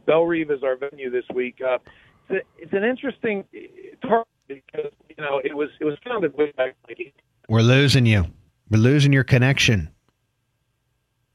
Bellerive 0.07 0.51
is 0.51 0.64
our 0.64 0.77
venue 0.77 1.11
this 1.11 1.27
week. 1.33 1.61
Uh, 1.64 1.79
it's, 2.29 2.44
a, 2.59 2.62
it's 2.62 2.72
an 2.72 2.83
interesting 2.83 3.44
hard 4.03 4.24
because 4.49 4.93
you 5.09 5.17
know 5.19 5.41
it 5.45 5.55
was 5.55 5.69
it 5.81 5.85
was 5.85 5.97
founded 6.05 6.35
way 6.35 6.53
back 6.53 6.75
like 6.89 7.15
We're 7.49 7.61
losing 7.61 8.07
you. 8.07 8.27
We're 8.71 8.79
losing 8.79 9.13
your 9.13 9.25
connection. 9.25 9.91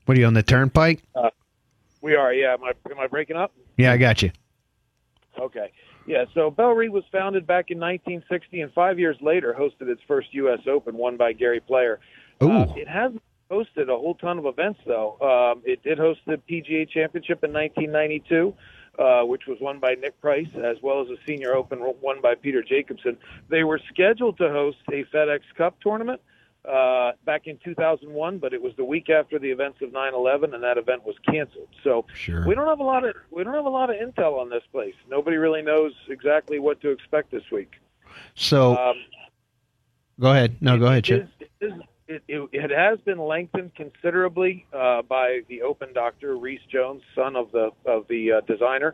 What 0.05 0.17
are 0.17 0.19
you 0.19 0.27
on 0.27 0.33
the 0.33 0.43
turnpike? 0.43 1.01
we 2.01 2.15
are. 2.15 2.33
Yeah, 2.33 2.53
am 2.53 2.63
I 2.63 2.71
am 2.91 2.99
I 2.99 3.07
breaking 3.07 3.37
up? 3.37 3.53
Yeah, 3.77 3.91
I 3.91 3.97
got 3.97 4.21
you. 4.21 4.31
Okay. 5.39 5.71
Yeah, 6.05 6.25
so 6.33 6.51
Bellerive 6.51 6.91
was 6.91 7.05
founded 7.11 7.47
back 7.47 7.71
in 7.71 7.79
1960 7.79 8.61
and 8.61 8.73
five 8.73 8.99
years 8.99 9.15
later 9.21 9.55
hosted 9.57 9.87
its 9.87 10.01
first 10.05 10.27
U.S. 10.33 10.59
Open, 10.67 10.97
won 10.97 11.15
by 11.15 11.31
Gary 11.31 11.61
Player. 11.61 11.99
Uh, 12.41 12.65
it 12.75 12.89
hasn't 12.89 13.21
hosted 13.49 13.87
a 13.89 13.97
whole 13.97 14.15
ton 14.15 14.37
of 14.37 14.45
events, 14.45 14.81
though. 14.85 15.17
Um, 15.21 15.61
it 15.65 15.81
did 15.81 15.97
host 15.97 16.19
the 16.27 16.33
PGA 16.49 16.89
Championship 16.89 17.43
in 17.43 17.53
1992, 17.53 18.53
uh, 18.99 19.21
which 19.23 19.47
was 19.47 19.57
won 19.59 19.79
by 19.79 19.95
Nick 19.95 20.19
Price, 20.21 20.47
as 20.63 20.77
well 20.81 21.01
as 21.01 21.09
a 21.09 21.17
Senior 21.25 21.53
Open 21.55 21.79
won 22.01 22.21
by 22.21 22.35
Peter 22.35 22.61
Jacobsen. 22.63 23.17
They 23.49 23.63
were 23.63 23.79
scheduled 23.91 24.37
to 24.37 24.49
host 24.49 24.77
a 24.91 25.03
FedEx 25.05 25.41
Cup 25.57 25.79
tournament 25.81 26.21
uh, 26.69 27.11
back 27.25 27.47
in 27.47 27.57
2001, 27.63 28.37
but 28.37 28.53
it 28.53 28.61
was 28.61 28.73
the 28.77 28.85
week 28.85 29.09
after 29.09 29.37
the 29.39 29.49
events 29.49 29.81
of 29.81 29.89
9/11, 29.89 30.53
and 30.53 30.63
that 30.63 30.77
event 30.77 31.03
was 31.05 31.15
canceled. 31.29 31.67
So 31.83 32.05
Sure. 32.13 32.47
we 32.47 32.55
don't 32.55 32.67
have 32.67 32.79
a 32.79 32.83
lot 32.83 33.03
of 33.03 33.15
we 33.31 33.43
don't 33.43 33.53
have 33.55 33.65
a 33.65 33.69
lot 33.69 33.89
of 33.89 33.95
intel 33.97 34.37
on 34.39 34.49
this 34.49 34.63
place. 34.71 34.95
Nobody 35.09 35.37
really 35.37 35.61
knows 35.61 35.93
exactly 36.09 36.59
what 36.59 36.79
to 36.81 36.89
expect 36.91 37.31
this 37.31 37.43
week. 37.51 37.71
So 38.35 38.77
Um, 38.77 38.95
go 40.19 40.31
ahead. 40.31 40.55
No, 40.61 40.77
go 40.77 40.85
ahead, 40.85 41.03
Chip. 41.03 41.27
is- 41.39 41.47
is, 41.59 41.73
it, 42.07 42.23
it, 42.27 42.49
it 42.51 42.71
has 42.71 42.99
been 43.01 43.19
lengthened 43.19 43.75
considerably 43.75 44.65
uh, 44.73 45.01
by 45.03 45.39
the 45.47 45.61
Open 45.61 45.93
doctor 45.93 46.37
Rees 46.37 46.59
Jones, 46.71 47.01
son 47.15 47.35
of 47.35 47.51
the 47.51 47.69
of 47.85 48.07
the 48.07 48.33
uh, 48.33 48.41
designer, 48.41 48.93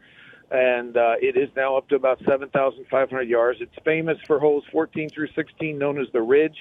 and 0.52 0.96
uh, 0.96 1.14
it 1.22 1.38
is 1.38 1.50
now 1.56 1.78
up 1.78 1.88
to 1.90 1.96
about 1.96 2.20
7,500 2.28 3.22
yards. 3.28 3.60
It's 3.62 3.76
famous 3.84 4.18
for 4.28 4.40
holes 4.40 4.64
14 4.72 5.10
through 5.10 5.30
16, 5.36 5.78
known 5.78 6.00
as 6.00 6.08
the 6.14 6.22
Ridge. 6.22 6.58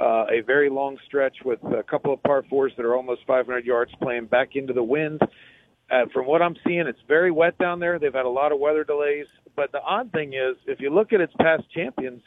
Uh, 0.00 0.26
a 0.28 0.40
very 0.44 0.68
long 0.68 0.98
stretch 1.06 1.36
with 1.44 1.62
a 1.62 1.84
couple 1.84 2.12
of 2.12 2.20
par 2.24 2.44
fours 2.50 2.72
that 2.76 2.84
are 2.84 2.96
almost 2.96 3.20
500 3.28 3.64
yards 3.64 3.92
playing 4.02 4.26
back 4.26 4.56
into 4.56 4.72
the 4.72 4.82
wind. 4.82 5.20
Uh, 5.88 6.06
from 6.12 6.26
what 6.26 6.42
I'm 6.42 6.56
seeing, 6.66 6.86
it's 6.88 6.98
very 7.06 7.30
wet 7.30 7.56
down 7.58 7.78
there. 7.78 8.00
They've 8.00 8.12
had 8.12 8.24
a 8.24 8.28
lot 8.28 8.50
of 8.50 8.58
weather 8.58 8.82
delays. 8.82 9.26
But 9.54 9.70
the 9.70 9.80
odd 9.80 10.10
thing 10.10 10.32
is, 10.32 10.56
if 10.66 10.80
you 10.80 10.90
look 10.90 11.12
at 11.12 11.20
its 11.20 11.32
past 11.38 11.62
champions 11.72 12.22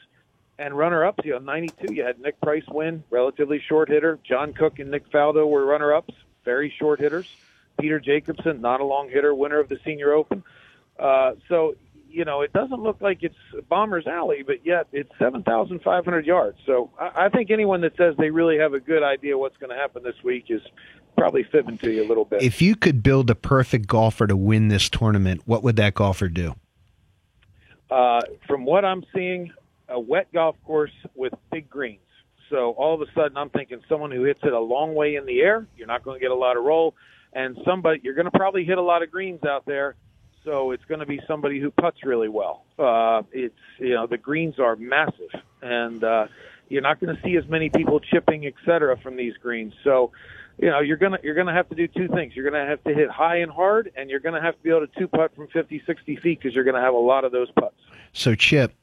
and 0.59 0.77
runner-ups, 0.77 1.23
you 1.23 1.31
know, 1.33 1.39
92, 1.39 1.93
you 1.93 2.03
had 2.03 2.19
Nick 2.19 2.39
Price 2.41 2.65
win, 2.67 3.03
relatively 3.09 3.61
short 3.67 3.89
hitter. 3.89 4.19
John 4.23 4.53
Cook 4.53 4.79
and 4.79 4.89
Nick 4.89 5.09
Faldo 5.11 5.47
were 5.47 5.65
runner-ups, 5.65 6.13
very 6.43 6.73
short 6.77 6.99
hitters. 6.99 7.27
Peter 7.79 7.99
Jacobsen, 7.99 8.61
not 8.61 8.81
a 8.81 8.83
long 8.83 9.09
hitter, 9.09 9.35
winner 9.35 9.59
of 9.59 9.69
the 9.69 9.79
Senior 9.85 10.13
Open. 10.13 10.43
Uh, 10.97 11.33
so, 11.47 11.75
you 12.09 12.25
know, 12.25 12.41
it 12.41 12.51
doesn't 12.53 12.81
look 12.81 13.01
like 13.01 13.21
it's 13.21 13.35
Bomber's 13.69 14.07
Alley, 14.07 14.41
but 14.41 14.65
yet 14.65 14.87
it's 14.91 15.11
7,500 15.19 16.25
yards. 16.25 16.57
So 16.65 16.89
I, 16.99 17.25
I 17.25 17.29
think 17.29 17.51
anyone 17.51 17.81
that 17.81 17.95
says 17.95 18.15
they 18.17 18.31
really 18.31 18.57
have 18.57 18.73
a 18.73 18.79
good 18.79 19.03
idea 19.03 19.37
what's 19.37 19.57
going 19.57 19.69
to 19.69 19.75
happen 19.75 20.01
this 20.01 20.23
week 20.23 20.45
is 20.49 20.61
probably 21.15 21.43
fibbing 21.43 21.77
to 21.79 21.91
you 21.91 22.03
a 22.03 22.07
little 22.07 22.25
bit. 22.25 22.41
If 22.41 22.61
you 22.61 22.75
could 22.75 23.03
build 23.03 23.29
a 23.29 23.35
perfect 23.35 23.87
golfer 23.87 24.25
to 24.25 24.35
win 24.35 24.69
this 24.69 24.89
tournament, 24.89 25.41
what 25.45 25.61
would 25.61 25.75
that 25.75 25.93
golfer 25.93 26.29
do? 26.29 26.55
Uh, 27.89 28.21
from 28.47 28.65
what 28.65 28.85
I'm 28.85 29.05
seeing, 29.13 29.51
a 29.89 29.99
wet 29.99 30.27
golf 30.33 30.55
course 30.65 30.91
with 31.15 31.33
big 31.51 31.69
greens. 31.69 32.01
So 32.49 32.71
all 32.71 32.93
of 32.93 33.01
a 33.01 33.11
sudden, 33.13 33.37
I'm 33.37 33.49
thinking 33.49 33.81
someone 33.89 34.11
who 34.11 34.23
hits 34.23 34.39
it 34.43 34.53
a 34.53 34.59
long 34.59 34.95
way 34.95 35.15
in 35.15 35.25
the 35.25 35.41
air. 35.41 35.67
You're 35.75 35.87
not 35.87 36.03
going 36.03 36.19
to 36.19 36.21
get 36.21 36.31
a 36.31 36.35
lot 36.35 36.57
of 36.57 36.63
roll, 36.63 36.95
and 37.33 37.57
somebody 37.65 37.99
you're 38.03 38.13
going 38.13 38.25
to 38.25 38.31
probably 38.31 38.63
hit 38.63 38.77
a 38.77 38.81
lot 38.81 39.03
of 39.03 39.11
greens 39.11 39.43
out 39.43 39.65
there. 39.65 39.95
So 40.45 40.71
it's 40.71 40.85
going 40.85 41.01
to 41.01 41.05
be 41.05 41.19
somebody 41.27 41.59
who 41.59 41.71
puts 41.71 42.05
really 42.05 42.29
well. 42.29 42.63
Uh, 42.79 43.23
it's 43.33 43.55
you 43.79 43.93
know 43.93 44.07
the 44.07 44.17
greens 44.17 44.59
are 44.59 44.77
massive, 44.77 45.31
and 45.61 46.03
uh, 46.03 46.27
you're 46.69 46.81
not 46.81 47.01
going 47.01 47.13
to 47.13 47.21
see 47.21 47.35
as 47.35 47.45
many 47.47 47.69
people 47.69 47.99
chipping, 47.99 48.45
et 48.45 48.53
cetera, 48.65 48.97
from 48.97 49.17
these 49.17 49.35
greens. 49.37 49.73
So 49.83 50.11
you 50.57 50.69
know 50.69 50.79
you're 50.79 50.97
gonna 50.97 51.19
you're 51.21 51.35
gonna 51.35 51.53
have 51.53 51.69
to 51.69 51.75
do 51.75 51.87
two 51.87 52.07
things. 52.07 52.35
You're 52.35 52.49
gonna 52.49 52.65
have 52.65 52.83
to 52.85 52.93
hit 52.93 53.09
high 53.09 53.37
and 53.37 53.51
hard, 53.51 53.91
and 53.95 54.09
you're 54.09 54.19
gonna 54.19 54.41
have 54.41 54.55
to 54.55 54.63
be 54.63 54.69
able 54.69 54.87
to 54.87 54.99
two 54.99 55.07
putt 55.07 55.35
from 55.35 55.47
50, 55.47 55.83
60 55.85 56.15
feet 56.17 56.39
because 56.39 56.55
you're 56.55 56.63
gonna 56.63 56.81
have 56.81 56.93
a 56.93 56.97
lot 56.97 57.25
of 57.25 57.31
those 57.31 57.51
putts. 57.51 57.75
So 58.13 58.33
Chip, 58.35 58.73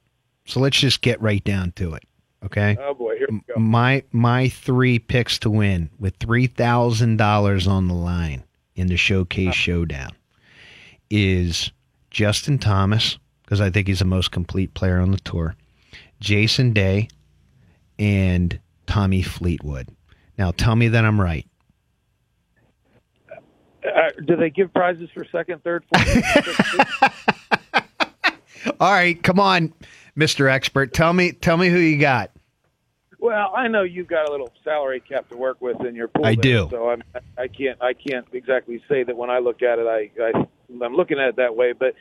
so 0.44 0.60
let's 0.60 0.78
just 0.78 1.00
get 1.00 1.20
right 1.20 1.42
down 1.42 1.72
to 1.72 1.94
it. 1.94 2.04
Okay. 2.44 2.76
Oh 2.80 2.92
boy, 2.94 3.16
here 3.16 3.28
we 3.30 3.40
go. 3.48 3.58
My 3.58 4.02
my 4.12 4.48
three 4.48 4.98
picks 4.98 5.38
to 5.40 5.50
win 5.50 5.90
with 5.98 6.16
three 6.16 6.46
thousand 6.46 7.16
dollars 7.16 7.66
on 7.66 7.88
the 7.88 7.94
line 7.94 8.44
in 8.76 8.88
the 8.88 8.96
showcase 8.96 9.54
showdown 9.54 10.10
is 11.08 11.72
Justin 12.10 12.58
Thomas 12.58 13.18
because 13.42 13.60
I 13.60 13.70
think 13.70 13.88
he's 13.88 14.00
the 14.00 14.04
most 14.04 14.30
complete 14.30 14.74
player 14.74 15.00
on 15.00 15.10
the 15.10 15.18
tour. 15.20 15.56
Jason 16.20 16.72
Day 16.72 17.08
and 17.98 18.58
Tommy 18.86 19.22
Fleetwood. 19.22 19.88
Now 20.36 20.50
tell 20.50 20.76
me 20.76 20.88
that 20.88 21.04
I'm 21.04 21.20
right. 21.20 21.46
Uh, 23.32 24.10
do 24.24 24.36
they 24.36 24.48
give 24.50 24.72
prizes 24.72 25.10
for 25.12 25.26
second, 25.30 25.62
third, 25.62 25.84
fourth? 25.92 27.02
All 28.80 28.92
right, 28.92 29.22
come 29.22 29.38
on, 29.38 29.74
Mr. 30.16 30.50
Expert. 30.50 30.92
Tell 30.92 31.12
me 31.12 31.32
tell 31.32 31.56
me 31.56 31.68
who 31.68 31.78
you 31.78 31.98
got. 31.98 32.30
Well, 33.18 33.52
I 33.56 33.68
know 33.68 33.84
you've 33.84 34.06
got 34.06 34.28
a 34.28 34.30
little 34.30 34.52
salary 34.62 35.00
cap 35.00 35.30
to 35.30 35.36
work 35.36 35.60
with 35.62 35.80
in 35.86 35.94
your 35.94 36.08
pool. 36.08 36.26
I 36.26 36.34
do. 36.34 36.68
So 36.70 36.90
I'm, 36.90 37.02
I 37.38 37.48
can't 37.48 37.80
I 37.82 37.94
can't 37.94 38.26
exactly 38.32 38.82
say 38.88 39.02
that 39.04 39.16
when 39.16 39.30
I 39.30 39.38
look 39.38 39.62
at 39.62 39.78
it, 39.78 39.86
I, 39.86 40.10
I 40.22 40.84
I'm 40.84 40.94
looking 40.94 41.18
at 41.18 41.28
it 41.30 41.36
that 41.36 41.56
way. 41.56 41.72
But 41.72 41.94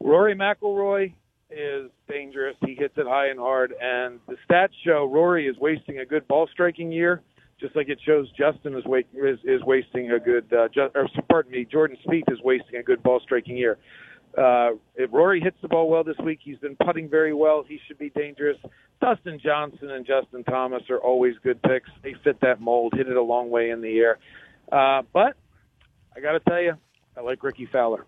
Rory 0.00 0.34
McIlroy 0.34 1.12
is 1.50 1.90
dangerous. 2.08 2.56
He 2.64 2.74
hits 2.74 2.94
it 2.96 3.06
high 3.06 3.28
and 3.28 3.38
hard, 3.38 3.74
and 3.80 4.20
the 4.26 4.36
stats 4.48 4.70
show 4.84 5.04
Rory 5.04 5.46
is 5.48 5.56
wasting 5.58 5.98
a 5.98 6.06
good 6.06 6.26
ball 6.28 6.48
striking 6.50 6.90
year, 6.92 7.22
just 7.60 7.76
like 7.76 7.88
it 7.88 7.98
shows 8.06 8.30
Justin 8.32 8.74
is 8.74 8.84
wa- 8.86 9.02
is, 9.12 9.38
is 9.44 9.62
wasting 9.64 10.12
a 10.12 10.18
good. 10.20 10.50
Uh, 10.52 10.68
ju- 10.68 10.90
or 10.94 11.08
pardon 11.28 11.52
me, 11.52 11.66
Jordan 11.70 11.98
Spieth 12.06 12.30
is 12.32 12.40
wasting 12.42 12.76
a 12.76 12.82
good 12.82 13.02
ball 13.02 13.20
striking 13.20 13.56
year. 13.56 13.78
Uh, 14.36 14.72
if 14.96 15.12
Rory 15.12 15.40
hits 15.40 15.56
the 15.60 15.68
ball 15.68 15.88
well 15.88 16.04
this 16.04 16.18
week, 16.18 16.38
he's 16.42 16.58
been 16.58 16.76
putting 16.76 17.08
very 17.08 17.34
well. 17.34 17.64
He 17.66 17.80
should 17.86 17.98
be 17.98 18.10
dangerous. 18.10 18.56
Dustin 19.00 19.40
Johnson 19.42 19.90
and 19.90 20.06
Justin 20.06 20.44
Thomas 20.44 20.82
are 20.90 20.98
always 20.98 21.34
good 21.42 21.60
picks. 21.62 21.88
They 22.02 22.14
fit 22.22 22.40
that 22.40 22.60
mold, 22.60 22.94
hit 22.96 23.08
it 23.08 23.16
a 23.16 23.22
long 23.22 23.50
way 23.50 23.70
in 23.70 23.80
the 23.80 23.98
air. 23.98 24.18
Uh, 24.70 25.02
but 25.12 25.36
I 26.14 26.20
got 26.20 26.32
to 26.32 26.40
tell 26.40 26.60
you, 26.60 26.74
I 27.16 27.20
like 27.22 27.42
Rickie 27.42 27.66
Fowler. 27.66 28.06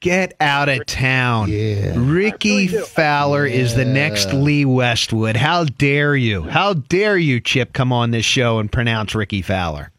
Get 0.00 0.34
out 0.40 0.68
of 0.68 0.84
town. 0.84 1.50
Yeah. 1.50 1.94
Rickie 1.96 2.50
really 2.50 2.66
do. 2.68 2.82
Fowler 2.84 3.46
is 3.46 3.74
the 3.74 3.84
next 3.86 4.32
Lee 4.32 4.66
Westwood. 4.66 5.36
How 5.36 5.64
dare 5.64 6.14
you? 6.14 6.42
How 6.42 6.74
dare 6.74 7.16
you, 7.16 7.40
Chip, 7.40 7.72
come 7.72 7.92
on 7.92 8.10
this 8.10 8.26
show 8.26 8.58
and 8.58 8.70
pronounce 8.70 9.14
Rickie 9.14 9.40
Fowler? 9.40 9.90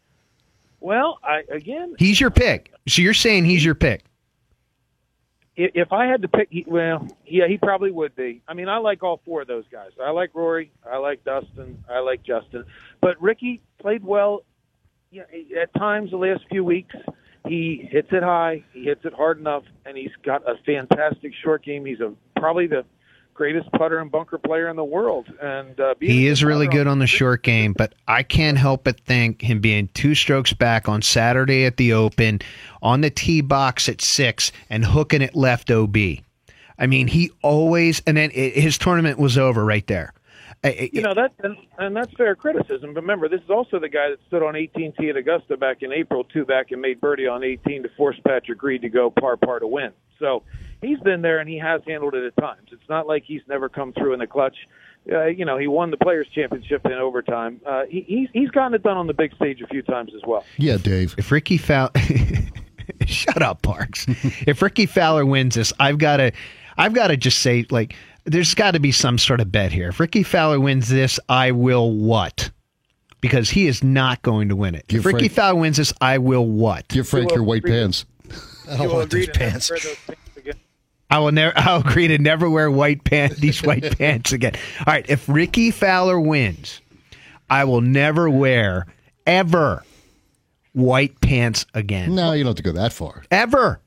Well, 0.81 1.19
I 1.23 1.41
again, 1.49 1.95
He's 1.97 2.21
your 2.21 2.29
pick. 2.29 2.71
So 2.87 3.01
you're 3.01 3.15
saying 3.15 3.45
he's 3.45 3.65
your 3.65 3.75
pick. 3.75 4.03
If 5.59 5.91
I 5.91 6.05
had 6.05 6.21
to 6.21 6.27
pick, 6.27 6.49
well, 6.67 7.07
yeah, 7.25 7.47
he 7.47 7.57
probably 7.57 7.89
would 7.89 8.15
be. 8.15 8.43
I 8.47 8.53
mean, 8.53 8.69
I 8.69 8.77
like 8.77 9.01
all 9.01 9.21
four 9.25 9.41
of 9.41 9.47
those 9.47 9.65
guys. 9.71 9.89
I 10.01 10.11
like 10.11 10.35
Rory, 10.35 10.71
I 10.89 10.97
like 10.97 11.23
Dustin, 11.23 11.83
I 11.89 11.99
like 11.99 12.21
Justin, 12.23 12.63
but 13.01 13.19
Rickie 13.19 13.61
played 13.81 14.03
well. 14.03 14.43
Yeah, 15.09 15.23
at 15.59 15.73
times 15.73 16.11
the 16.11 16.17
last 16.17 16.41
few 16.49 16.63
weeks, 16.63 16.93
he 17.47 17.87
hits 17.89 18.09
it 18.11 18.21
high, 18.21 18.63
he 18.73 18.83
hits 18.83 19.01
it 19.03 19.13
hard 19.13 19.39
enough, 19.39 19.63
and 19.85 19.97
he's 19.97 20.11
got 20.23 20.43
a 20.47 20.55
fantastic 20.63 21.31
short 21.43 21.63
game. 21.63 21.85
He's 21.85 22.01
a 22.01 22.13
probably 22.39 22.67
the 22.67 22.85
greatest 23.37 23.71
putter 23.73 23.99
and 23.99 24.11
bunker 24.11 24.39
player 24.39 24.67
in 24.67 24.75
the 24.75 24.83
world, 24.83 25.31
and 25.39 25.79
uh, 25.79 25.93
He 26.01 26.25
is 26.25 26.43
really 26.43 26.67
good 26.67 26.87
on 26.87 26.97
the 26.97 27.07
short 27.07 27.43
game, 27.43 27.73
but 27.73 27.93
I 28.07 28.23
can't 28.23 28.57
help 28.57 28.83
but 28.83 28.99
think 29.01 29.43
him 29.43 29.61
being 29.61 29.89
two 29.93 30.15
strokes 30.15 30.53
back 30.53 30.89
on 30.89 31.03
Saturday 31.03 31.63
at 31.65 31.77
the 31.77 31.93
Open, 31.93 32.39
on 32.81 33.01
the 33.01 33.11
tee 33.11 33.41
box 33.41 33.87
at 33.87 34.01
six, 34.01 34.51
and 34.69 34.83
hooking 34.83 35.21
it 35.21 35.35
left 35.35 35.69
OB. 35.69 35.95
I 36.79 36.87
mean, 36.87 37.07
he 37.07 37.31
always, 37.43 38.01
and 38.07 38.17
then 38.17 38.31
it, 38.33 38.55
his 38.55 38.77
tournament 38.77 39.19
was 39.19 39.37
over 39.37 39.63
right 39.63 39.85
there. 39.85 40.13
You 40.63 41.01
know 41.01 41.13
that, 41.13 41.31
and, 41.43 41.55
and 41.77 41.95
that's 41.95 42.11
fair 42.13 42.35
criticism. 42.35 42.95
But 42.95 43.01
remember, 43.01 43.29
this 43.29 43.41
is 43.41 43.49
also 43.49 43.79
the 43.79 43.87
guy 43.87 44.09
that 44.09 44.19
stood 44.27 44.41
on 44.41 44.55
18T 44.55 45.09
at 45.09 45.15
Augusta 45.15 45.55
back 45.55 45.83
in 45.83 45.93
April, 45.93 46.23
two 46.23 46.43
back, 46.43 46.71
and 46.71 46.81
made 46.81 46.99
birdie 46.99 47.27
on 47.27 47.43
18 47.43 47.83
to 47.83 47.89
force 47.95 48.19
Patrick 48.25 48.61
Reed 48.63 48.81
to 48.81 48.89
go 48.89 49.11
par 49.11 49.37
par 49.37 49.59
to 49.59 49.67
win. 49.67 49.91
So 50.19 50.41
he's 50.81 50.99
been 50.99 51.21
there 51.21 51.39
and 51.39 51.49
he 51.49 51.57
has 51.57 51.81
handled 51.87 52.13
it 52.15 52.23
at 52.25 52.41
times. 52.41 52.69
It's 52.71 52.89
not 52.89 53.07
like 53.07 53.23
he's 53.25 53.41
never 53.47 53.69
come 53.69 53.93
through 53.93 54.13
in 54.13 54.19
the 54.19 54.27
clutch. 54.27 54.55
Uh, 55.11 55.25
you 55.25 55.45
know, 55.45 55.57
he 55.57 55.67
won 55.67 55.89
the 55.89 55.97
Players 55.97 56.27
Championship 56.33 56.85
in 56.85 56.93
overtime. 56.93 57.61
Uh, 57.65 57.83
he, 57.89 58.01
he's 58.07 58.29
he's 58.33 58.49
gotten 58.49 58.73
it 58.73 58.83
done 58.83 58.97
on 58.97 59.07
the 59.07 59.13
big 59.13 59.33
stage 59.35 59.61
a 59.61 59.67
few 59.67 59.81
times 59.81 60.11
as 60.13 60.21
well. 60.27 60.43
Yeah, 60.57 60.77
Dave. 60.77 61.15
if 61.17 61.31
Rickie 61.31 61.57
Fowler, 61.57 61.91
shut 63.05 63.41
up, 63.41 63.61
Parks. 63.61 64.05
if 64.45 64.61
Rickie 64.61 64.85
Fowler 64.85 65.25
wins 65.25 65.55
this, 65.55 65.71
I've 65.79 65.97
got 65.97 66.17
to, 66.17 66.31
I've 66.77 66.93
got 66.93 67.07
to 67.07 67.15
just 67.15 67.39
say, 67.39 67.65
like, 67.69 67.95
there's 68.25 68.53
got 68.53 68.71
to 68.71 68.79
be 68.81 68.91
some 68.91 69.17
sort 69.17 69.39
of 69.39 69.49
bet 69.49 69.71
here. 69.71 69.89
If 69.89 69.99
Rickie 70.01 70.23
Fowler 70.23 70.59
wins 70.59 70.89
this, 70.89 71.21
I 71.29 71.51
will 71.51 71.93
what? 71.93 72.51
Because 73.21 73.49
he 73.49 73.67
is 73.67 73.83
not 73.83 74.21
going 74.23 74.49
to 74.49 74.57
win 74.57 74.75
it. 74.75 74.87
Give 74.87 74.99
if 74.99 75.05
Rickie 75.05 75.29
Frank- 75.29 75.33
Fowler 75.33 75.59
wins 75.61 75.77
this, 75.77 75.93
I 76.01 76.17
will 76.17 76.45
what? 76.45 76.87
Give 76.89 77.07
Frank 77.07 77.31
your 77.31 77.43
white 77.43 77.63
pants. 77.63 78.05
I 78.69 78.75
don't 78.75 78.91
want 78.91 78.91
those 78.91 79.05
agree 79.05 79.25
to 79.27 79.39
never 79.39 79.51
pants. 79.51 79.69
those 79.69 79.81
pants 79.85 80.03
again. 80.09 80.17
I 81.09 81.19
will 81.19 81.31
never. 81.31 81.53
I'll 81.57 81.81
agree 81.81 82.07
to 82.07 82.17
never 82.17 82.49
wear 82.49 82.69
white 82.69 83.03
pants. 83.03 83.37
These 83.37 83.63
white 83.63 83.97
pants 83.97 84.31
again. 84.33 84.53
All 84.79 84.93
right. 84.93 85.05
If 85.09 85.27
Rickie 85.27 85.71
Fowler 85.71 86.19
wins, 86.19 86.81
I 87.49 87.63
will 87.63 87.81
never 87.81 88.29
wear 88.29 88.87
ever 89.25 89.83
white 90.73 91.19
pants 91.21 91.65
again. 91.73 92.15
No, 92.15 92.33
you 92.33 92.43
don't 92.43 92.51
have 92.51 92.55
to 92.57 92.63
go 92.63 92.73
that 92.73 92.93
far. 92.93 93.23
Ever. 93.31 93.79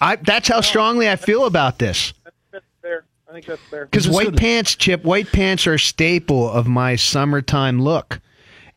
I. 0.00 0.16
That's 0.16 0.48
how 0.48 0.60
strongly 0.60 1.08
I 1.08 1.16
feel 1.16 1.46
about 1.46 1.78
this. 1.78 2.12
That's 2.50 2.64
fair. 2.80 3.04
I 3.28 3.32
think 3.32 3.46
that's 3.46 3.62
fair. 3.70 3.86
Because 3.86 4.08
white 4.08 4.26
sort 4.26 4.36
pants, 4.36 4.74
Chip, 4.74 5.04
white 5.04 5.30
pants 5.32 5.66
are 5.66 5.74
a 5.74 5.78
staple 5.78 6.50
of 6.50 6.66
my 6.66 6.96
summertime 6.96 7.80
look. 7.80 8.20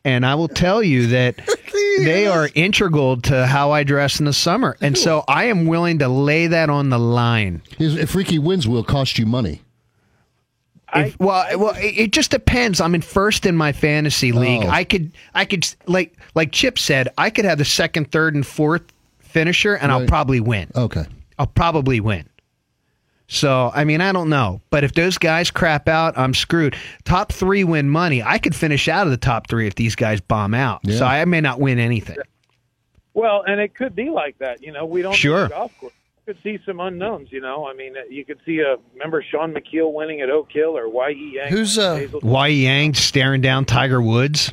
And 0.06 0.24
I 0.24 0.36
will 0.36 0.46
tell 0.46 0.84
you 0.84 1.08
that 1.08 1.34
they 1.98 2.28
are 2.28 2.48
integral 2.54 3.20
to 3.22 3.44
how 3.44 3.72
I 3.72 3.82
dress 3.82 4.20
in 4.20 4.26
the 4.26 4.32
summer. 4.32 4.76
And 4.80 4.96
so 4.96 5.24
I 5.26 5.46
am 5.46 5.66
willing 5.66 5.98
to 5.98 6.06
lay 6.08 6.46
that 6.46 6.70
on 6.70 6.90
the 6.90 6.98
line. 6.98 7.60
If 7.80 7.98
if 7.98 8.14
Rickie 8.14 8.38
wins, 8.38 8.68
will 8.68 8.84
cost 8.84 9.18
you 9.18 9.26
money. 9.26 9.62
If, 10.94 11.18
well, 11.18 11.58
well, 11.58 11.74
it, 11.74 11.98
it 11.98 12.12
just 12.12 12.30
depends. 12.30 12.80
I'm 12.80 12.94
in 12.94 13.00
first 13.00 13.46
in 13.46 13.56
my 13.56 13.72
fantasy 13.72 14.32
oh. 14.32 14.38
league. 14.38 14.62
Oh. 14.64 14.68
I 14.68 14.84
could, 14.84 15.10
I 15.34 15.44
could, 15.44 15.68
like, 15.86 16.16
like 16.36 16.52
Chip 16.52 16.78
said, 16.78 17.08
I 17.18 17.28
could 17.28 17.44
have 17.44 17.58
the 17.58 17.64
second, 17.64 18.12
third, 18.12 18.36
and 18.36 18.46
fourth 18.46 18.82
finisher, 19.18 19.74
and 19.74 19.90
I'll 19.90 20.06
probably 20.06 20.38
win. 20.38 20.70
Okay. 20.76 21.04
I'll 21.36 21.48
probably 21.48 21.98
win. 21.98 22.28
So, 23.28 23.70
I 23.74 23.84
mean, 23.84 24.00
I 24.00 24.12
don't 24.12 24.28
know. 24.28 24.60
But 24.70 24.84
if 24.84 24.92
those 24.94 25.18
guys 25.18 25.50
crap 25.50 25.88
out, 25.88 26.16
I'm 26.16 26.32
screwed. 26.34 26.76
Top 27.04 27.32
three 27.32 27.64
win 27.64 27.88
money. 27.90 28.22
I 28.22 28.38
could 28.38 28.54
finish 28.54 28.86
out 28.88 29.06
of 29.06 29.10
the 29.10 29.16
top 29.16 29.48
three 29.48 29.66
if 29.66 29.74
these 29.74 29.96
guys 29.96 30.20
bomb 30.20 30.54
out. 30.54 30.80
Yeah. 30.84 30.98
So 30.98 31.06
I 31.06 31.24
may 31.24 31.40
not 31.40 31.58
win 31.58 31.78
anything. 31.78 32.16
Well, 33.14 33.42
and 33.46 33.60
it 33.60 33.74
could 33.74 33.94
be 33.96 34.10
like 34.10 34.38
that. 34.38 34.62
You 34.62 34.72
know, 34.72 34.84
we 34.86 35.02
don't 35.02 35.12
know 35.12 35.16
Sure. 35.16 35.42
the 35.44 35.48
golf 35.48 35.72
course. 35.80 35.92
You 36.26 36.34
could 36.34 36.42
see 36.42 36.58
some 36.66 36.80
unknowns. 36.80 37.32
You 37.32 37.40
know, 37.40 37.66
I 37.66 37.72
mean, 37.74 37.94
you 38.10 38.24
could 38.24 38.38
see 38.44 38.58
a 38.60 38.76
remember 38.94 39.24
Shaun 39.28 39.52
Micheel 39.54 39.92
winning 39.92 40.20
at 40.20 40.28
Oak 40.30 40.48
Hill 40.52 40.76
or 40.76 40.88
Y.E. 40.88 41.32
Yang. 41.36 41.48
Who's, 41.52 41.78
uh, 41.78 41.96
Hazel- 41.96 42.20
Why 42.20 42.48
Yang 42.48 42.94
staring 42.94 43.40
down 43.40 43.64
Tiger 43.64 44.02
Woods? 44.02 44.52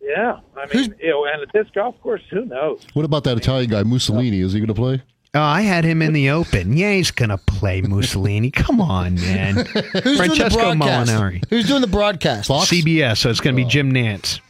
Yeah, 0.00 0.38
I 0.56 0.66
Who's- 0.68 0.88
mean, 0.88 0.98
you 1.02 1.10
know, 1.10 1.24
and 1.24 1.42
at 1.42 1.52
this 1.52 1.66
golf 1.74 2.00
course, 2.00 2.22
who 2.30 2.44
knows? 2.44 2.86
What 2.94 3.04
about 3.04 3.24
that 3.24 3.36
Italian 3.36 3.68
guy, 3.70 3.82
Mussolini? 3.82 4.40
Is 4.40 4.52
he 4.52 4.60
going 4.60 4.68
to 4.68 4.74
play? 4.74 5.02
Oh, 5.36 5.42
I 5.42 5.60
had 5.60 5.84
him 5.84 6.00
in 6.00 6.14
the 6.14 6.30
open. 6.30 6.76
Yeah, 6.76 6.92
he's 6.92 7.10
gonna 7.10 7.36
play 7.36 7.82
Mussolini. 7.82 8.50
Come 8.50 8.80
on, 8.80 9.16
man. 9.16 9.54
Who's 9.66 9.74
doing 9.74 9.92
the 9.92 10.16
Francesco 10.16 10.74
broadcast? 10.74 11.10
Molinari. 11.10 11.44
Who's 11.50 11.66
doing 11.66 11.82
the 11.82 11.86
broadcast? 11.86 12.48
Fox? 12.48 12.70
CBS, 12.70 13.18
so 13.18 13.28
it's 13.28 13.40
going 13.40 13.54
to 13.54 13.62
be 13.62 13.68
Jim 13.68 13.92
Nantz. 13.92 14.40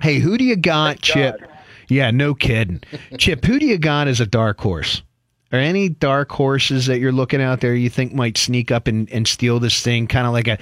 Hey, 0.00 0.18
who 0.18 0.36
do 0.36 0.44
you 0.44 0.56
got, 0.56 1.00
Chip? 1.00 1.40
Yeah, 1.88 2.10
no 2.10 2.34
kidding. 2.34 2.82
Chip, 3.16 3.44
who 3.44 3.58
do 3.58 3.66
you 3.66 3.78
got 3.78 4.08
as 4.08 4.20
a 4.20 4.26
dark 4.26 4.60
horse? 4.60 5.02
Are 5.52 5.58
any 5.58 5.88
dark 5.88 6.30
horses 6.32 6.86
that 6.86 6.98
you're 6.98 7.12
looking 7.12 7.40
out 7.40 7.60
there 7.60 7.74
you 7.74 7.88
think 7.88 8.12
might 8.12 8.36
sneak 8.36 8.70
up 8.70 8.88
and, 8.88 9.10
and 9.10 9.26
steal 9.26 9.58
this 9.58 9.82
thing? 9.82 10.06
Kind 10.06 10.26
of 10.26 10.32
like 10.32 10.48
a, 10.48 10.58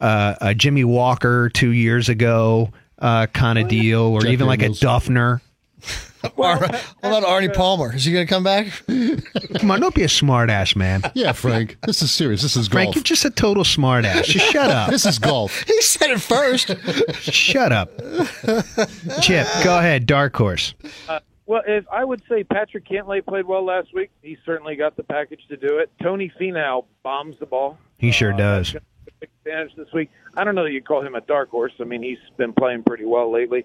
uh, 0.00 0.34
a 0.40 0.54
Jimmy 0.54 0.84
Walker 0.84 1.48
two 1.48 1.70
years 1.70 2.08
ago 2.08 2.70
uh, 2.98 3.26
kind 3.26 3.58
of 3.58 3.68
deal, 3.68 4.00
or 4.00 4.22
Jeff 4.22 4.32
even 4.32 4.46
like 4.46 4.60
a 4.60 4.70
Daniels. 4.70 4.80
Dufner. 6.22 6.38
Ar- 6.38 6.58
what 6.58 7.18
about 7.18 7.22
Arnie 7.24 7.52
Palmer? 7.54 7.94
Is 7.94 8.04
he 8.04 8.12
going 8.12 8.26
to 8.26 8.32
come 8.32 8.42
back? 8.42 8.66
Come 9.60 9.70
on, 9.70 9.80
don't 9.80 9.94
be 9.94 10.02
a 10.02 10.08
smart 10.08 10.50
ass, 10.50 10.74
man. 10.76 11.02
Yeah, 11.14 11.32
Frank. 11.32 11.76
This 11.86 12.02
is 12.02 12.10
serious. 12.12 12.42
This 12.42 12.56
is 12.56 12.68
golf. 12.68 12.82
Frank, 12.84 12.94
you're 12.96 13.04
just 13.04 13.24
a 13.24 13.30
total 13.30 13.64
smart 13.64 14.04
ass. 14.04 14.26
Just 14.26 14.46
shut 14.52 14.70
up. 14.70 14.90
This 14.90 15.06
is 15.06 15.18
golf. 15.18 15.62
He 15.66 15.80
said 15.82 16.10
it 16.10 16.20
first. 16.20 16.68
Shut 17.22 17.72
up. 17.72 17.90
Chip, 19.22 19.46
go 19.64 19.78
ahead. 19.78 20.06
Dark 20.06 20.36
horse. 20.36 20.74
Well, 21.46 21.62
if 21.66 21.84
I 21.90 22.04
would 22.04 22.22
say 22.28 22.44
Patrick 22.44 22.86
Cantlay 22.86 23.24
played 23.24 23.46
well 23.46 23.64
last 23.64 23.94
week, 23.94 24.10
he 24.22 24.36
certainly 24.44 24.76
got 24.76 24.96
the 24.96 25.02
package 25.02 25.40
to 25.48 25.56
do 25.56 25.78
it. 25.78 25.90
Tony 26.02 26.30
Finau 26.40 26.84
bombs 27.02 27.36
the 27.40 27.46
ball. 27.46 27.78
He 27.96 28.10
sure 28.10 28.34
Uh, 28.34 28.36
does. 28.36 28.72
that's 28.72 28.84
gonna 28.84 28.84
be 29.06 29.10
a 29.10 29.20
big 29.20 29.30
advantage 29.46 29.76
this 29.76 29.92
week. 29.94 30.10
I 30.36 30.44
don't 30.44 30.54
know 30.54 30.64
that 30.64 30.72
you'd 30.72 30.86
call 30.86 31.00
him 31.02 31.14
a 31.14 31.20
dark 31.22 31.50
horse. 31.50 31.72
I 31.80 31.84
mean, 31.84 32.02
he's 32.02 32.18
been 32.36 32.52
playing 32.52 32.82
pretty 32.82 33.06
well 33.06 33.32
lately. 33.32 33.64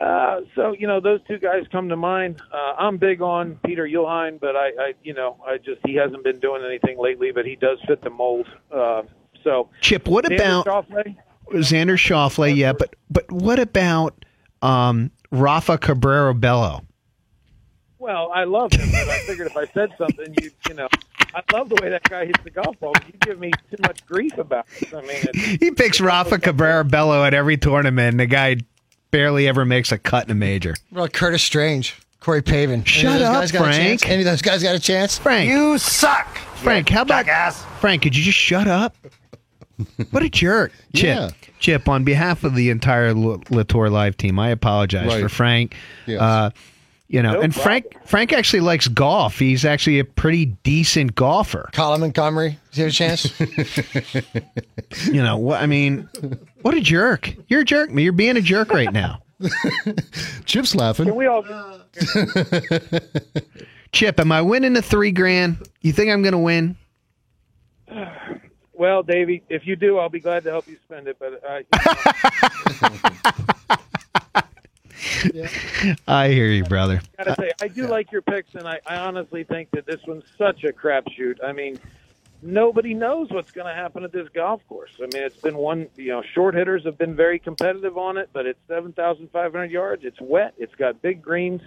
Uh, 0.00 0.40
so 0.54 0.74
you 0.78 0.86
know, 0.86 1.00
those 1.00 1.20
two 1.28 1.38
guys 1.38 1.64
come 1.70 1.88
to 1.90 1.96
mind. 1.96 2.40
Uh, 2.52 2.74
I'm 2.78 2.96
big 2.96 3.20
on 3.20 3.58
Peter 3.64 3.86
Uihlein, 3.86 4.40
but 4.40 4.56
I, 4.56 4.68
I, 4.68 4.94
you 5.02 5.12
know, 5.12 5.36
I 5.46 5.58
just 5.58 5.80
he 5.84 5.94
hasn't 5.94 6.24
been 6.24 6.40
doing 6.40 6.62
anything 6.64 6.98
lately, 6.98 7.30
but 7.30 7.44
he 7.44 7.56
does 7.56 7.78
fit 7.86 8.00
the 8.02 8.10
mold. 8.10 8.46
Uh, 8.74 9.02
so 9.44 9.68
Chip, 9.80 10.08
what 10.08 10.24
Xander 10.24 10.34
about 10.34 10.66
Schauffele? 10.66 11.16
Xander 11.52 11.96
Schauffele? 11.98 12.56
Yeah, 12.56 12.72
but 12.72 12.96
but 13.10 13.30
what 13.30 13.58
about 13.58 14.24
um, 14.62 15.10
Rafa 15.30 15.76
Cabrera 15.76 16.34
Bello? 16.34 16.84
Well, 17.98 18.32
I 18.34 18.44
love 18.44 18.72
him, 18.72 18.90
but 18.90 19.08
I 19.08 19.18
figured 19.20 19.46
if 19.46 19.56
I 19.56 19.66
said 19.66 19.90
something, 19.98 20.34
you 20.40 20.50
you 20.68 20.74
know, 20.74 20.88
I 21.34 21.42
love 21.52 21.68
the 21.68 21.78
way 21.82 21.90
that 21.90 22.02
guy 22.04 22.24
hits 22.24 22.42
the 22.42 22.50
golf 22.50 22.80
ball. 22.80 22.92
But 22.94 23.06
you 23.08 23.14
give 23.20 23.38
me 23.38 23.50
too 23.70 23.76
much 23.82 24.04
grief 24.06 24.38
about 24.38 24.66
it. 24.80 24.92
I 24.94 25.02
mean, 25.02 25.10
it's, 25.10 25.38
He 25.62 25.70
picks 25.70 26.00
Rafa 26.00 26.38
Cabrera 26.38 26.84
Bello 26.84 27.24
at 27.24 27.34
every 27.34 27.58
tournament, 27.58 28.12
and 28.12 28.20
the 28.20 28.26
guy 28.26 28.56
barely 29.12 29.46
ever 29.46 29.64
makes 29.64 29.92
a 29.92 29.98
cut 29.98 30.24
in 30.24 30.32
a 30.32 30.34
major. 30.34 30.74
What 30.90 30.98
about 31.02 31.12
Curtis 31.12 31.42
Strange, 31.44 31.94
Corey 32.18 32.42
Pavin? 32.42 32.82
Shut 32.82 33.22
up, 33.22 33.48
Frank. 33.50 34.08
Any 34.08 34.22
of 34.22 34.24
those 34.24 34.42
guys 34.42 34.64
got 34.64 34.74
a 34.74 34.80
chance? 34.80 35.16
Frank, 35.18 35.48
You 35.48 35.78
suck. 35.78 36.36
Frank, 36.56 36.88
how 36.88 37.02
about 37.02 37.26
jackass. 37.26 37.64
Frank? 37.80 38.02
Could 38.02 38.16
you 38.16 38.24
just 38.24 38.38
shut 38.38 38.66
up? 38.66 38.96
What 40.10 40.22
a 40.24 40.28
jerk. 40.28 40.72
Chip. 40.94 41.04
Yeah. 41.04 41.30
Chip, 41.60 41.88
on 41.88 42.02
behalf 42.02 42.42
of 42.42 42.54
the 42.56 42.70
entire 42.70 43.14
LaTorre 43.14 43.90
Live 43.90 44.16
team, 44.16 44.38
I 44.38 44.48
apologize 44.50 45.06
Right. 45.06 45.22
for 45.22 45.28
Frank. 45.28 45.76
Yes. 46.06 46.20
Uh, 46.20 46.50
you 47.12 47.22
know, 47.22 47.34
No 47.34 47.42
and 47.42 47.54
Frank 47.54 47.84
Frank 48.06 48.32
actually 48.32 48.60
likes 48.60 48.88
golf. 48.88 49.38
He's 49.38 49.66
actually 49.66 49.98
a 49.98 50.04
pretty 50.04 50.46
decent 50.46 51.14
golfer. 51.14 51.68
Colin 51.74 52.00
Montgomerie, 52.00 52.58
does 52.72 52.76
he 52.76 52.82
have 52.82 52.90
a 52.90 52.92
chance? 52.92 53.40
You 55.10 55.22
know, 55.22 55.38
what 55.38 55.62
I 55.62 55.66
mean, 55.66 56.06
what 56.60 56.74
a 56.74 56.80
jerk. 56.80 57.34
You're 57.48 57.62
a 57.62 57.64
jerk. 57.64 57.88
You're 57.92 58.12
being 58.12 58.36
a 58.36 58.42
jerk 58.42 58.70
right 58.70 58.92
now. 58.92 59.22
Chip's 60.44 60.74
laughing. 60.74 61.06
Can 61.06 61.16
we 61.16 61.24
all? 61.26 61.42
Chip, 63.92 64.20
am 64.20 64.32
I 64.32 64.42
winning 64.42 64.74
the 64.74 64.82
three 64.82 65.12
grand? 65.12 65.66
You 65.80 65.92
think 65.92 66.10
I'm 66.10 66.20
going 66.22 66.32
to 66.32 66.38
win? 66.38 66.76
Well, 68.74 69.02
Davey, 69.04 69.44
if 69.48 69.64
you 69.64 69.76
do, 69.76 69.98
I'll 69.98 70.08
be 70.08 70.18
glad 70.18 70.42
to 70.42 70.50
help 70.50 70.66
you 70.66 70.76
spend 70.82 71.06
it. 71.06 71.16
But 71.20 71.40
uh, 71.48 71.60
I 76.08 76.28
hear 76.28 76.46
you, 76.46 76.64
brother. 76.64 77.00
I 77.18 77.24
gotta 77.24 77.40
say, 77.40 77.52
I 77.60 77.68
do 77.68 77.86
like 77.86 78.12
your 78.12 78.22
picks, 78.22 78.54
and 78.54 78.68
I, 78.68 78.80
I 78.86 78.96
honestly 78.96 79.44
think 79.44 79.70
that 79.72 79.86
this 79.86 80.00
one's 80.06 80.24
such 80.38 80.64
a 80.64 80.72
crapshoot. 80.72 81.42
I 81.42 81.52
mean, 81.52 81.78
nobody 82.42 82.94
knows 82.94 83.30
what's 83.30 83.50
going 83.50 83.66
to 83.66 83.74
happen 83.74 84.04
at 84.04 84.12
this 84.12 84.28
golf 84.34 84.66
course. 84.68 84.92
I 84.98 85.02
mean, 85.02 85.22
it's 85.22 85.36
been 85.36 85.56
one. 85.56 85.88
You 85.96 86.08
know, 86.08 86.22
short 86.34 86.54
hitters 86.54 86.84
have 86.84 86.98
been 86.98 87.16
very 87.16 87.38
competitive 87.38 87.96
on 87.98 88.16
it, 88.16 88.30
but 88.32 88.46
it's 88.46 88.60
seven 88.68 88.92
thousand 88.92 89.30
five 89.30 89.52
hundred 89.52 89.70
yards. 89.70 90.04
It's 90.04 90.20
wet. 90.20 90.54
It's 90.58 90.74
got 90.74 91.02
big 91.02 91.22
greens. 91.22 91.62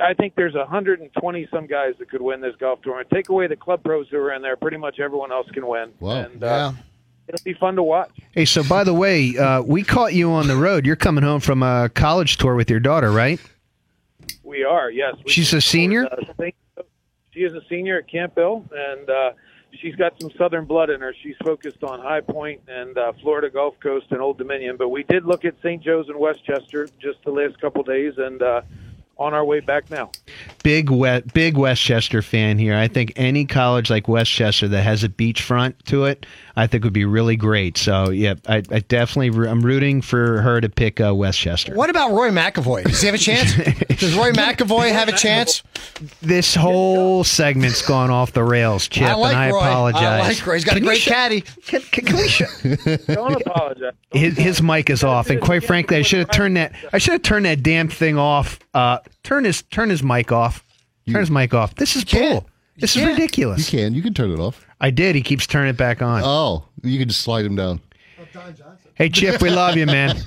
I 0.00 0.14
think 0.14 0.36
there's 0.36 0.54
120 0.54 1.48
some 1.50 1.66
guys 1.66 1.94
that 1.98 2.08
could 2.08 2.22
win 2.22 2.40
this 2.40 2.54
golf 2.56 2.80
tournament. 2.82 3.10
Take 3.12 3.28
away 3.28 3.48
the 3.48 3.56
club 3.56 3.82
pros 3.82 4.08
who 4.08 4.18
are 4.18 4.32
in 4.32 4.40
there, 4.40 4.56
pretty 4.56 4.76
much 4.76 5.00
everyone 5.00 5.32
else 5.32 5.50
can 5.50 5.66
win. 5.66 5.92
Wow. 5.98 6.12
And 6.12 6.44
uh, 6.44 6.72
it'll 7.28 7.44
be 7.44 7.54
fun 7.54 7.76
to 7.76 7.82
watch. 7.82 8.10
Hey, 8.32 8.44
so 8.44 8.62
by 8.62 8.84
the 8.84 8.94
way, 8.94 9.36
uh, 9.36 9.62
we 9.62 9.82
caught 9.82 10.14
you 10.14 10.30
on 10.32 10.48
the 10.48 10.56
road. 10.56 10.86
You're 10.86 10.96
coming 10.96 11.24
home 11.24 11.40
from 11.40 11.62
a 11.62 11.88
college 11.88 12.36
tour 12.36 12.54
with 12.54 12.70
your 12.70 12.80
daughter, 12.80 13.10
right? 13.10 13.40
We 14.42 14.64
are, 14.64 14.90
yes. 14.90 15.16
We 15.24 15.30
She's 15.30 15.52
a 15.52 15.60
senior? 15.60 16.06
Uh, 16.06 16.44
she 17.30 17.40
is 17.40 17.54
a 17.54 17.62
senior 17.68 17.98
at 17.98 18.08
Camp 18.08 18.34
Hill, 18.34 18.64
and 18.70 19.08
uh, 19.08 19.32
she's 19.80 19.94
got 19.96 20.20
some 20.20 20.30
Southern 20.36 20.66
blood 20.66 20.90
in 20.90 21.00
her. 21.00 21.14
She's 21.22 21.36
focused 21.42 21.82
on 21.82 22.00
High 22.00 22.20
Point 22.20 22.60
and 22.68 22.96
uh, 22.98 23.12
Florida 23.22 23.48
Gulf 23.48 23.74
Coast 23.80 24.06
and 24.10 24.20
Old 24.20 24.38
Dominion. 24.38 24.76
But 24.76 24.90
we 24.90 25.02
did 25.04 25.24
look 25.24 25.44
at 25.44 25.54
St. 25.62 25.82
Joe's 25.82 26.08
and 26.08 26.18
West 26.18 26.44
Chester 26.44 26.88
just 27.00 27.22
the 27.24 27.30
last 27.30 27.60
couple 27.60 27.82
days, 27.82 28.14
and 28.18 28.42
uh, 28.42 28.62
on 29.22 29.34
our 29.34 29.44
way 29.44 29.60
back 29.60 29.90
now. 29.90 30.10
Big 30.62 30.90
wet, 30.90 31.32
big 31.32 31.56
West 31.56 31.82
Chester 31.82 32.22
fan 32.22 32.58
here. 32.58 32.76
I 32.76 32.88
think 32.88 33.12
any 33.16 33.44
college 33.44 33.90
like 33.90 34.08
West 34.08 34.30
Chester 34.30 34.68
that 34.68 34.82
has 34.82 35.04
a 35.04 35.08
beachfront 35.08 35.74
to 35.86 36.04
it, 36.04 36.26
I 36.56 36.66
think 36.66 36.84
would 36.84 36.92
be 36.92 37.04
really 37.04 37.36
great. 37.36 37.76
So, 37.78 38.10
yeah, 38.10 38.34
I, 38.48 38.56
I 38.70 38.80
definitely 38.80 39.48
I'm 39.48 39.62
rooting 39.62 40.02
for 40.02 40.40
her 40.42 40.60
to 40.60 40.68
pick 40.68 41.00
uh, 41.00 41.14
West 41.14 41.38
Chester. 41.38 41.74
what 41.74 41.90
about 41.90 42.12
Roy 42.12 42.30
McAvoy? 42.30 42.84
Does 42.84 43.00
he 43.00 43.06
have 43.06 43.14
a 43.14 43.18
chance? 43.18 43.54
Does 43.98 44.14
Roy 44.14 44.32
McAvoy 44.32 44.90
have 44.92 45.08
a 45.08 45.12
chance? 45.12 45.62
This 46.20 46.54
whole 46.54 47.24
segment's 47.24 47.82
gone 47.86 48.10
off 48.10 48.32
the 48.32 48.44
rails, 48.44 48.88
Chip, 48.88 49.04
I 49.08 49.14
like 49.14 49.32
and 49.34 49.38
I 49.42 49.50
Roy. 49.50 49.58
apologize. 49.58 50.02
I 50.02 50.20
like 50.28 50.46
Roy. 50.46 50.54
He's 50.54 50.64
got 50.64 50.74
Can 50.74 50.82
a 50.82 50.86
great 50.86 51.00
sh- 51.00 51.08
caddy. 51.08 51.40
Can, 51.40 51.80
can, 51.82 52.04
can 52.06 52.16
we 52.16 52.28
sh- 52.28 52.42
Don't 53.06 53.34
apologize. 53.46 53.92
his, 54.12 54.36
his 54.36 54.62
mic 54.62 54.90
is 54.90 55.02
off, 55.04 55.30
and 55.30 55.40
quite 55.40 55.64
frankly, 55.64 55.96
I 55.96 56.02
should 56.02 56.18
have 56.20 56.30
turned 56.30 56.56
that. 56.56 56.72
I 56.92 56.98
should 56.98 57.12
have 57.12 57.22
turned 57.22 57.46
that 57.46 57.62
damn 57.62 57.88
thing 57.88 58.16
off. 58.18 58.58
Uh, 58.74 58.98
turn 59.22 59.44
his 59.44 59.62
turn 59.62 59.90
his 59.90 60.02
mic 60.02 60.32
off. 60.32 60.64
Turn 61.10 61.20
his 61.20 61.30
mic 61.30 61.52
off. 61.52 61.74
This 61.74 61.96
is 61.96 62.04
can't. 62.04 62.44
bull. 62.44 62.50
This 62.76 62.96
is 62.96 63.02
can't. 63.04 63.58
You 63.58 63.64
can. 63.64 63.94
You 63.94 64.02
can 64.02 64.14
turn 64.14 64.30
it 64.30 64.38
off. 64.38 64.66
I 64.80 64.90
did. 64.90 65.14
He 65.14 65.22
keeps 65.22 65.46
turning 65.46 65.70
it 65.70 65.76
back 65.76 66.02
on. 66.02 66.22
Oh, 66.24 66.64
you 66.82 66.98
can 66.98 67.08
just 67.08 67.20
slide 67.22 67.44
him 67.44 67.56
down. 67.56 67.80
Oh, 68.34 68.44
hey, 68.94 69.08
Chip, 69.08 69.42
we 69.42 69.50
love 69.50 69.76
you, 69.76 69.86
man. 69.86 70.16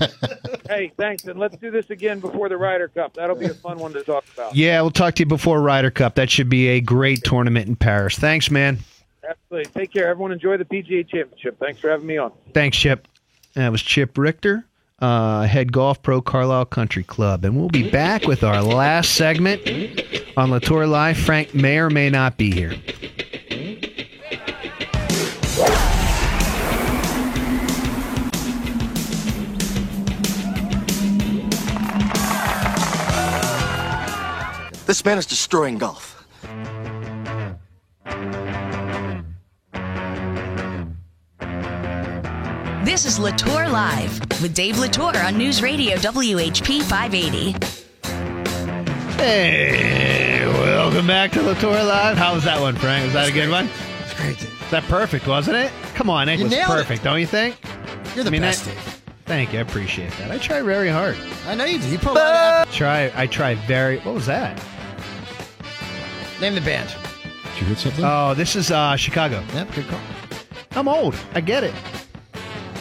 Hey, 0.68 0.92
thanks, 0.96 1.24
and 1.24 1.38
let's 1.38 1.56
do 1.58 1.70
this 1.70 1.90
again 1.90 2.18
before 2.18 2.48
the 2.48 2.56
Ryder 2.56 2.88
Cup. 2.88 3.14
That'll 3.14 3.36
be 3.36 3.46
a 3.46 3.54
fun 3.54 3.78
one 3.78 3.92
to 3.92 4.02
talk 4.02 4.24
about. 4.34 4.54
Yeah, 4.54 4.80
we'll 4.80 4.90
talk 4.90 5.14
to 5.14 5.22
you 5.22 5.26
before 5.26 5.60
Ryder 5.60 5.92
Cup. 5.92 6.16
That 6.16 6.28
should 6.28 6.48
be 6.48 6.66
a 6.68 6.80
great 6.80 7.22
tournament 7.22 7.68
in 7.68 7.76
Paris. 7.76 8.16
Thanks, 8.16 8.50
man. 8.50 8.78
Absolutely. 9.28 9.70
Take 9.72 9.92
care. 9.92 10.08
Everyone 10.08 10.32
enjoy 10.32 10.56
the 10.56 10.64
PGA 10.64 11.08
Championship. 11.08 11.58
Thanks 11.60 11.78
for 11.80 11.88
having 11.88 12.06
me 12.06 12.16
on. 12.18 12.32
Thanks, 12.52 12.76
Chip. 12.76 13.06
That 13.54 13.70
was 13.70 13.80
Chip 13.80 14.18
Richter, 14.18 14.66
uh, 15.00 15.42
head 15.42 15.72
golf 15.72 16.02
pro 16.02 16.20
Carlisle 16.20 16.66
Country 16.66 17.04
Club. 17.04 17.44
And 17.44 17.56
we'll 17.56 17.68
be 17.68 17.90
back 17.90 18.26
with 18.26 18.42
our 18.42 18.62
last 18.62 19.14
segment 19.14 19.60
on 20.36 20.50
LaTorre 20.50 20.88
Live. 20.88 21.18
Frank 21.18 21.54
may 21.54 21.78
or 21.78 21.90
may 21.90 22.10
not 22.10 22.36
be 22.36 22.50
here. 22.50 22.74
This 34.86 35.04
man 35.04 35.18
is 35.18 35.26
destroying 35.26 35.78
golf. 35.78 36.15
This 42.86 43.04
is 43.04 43.18
LaTorre 43.18 43.68
Live 43.70 44.20
with 44.40 44.54
Dave 44.54 44.76
LaTorre 44.76 45.24
on 45.24 45.36
News 45.36 45.60
Radio 45.60 45.96
WHP 45.96 46.80
580. 46.84 47.52
Hey, 49.20 50.46
welcome 50.46 51.04
back 51.04 51.32
to 51.32 51.40
LaTorre 51.40 51.84
Live. 51.86 52.16
How 52.16 52.32
was 52.34 52.44
that 52.44 52.60
one, 52.60 52.76
Frank? 52.76 53.06
Was 53.06 53.14
that 53.14 53.28
a 53.28 53.32
good 53.32 53.50
one? 53.50 53.68
It's 54.04 54.14
great. 54.14 54.36
Was 54.38 54.70
that 54.70 54.84
perfect, 54.84 55.26
wasn't 55.26 55.56
it? 55.56 55.72
Come 55.96 56.08
on, 56.08 56.28
it 56.28 56.38
You 56.38 56.44
was 56.44 56.52
nailed 56.52 56.70
it. 56.70 56.76
perfect, 56.76 57.02
don't 57.02 57.18
you 57.18 57.26
think? 57.26 57.56
You're 58.14 58.22
the 58.22 58.30
I 58.30 58.30
mean, 58.30 58.42
best, 58.42 58.64
that- 58.66 58.74
Dave. 58.76 59.02
Thank 59.24 59.52
you. 59.52 59.58
I 59.58 59.62
appreciate 59.62 60.12
that. 60.18 60.30
I 60.30 60.38
try 60.38 60.62
very 60.62 60.88
hard. 60.88 61.16
I 61.48 61.56
know 61.56 61.64
you 61.64 61.80
do. 61.80 61.88
You 61.88 61.98
put 61.98 62.12
a 62.12 62.14
lot 62.14 62.68
of 62.68 62.72
Try. 62.72 63.10
I 63.16 63.26
try 63.26 63.56
very. 63.56 63.98
What 63.98 64.14
was 64.14 64.26
that? 64.26 64.62
Name 66.40 66.54
the 66.54 66.60
band. 66.60 66.88
Did 67.54 67.60
you 67.62 67.66
hit 67.66 67.78
something? 67.78 68.04
Oh, 68.04 68.34
this 68.34 68.54
is 68.54 68.70
uh, 68.70 68.94
Chicago. 68.94 69.42
Yep, 69.54 69.72
good 69.74 69.88
call. 69.88 69.98
I'm 70.76 70.86
old. 70.86 71.16
I 71.34 71.40
get 71.40 71.64
it. 71.64 71.74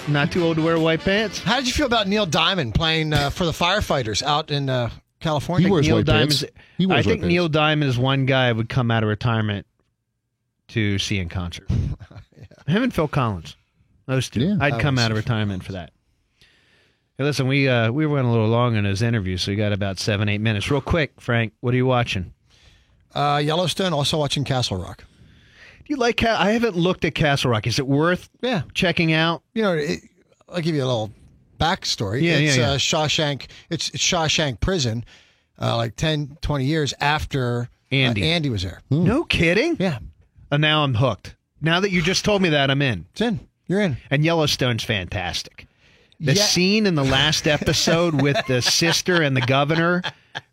Not 0.08 0.32
too 0.32 0.44
old 0.44 0.58
to 0.58 0.64
wear 0.64 0.80
white 0.80 1.00
pants. 1.02 1.40
How 1.40 1.56
did 1.58 1.68
you 1.68 1.74
feel 1.74 1.88
about 1.88 2.08
Neil 2.08 2.26
Diamond 2.28 2.76
playing 2.76 3.12
uh, 3.12 3.32
for 3.32 3.44
the 3.46 3.52
firefighters 3.52 4.22
out 4.22 4.52
in 4.52 4.70
uh, 4.70 4.92
California? 5.20 5.68
He 5.68 5.72
wears 5.72 5.88
Neil 5.88 5.98
white 5.98 6.06
Diamond's. 6.06 6.44
pants. 6.44 6.58
He 6.78 6.86
wears 6.86 7.00
I 7.06 7.10
think 7.10 7.22
white 7.24 7.28
Neil 7.28 7.44
pants. 7.46 7.54
Diamond 7.54 7.90
is 7.90 7.98
one 7.98 8.26
guy 8.28 8.48
I 8.50 8.52
would 8.52 8.70
come 8.70 8.92
out 8.92 9.02
of 9.04 9.10
retirement 9.10 9.66
to 10.70 11.00
see 11.00 11.18
in 11.18 11.28
concert. 11.28 11.70
Him 12.68 12.84
and 12.84 12.94
Phil 12.94 13.08
Collins, 13.08 13.56
those 14.06 14.30
two. 14.30 14.42
Yeah. 14.42 14.58
I'd 14.62 14.74
That 14.74 14.82
come 14.82 14.98
out 15.00 15.10
of 15.12 15.18
retirement 15.18 15.64
for 15.64 15.72
that. 15.74 15.92
Hey, 17.18 17.24
listen, 17.24 17.48
we 17.48 17.68
uh, 17.68 17.92
we 17.92 18.06
went 18.06 18.28
a 18.28 18.30
little 18.30 18.48
long 18.48 18.76
in 18.76 18.86
his 18.86 19.02
interview, 19.02 19.38
so 19.38 19.52
we 19.52 19.56
got 19.56 19.72
about 19.74 19.98
seven, 20.00 20.30
eight 20.30 20.42
minutes. 20.42 20.70
Real 20.70 20.82
quick, 20.82 21.20
Frank, 21.20 21.54
what 21.62 21.74
are 21.74 21.78
you 21.78 21.86
watching? 21.86 22.32
Uh, 23.14 23.42
Yellowstone, 23.44 23.94
also 23.94 24.18
watching 24.18 24.44
Castle 24.44 24.78
Rock. 24.78 25.04
Do 25.86 25.94
you 25.94 25.98
like? 25.98 26.24
I 26.24 26.52
haven't 26.52 26.76
looked 26.76 27.06
at 27.06 27.14
Castle 27.16 27.52
Rock. 27.52 27.68
Is 27.68 27.78
it 27.80 27.88
worth 27.88 28.30
Yeah. 28.42 28.64
checking 28.74 29.14
out? 29.14 29.44
You 29.54 29.62
know, 29.64 29.74
it, 29.74 30.00
I'll 30.50 30.62
give 30.62 30.74
you 30.76 30.84
a 30.84 30.86
little 30.86 31.12
backstory. 31.60 32.22
Yeah, 32.24 32.38
it's 32.38 32.58
yeah, 32.58 32.64
yeah. 32.64 32.72
Uh, 32.74 32.78
Shawshank. 32.78 33.48
It's, 33.70 33.90
it's 33.90 34.04
Shawshank 34.04 34.60
Prison, 34.60 35.06
uh, 35.62 35.78
like 35.78 35.96
10, 35.96 36.38
20 36.42 36.66
years 36.66 36.94
after 37.00 37.70
uh, 37.92 37.96
Andy. 37.96 38.24
Andy 38.24 38.50
was 38.50 38.64
there. 38.64 38.82
No 38.90 39.24
kidding. 39.24 39.78
Yeah, 39.80 40.00
And 40.52 40.62
now 40.62 40.84
I'm 40.84 40.96
hooked. 40.96 41.36
Now 41.62 41.80
that 41.80 41.92
you 41.92 42.02
just 42.02 42.26
told 42.26 42.42
me 42.42 42.50
that, 42.50 42.70
I'm 42.72 42.82
in. 42.82 43.06
it's 43.12 43.22
in. 43.22 43.40
You're 43.68 43.82
in. 43.82 43.98
And 44.10 44.24
Yellowstone's 44.26 44.84
fantastic. 44.84 45.68
The 46.20 46.34
Yeah. 46.34 46.44
scene 46.44 46.86
in 46.88 46.96
the 46.96 47.04
last 47.04 47.48
episode 47.48 48.22
with 48.22 48.38
the 48.48 48.62
sister 48.62 49.22
and 49.22 49.36
the 49.38 49.42
governor 49.42 50.02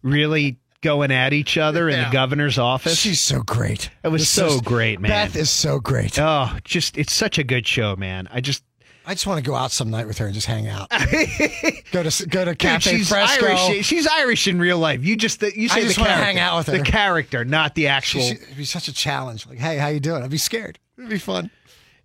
really 0.02 0.58
going 0.82 1.10
at 1.10 1.32
each 1.32 1.56
other 1.56 1.88
in 1.88 1.96
Yeah. 1.98 2.04
the 2.08 2.12
governor's 2.12 2.58
office. 2.58 2.98
She's 2.98 3.20
so 3.20 3.42
great. 3.42 3.90
it 4.04 4.08
was 4.08 4.28
so 4.28 4.60
great, 4.60 5.00
man. 5.00 5.10
Beth 5.10 5.36
is 5.36 5.48
so 5.50 5.78
great. 5.80 6.18
oh, 6.18 6.56
just 6.64 6.98
it's 6.98 7.12
such 7.14 7.38
a 7.38 7.44
good 7.44 7.66
show, 7.66 7.96
man. 7.96 8.28
I 8.30 8.40
just 8.40 8.62
I 9.04 9.14
just 9.14 9.26
want 9.26 9.42
to 9.42 9.48
go 9.48 9.56
out 9.56 9.72
some 9.72 9.90
night 9.90 10.06
with 10.06 10.18
her 10.18 10.26
and 10.26 10.34
just 10.34 10.46
hang 10.46 10.68
out. 10.68 10.88
go 11.90 12.02
to 12.04 12.26
go 12.28 12.44
to 12.44 12.50
Dude, 12.52 12.58
Cafe 12.58 12.90
she's 12.98 13.08
Fresco. 13.08 13.46
Irish. 13.46 13.84
She's 13.86 14.06
Irish 14.06 14.46
in 14.46 14.60
real 14.60 14.78
life. 14.78 15.02
You 15.04 15.16
just 15.16 15.42
you 15.42 15.68
say 15.68 15.80
I 15.80 15.82
just 15.84 15.96
the 15.96 16.02
wanna 16.02 16.12
character, 16.14 16.24
hang 16.24 16.38
out 16.38 16.56
with 16.58 16.66
her. 16.68 16.78
The 16.78 16.84
character, 16.84 17.44
not 17.44 17.74
the 17.74 17.88
actual. 17.88 18.20
She- 18.20 18.34
It'd 18.34 18.56
be 18.56 18.64
such 18.64 18.86
a 18.88 18.92
challenge. 18.92 19.46
Like, 19.46 19.58
hey, 19.58 19.76
how 19.78 19.88
you 19.88 19.98
doing? 19.98 20.22
I'd 20.22 20.30
be 20.30 20.36
scared. 20.38 20.78
It'd 20.98 21.10
be 21.10 21.18
fun. 21.18 21.50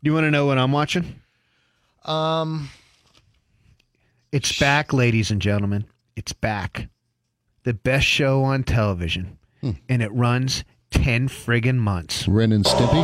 Do 0.04 0.10
you 0.10 0.14
want 0.14 0.24
to 0.26 0.32
know 0.32 0.46
what 0.48 0.58
I'm 0.58 0.72
watching? 0.72 1.22
Um, 2.06 2.70
It's 4.32 4.58
back, 4.60 4.92
ladies 4.94 5.30
and 5.32 5.42
gentlemen. 5.42 5.86
It's 6.16 6.34
back. 6.34 6.88
The 7.68 7.74
best 7.74 8.08
show 8.08 8.46
on 8.46 8.64
television. 8.64 9.38
Hmm. 9.60 9.72
And 9.90 10.02
it 10.02 10.08
runs 10.14 10.64
10 10.92 11.28
friggin' 11.28 11.76
months. 11.76 12.26
Ren 12.26 12.54
and 12.54 12.64
Stimpy. 12.64 13.04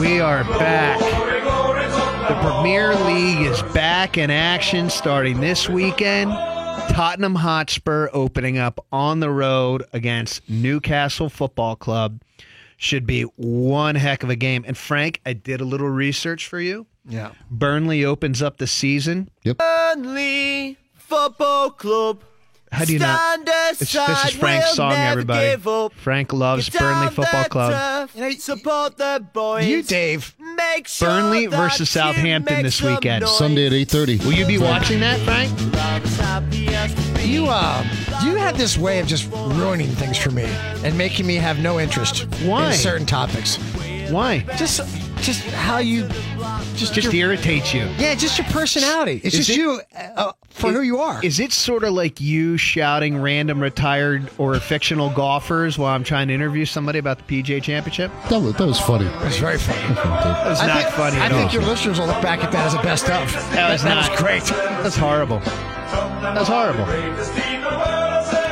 We 0.00 0.18
are 0.18 0.42
back. 0.58 0.98
The 0.98 2.34
Premier 2.40 2.96
League 2.96 3.46
is 3.46 3.62
back 3.72 4.18
in 4.18 4.28
action 4.28 4.90
starting 4.90 5.38
this 5.38 5.68
weekend. 5.68 6.32
Tottenham 6.32 7.36
Hotspur 7.36 8.08
opening 8.12 8.58
up 8.58 8.84
on 8.90 9.20
the 9.20 9.30
road 9.30 9.84
against 9.92 10.50
Newcastle 10.50 11.28
Football 11.28 11.76
Club. 11.76 12.20
should 12.76 13.06
be 13.06 13.22
one 13.36 13.94
heck 13.94 14.24
of 14.24 14.30
a 14.30 14.36
game. 14.36 14.64
And 14.66 14.76
Frank, 14.76 15.20
I 15.24 15.32
did 15.32 15.60
a 15.60 15.64
little 15.64 15.88
research 15.88 16.48
for 16.48 16.58
you. 16.58 16.88
Yeah. 17.08 17.34
Burnley 17.52 18.04
opens 18.04 18.42
up 18.42 18.56
the 18.56 18.66
season. 18.66 19.30
Yep. 19.44 19.58
Burnley 19.58 20.76
Football 21.08 21.70
Club. 21.70 22.22
How 22.70 22.84
do 22.84 22.92
you 22.92 22.98
not? 22.98 23.18
Stand 23.18 23.48
It's, 23.70 23.78
this 23.78 23.94
is 23.94 23.94
aside, 23.94 24.32
Frank's 24.34 24.66
we'll 24.66 24.74
song, 24.74 24.92
everybody. 24.92 25.56
Frank 25.96 26.34
loves 26.34 26.68
Burnley 26.68 27.06
Football 27.08 27.24
that 27.32 27.50
Club. 27.50 28.10
turf, 28.10 28.40
Support 28.40 28.98
the 28.98 29.24
boys. 29.32 29.66
You, 29.66 29.82
Dave. 29.82 30.34
Make 30.38 30.86
sure 30.86 31.08
Burnley 31.08 31.46
versus 31.46 31.88
Southampton 31.88 32.62
this 32.62 32.82
weekend. 32.82 33.22
noise. 33.22 33.38
Sunday 33.38 33.66
at 33.68 33.72
8.30. 33.72 34.22
Will 34.26 34.32
you 34.32 34.46
be 34.46 34.58
watching 34.58 35.00
that, 35.00 35.18
Frank? 35.20 35.50
I'm 35.76 36.02
as 36.02 36.16
happy 36.18 36.68
as 36.68 36.92
can 36.92 37.14
be. 37.14 37.22
You 37.22 37.46
uh, 37.46 37.82
you 38.22 38.34
have 38.36 38.58
this 38.58 38.76
way 38.76 38.98
of 38.98 39.06
just 39.06 39.32
ruining 39.32 39.88
things 39.88 40.18
for 40.18 40.30
me 40.30 40.44
and 40.84 40.96
making 40.98 41.26
me 41.26 41.36
have 41.36 41.58
no 41.60 41.80
interest 41.80 42.24
Why? 42.44 42.66
in 42.66 42.72
certain 42.74 43.06
topics. 43.06 43.56
Why? 44.10 44.40
Just, 44.58 44.80
just 45.22 45.44
how 45.50 45.78
you, 45.78 46.06
just, 46.74 46.94
Just 46.94 47.12
your, 47.12 47.28
irritates 47.30 47.74
you. 47.74 47.82
yeah, 47.98 48.14
just 48.14 48.38
your 48.38 48.46
personality. 48.48 49.20
It's 49.24 49.34
Is 49.34 49.46
just 49.46 49.50
it- 49.50 49.56
you 49.62 49.80
uh, 49.96 50.32
for 50.50 50.72
who 50.72 50.80
you 50.82 50.98
are. 50.98 51.22
Is 51.24 51.38
it 51.40 51.52
sort 51.52 51.84
of 51.84 51.92
like 51.94 52.20
you 52.20 52.56
shouting 52.56 53.20
random 53.20 53.60
retired 53.62 54.28
or 54.38 54.58
fictional 54.58 55.10
golfers 55.10 55.78
while 55.78 55.94
I'm 55.94 56.02
trying 56.04 56.28
to 56.28 56.34
interview 56.34 56.64
somebody 56.64 56.98
about 56.98 57.24
the 57.26 57.42
PGA 57.42 57.62
Championship? 57.62 58.10
That 58.28 58.40
was, 58.40 58.54
that 58.54 58.66
was 58.66 58.80
funny. 58.80 59.06
It's 59.26 59.36
very 59.38 59.58
funny. 59.58 59.94
That's 59.94 60.60
I 60.60 60.66
not 60.66 60.82
think, 60.82 60.94
funny 60.94 61.16
I 61.18 61.26
at 61.26 61.32
think 61.32 61.52
your 61.52 61.62
listeners 61.62 61.98
will 62.00 62.06
look 62.06 62.22
back 62.22 62.42
at 62.42 62.50
that 62.52 62.66
as 62.66 62.74
a 62.74 62.82
best 62.82 63.04
of. 63.10 63.30
That 63.52 63.70
was 63.72 63.82
that 63.82 63.94
not 63.94 64.10
was 64.10 64.20
great. 64.20 64.42
That's 64.82 64.96
horrible. 64.96 65.38
That's 65.40 66.48
horrible. 66.48 66.84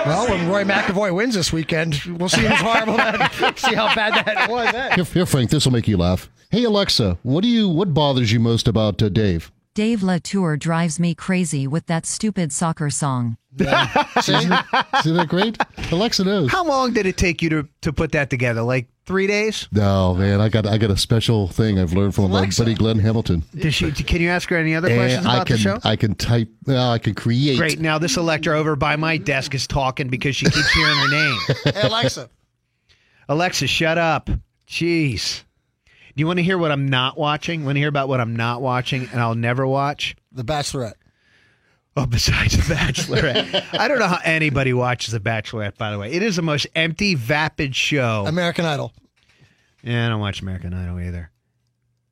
Well, 0.07 0.29
when 0.29 0.49
Roy 0.49 0.63
McAvoy 0.65 1.15
wins 1.15 1.35
this 1.35 1.53
weekend, 1.53 2.01
we'll 2.07 2.29
see 2.29 2.45
how 2.45 2.55
horrible 2.57 2.97
that. 2.97 3.59
See 3.59 3.75
how 3.75 3.93
bad 3.95 4.25
that 4.25 4.49
was. 4.49 4.71
Then. 4.73 4.93
Here, 4.93 5.05
here 5.05 5.27
Frank, 5.27 5.51
this 5.51 5.65
will 5.65 5.73
make 5.73 5.89
you 5.89 5.97
laugh. 5.97 6.31
Hey, 6.51 6.63
Alexa, 6.63 7.19
what 7.25 7.43
do 7.43 7.49
you 7.49 7.69
what 7.69 7.93
bothers 7.93 8.33
you 8.33 8.39
most 8.39 8.69
about 8.69 9.03
uh, 9.03 9.09
Dave? 9.09 9.51
Dave 9.75 10.01
LaTorre 10.01 10.59
drives 10.59 11.01
me 11.01 11.15
crazy 11.15 11.67
with 11.67 11.87
that 11.87 12.07
stupid 12.07 12.53
soccer 12.53 12.89
song. 12.89 13.37
Isn't 13.59 15.17
that 15.17 15.27
great? 15.29 15.59
Alexa 15.93 16.25
knows. 16.25 16.51
How 16.51 16.65
long 16.65 16.93
did 16.93 17.07
it 17.07 17.17
take 17.17 17.43
you 17.43 17.49
to, 17.51 17.69
to 17.83 17.93
put 17.93 18.13
that 18.13 18.31
together? 18.31 18.63
Like 18.63 18.89
three 19.07 19.27
days? 19.27 19.69
No, 19.73 20.15
man, 20.15 20.41
I 20.41 20.49
got 20.49 20.67
I 20.67 20.79
got 20.79 20.91
a 20.91 20.97
special 20.97 21.49
thing 21.49 21.79
I've 21.79 21.93
learned 21.93 22.15
from 22.15 22.31
my 22.31 22.49
buddy 22.57 22.75
Glenn 22.75 22.99
Hamilton. 22.99 23.45
Does 23.55 23.75
she, 23.75 23.91
can 23.93 24.21
you 24.21 24.29
ask 24.29 24.49
her 24.51 24.57
any 24.57 24.75
other 24.75 24.89
questions 24.89 25.25
And 25.25 25.29
I 25.29 25.35
about 25.37 25.47
can 25.47 25.57
the 25.57 25.63
show? 25.63 25.79
I 25.85 25.97
can 25.97 26.15
type. 26.15 26.49
Uh, 26.69 26.91
I 26.91 26.99
can 26.99 27.15
create. 27.15 27.57
Great. 27.57 27.81
Now 27.81 27.99
this 27.99 28.17
Electra 28.17 28.59
over 28.59 28.77
by 28.77 28.97
my 28.97 29.17
desk 29.17 29.55
is 29.55 29.67
talking 29.67 30.09
because 30.09 30.37
she 30.37 30.47
keeps 30.47 30.73
hearing 30.73 30.97
her 30.97 31.09
name. 31.09 31.39
Hey, 31.75 31.81
Alexa. 31.89 32.31
Alexa, 33.29 33.67
shut 33.67 33.99
up. 33.99 34.31
Jeez. 34.69 35.43
Do 35.85 36.21
you 36.21 36.27
want 36.27 36.39
to 36.39 36.43
hear 36.43 36.57
what 36.59 36.71
I'm 36.73 36.89
not 36.89 37.19
watching? 37.19 37.65
Want 37.65 37.77
to 37.77 37.81
hear 37.81 37.89
about 37.89 38.09
what 38.09 38.21
I'm 38.21 38.35
not 38.37 38.63
watching 38.63 39.09
and 39.13 39.21
I'll 39.21 39.35
never 39.35 39.67
watch? 39.67 40.17
The 40.33 40.45
Bachelorette. 40.45 40.95
Oh, 41.99 42.05
besides 42.07 42.57
The 42.57 42.75
Bachelorette. 42.75 43.67
I 43.79 43.89
don't 43.89 43.99
know 43.99 44.07
how 44.09 44.19
anybody 44.25 44.73
watches 44.75 45.13
The 45.13 45.21
Bachelorette, 45.21 45.77
by 45.79 45.91
the 45.91 45.99
way. 45.99 46.13
It 46.13 46.23
is 46.23 46.37
the 46.37 46.43
most 46.43 46.67
empty, 46.75 47.15
vapid 47.15 47.75
show. 47.75 48.25
American 48.27 48.65
Idol. 48.67 48.93
Yeah, 49.83 50.07
I 50.07 50.09
don't 50.11 50.21
watch 50.21 50.43
American 50.43 50.75
Idol 50.75 51.01
either. 51.01 51.31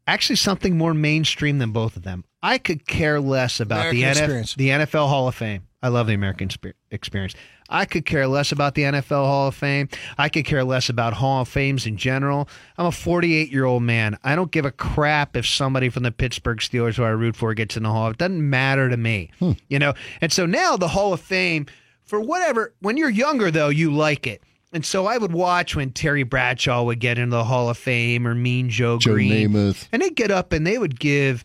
Actually, 0.06 0.36
something 0.36 0.76
more 0.78 0.94
mainstream 0.94 1.58
than 1.58 1.70
both 1.72 1.96
of 1.96 2.02
them. 2.02 2.24
I 2.42 2.58
could 2.58 2.86
care 2.86 3.20
less 3.20 3.58
about 3.60 3.90
the, 3.90 4.02
NF- 4.02 4.10
Experience. 4.10 4.54
the 4.54 4.68
NFL 4.68 5.08
Hall 5.08 5.28
of 5.28 5.34
Fame. 5.34 5.66
I 5.82 5.88
love 5.88 6.06
the 6.06 6.14
American 6.14 6.50
Spe- 6.50 6.76
Experience. 6.90 7.34
I 7.74 7.86
could 7.86 8.06
care 8.06 8.28
less 8.28 8.52
about 8.52 8.76
the 8.76 8.82
NFL 8.82 9.26
Hall 9.26 9.48
of 9.48 9.56
Fame. 9.56 9.88
I 10.16 10.28
could 10.28 10.44
care 10.44 10.62
less 10.62 10.88
about 10.88 11.12
Hall 11.12 11.42
of 11.42 11.48
Fames 11.48 11.86
in 11.86 11.96
general. 11.96 12.48
I'm 12.78 12.86
a 12.86 12.92
48 12.92 13.50
year 13.50 13.64
old 13.64 13.82
man. 13.82 14.16
I 14.22 14.36
don't 14.36 14.52
give 14.52 14.64
a 14.64 14.70
crap 14.70 15.36
if 15.36 15.44
somebody 15.44 15.88
from 15.88 16.04
the 16.04 16.12
Pittsburgh 16.12 16.58
Steelers, 16.58 16.94
who 16.94 17.02
I 17.02 17.08
root 17.08 17.34
for, 17.34 17.52
gets 17.52 17.76
in 17.76 17.82
the 17.82 17.90
Hall. 17.90 18.10
It 18.10 18.18
doesn't 18.18 18.48
matter 18.48 18.88
to 18.88 18.96
me, 18.96 19.30
hmm. 19.40 19.52
you 19.68 19.80
know. 19.80 19.92
And 20.20 20.32
so 20.32 20.46
now 20.46 20.76
the 20.76 20.86
Hall 20.86 21.12
of 21.12 21.20
Fame, 21.20 21.66
for 22.04 22.20
whatever. 22.20 22.72
When 22.78 22.96
you're 22.96 23.10
younger, 23.10 23.50
though, 23.50 23.70
you 23.70 23.92
like 23.92 24.28
it. 24.28 24.42
And 24.72 24.86
so 24.86 25.06
I 25.06 25.18
would 25.18 25.32
watch 25.32 25.74
when 25.74 25.90
Terry 25.90 26.22
Bradshaw 26.22 26.84
would 26.84 27.00
get 27.00 27.18
into 27.18 27.36
the 27.36 27.44
Hall 27.44 27.68
of 27.70 27.76
Fame 27.76 28.24
or 28.24 28.36
Mean 28.36 28.70
Joe, 28.70 28.98
Joe 28.98 29.14
Greene. 29.14 29.50
Namath. 29.50 29.88
And 29.90 30.00
they'd 30.00 30.14
get 30.14 30.30
up 30.30 30.52
and 30.52 30.64
they 30.64 30.78
would 30.78 30.98
give 30.98 31.42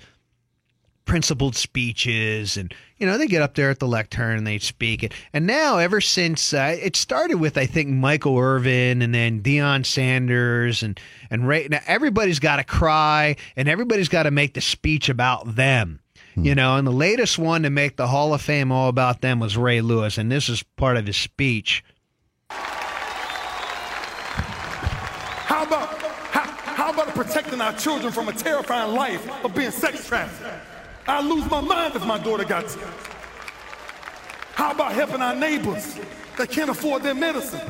principled 1.06 1.56
speeches 1.56 2.56
and 2.56 2.74
you 3.00 3.08
know 3.08 3.18
they 3.18 3.28
get 3.28 3.42
up 3.42 3.56
there 3.56 3.70
at 3.70 3.80
the 3.80 3.88
lectern 3.88 4.38
and 4.38 4.46
they 4.46 4.60
speak 4.60 5.04
it. 5.04 5.14
And 5.34 5.48
now 5.48 5.78
ever 5.78 6.02
since 6.02 6.54
uh, 6.54 6.78
it 6.80 6.96
started 6.96 7.38
with 7.38 7.58
i 7.58 7.66
think 7.66 7.90
michael 7.90 8.38
irvin 8.38 9.02
and 9.02 9.14
then 9.14 9.42
Deion 9.42 9.86
sanders 9.86 10.84
and 10.84 11.00
and 11.30 11.48
Ray, 11.48 11.68
now 11.70 11.80
everybody's 11.88 12.40
got 12.40 12.58
to 12.58 12.64
cry 12.64 13.36
and 13.56 13.68
everybody's 13.68 14.10
got 14.10 14.24
to 14.24 14.32
make 14.32 14.54
the 14.54 14.62
speech 14.62 15.10
about 15.10 15.56
them 15.56 16.00
you 16.36 16.56
know 16.56 16.76
and 16.78 16.88
the 16.88 16.92
latest 16.92 17.38
one 17.38 17.64
to 17.64 17.70
make 17.70 17.98
the 17.98 18.08
hall 18.08 18.34
of 18.34 18.42
fame 18.42 18.72
all 18.72 18.88
about 18.88 19.22
them 19.22 19.40
was 19.40 19.58
ray 19.58 19.82
lewis 19.82 20.18
and 20.18 20.32
this 20.32 20.48
is 20.50 20.64
part 20.78 20.98
of 20.98 21.06
his 21.06 21.18
speech. 21.18 21.84
How 25.50 25.64
about 25.64 25.90
how, 26.02 26.44
how 26.74 26.90
about 26.92 27.10
protecting 27.10 27.60
our 27.60 27.74
children 27.74 28.14
from 28.14 28.30
a 28.30 28.34
terrifying 28.34 28.94
life 28.96 29.28
of 29.44 29.54
being 29.54 29.72
sex 29.72 30.08
trafficked? 30.08 30.69
I 31.10 31.22
lose 31.22 31.50
my 31.50 31.62
mind 31.62 31.96
if 31.96 32.06
my 32.06 32.18
daughter 32.18 32.44
got 32.46 32.68
to. 32.70 32.80
How 34.54 34.72
about 34.72 34.92
helping 34.94 35.22
our 35.22 35.36
neighbors 35.36 36.00
that 36.38 36.50
can't 36.50 36.70
afford 36.70 37.04
their 37.04 37.16
medicine? 37.16 37.62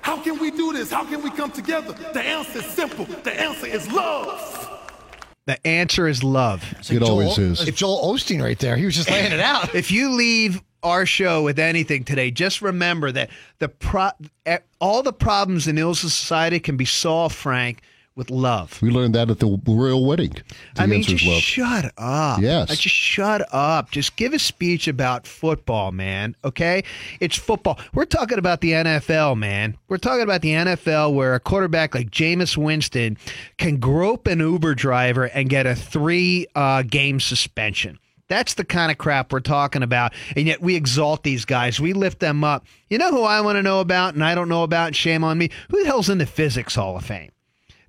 How 0.00 0.18
can 0.22 0.38
we 0.38 0.50
do 0.50 0.72
this? 0.72 0.90
How 0.90 1.04
can 1.04 1.22
we 1.22 1.30
come 1.30 1.50
together? 1.50 1.92
The 2.12 2.22
answer 2.22 2.58
is 2.58 2.66
simple. 2.66 3.04
The 3.06 3.32
answer 3.40 3.66
is 3.66 3.90
love. 3.90 4.70
the 5.46 5.66
answer 5.66 6.06
is 6.08 6.22
love 6.22 6.62
It 6.90 7.02
always 7.02 7.36
Joel, 7.36 7.52
is. 7.52 7.68
It's 7.68 7.78
Joel 7.78 8.14
Osteen 8.14 8.42
right 8.42 8.58
there. 8.58 8.76
He 8.76 8.84
was 8.84 8.94
just 8.94 9.10
laying 9.10 9.32
it 9.32 9.40
out. 9.40 9.74
if 9.74 9.90
you 9.90 10.10
leave 10.12 10.62
our 10.82 11.06
show 11.06 11.42
with 11.42 11.58
anything 11.58 12.04
today, 12.04 12.30
just 12.30 12.62
remember 12.62 13.10
that 13.12 13.30
the 13.58 13.68
pro- 13.68 14.10
all 14.80 15.02
the 15.02 15.12
problems 15.12 15.66
in 15.66 15.78
ills 15.78 16.04
of 16.04 16.12
society 16.12 16.60
can 16.60 16.76
be 16.76 16.84
solved, 16.84 17.34
Frank, 17.34 17.80
with 18.16 18.30
love. 18.30 18.80
We 18.80 18.90
learned 18.90 19.14
that 19.14 19.30
at 19.30 19.40
the 19.40 19.60
royal 19.66 20.06
wedding. 20.06 20.34
The 20.74 20.82
I 20.82 20.86
mean, 20.86 21.02
just 21.02 21.24
love. 21.24 21.40
shut 21.40 21.92
up. 21.98 22.40
Yes. 22.40 22.70
I 22.70 22.74
just 22.74 22.94
shut 22.94 23.46
up. 23.52 23.90
Just 23.90 24.16
give 24.16 24.32
a 24.32 24.38
speech 24.38 24.86
about 24.86 25.26
football, 25.26 25.90
man. 25.92 26.36
Okay? 26.44 26.84
It's 27.20 27.36
football. 27.36 27.78
We're 27.92 28.04
talking 28.04 28.38
about 28.38 28.60
the 28.60 28.72
NFL, 28.72 29.36
man. 29.36 29.76
We're 29.88 29.98
talking 29.98 30.22
about 30.22 30.42
the 30.42 30.52
NFL 30.52 31.14
where 31.14 31.34
a 31.34 31.40
quarterback 31.40 31.94
like 31.94 32.10
Jameis 32.10 32.56
Winston 32.56 33.18
can 33.58 33.78
grope 33.78 34.26
an 34.26 34.38
Uber 34.38 34.74
driver 34.74 35.24
and 35.24 35.48
get 35.48 35.66
a 35.66 35.74
three 35.74 36.46
uh, 36.54 36.82
game 36.82 37.18
suspension. 37.18 37.98
That's 38.28 38.54
the 38.54 38.64
kind 38.64 38.90
of 38.90 38.96
crap 38.96 39.32
we're 39.32 39.40
talking 39.40 39.82
about. 39.82 40.14
And 40.34 40.46
yet 40.46 40.62
we 40.62 40.76
exalt 40.76 41.24
these 41.24 41.44
guys. 41.44 41.78
We 41.78 41.92
lift 41.92 42.20
them 42.20 42.42
up. 42.42 42.64
You 42.88 42.96
know 42.98 43.10
who 43.10 43.22
I 43.22 43.40
want 43.42 43.56
to 43.56 43.62
know 43.62 43.80
about 43.80 44.14
and 44.14 44.24
I 44.24 44.34
don't 44.34 44.48
know 44.48 44.62
about? 44.62 44.94
Shame 44.94 45.24
on 45.24 45.36
me. 45.36 45.50
Who 45.70 45.80
the 45.80 45.86
hell's 45.86 46.08
in 46.08 46.18
the 46.18 46.26
Physics 46.26 46.74
Hall 46.74 46.96
of 46.96 47.04
Fame? 47.04 47.30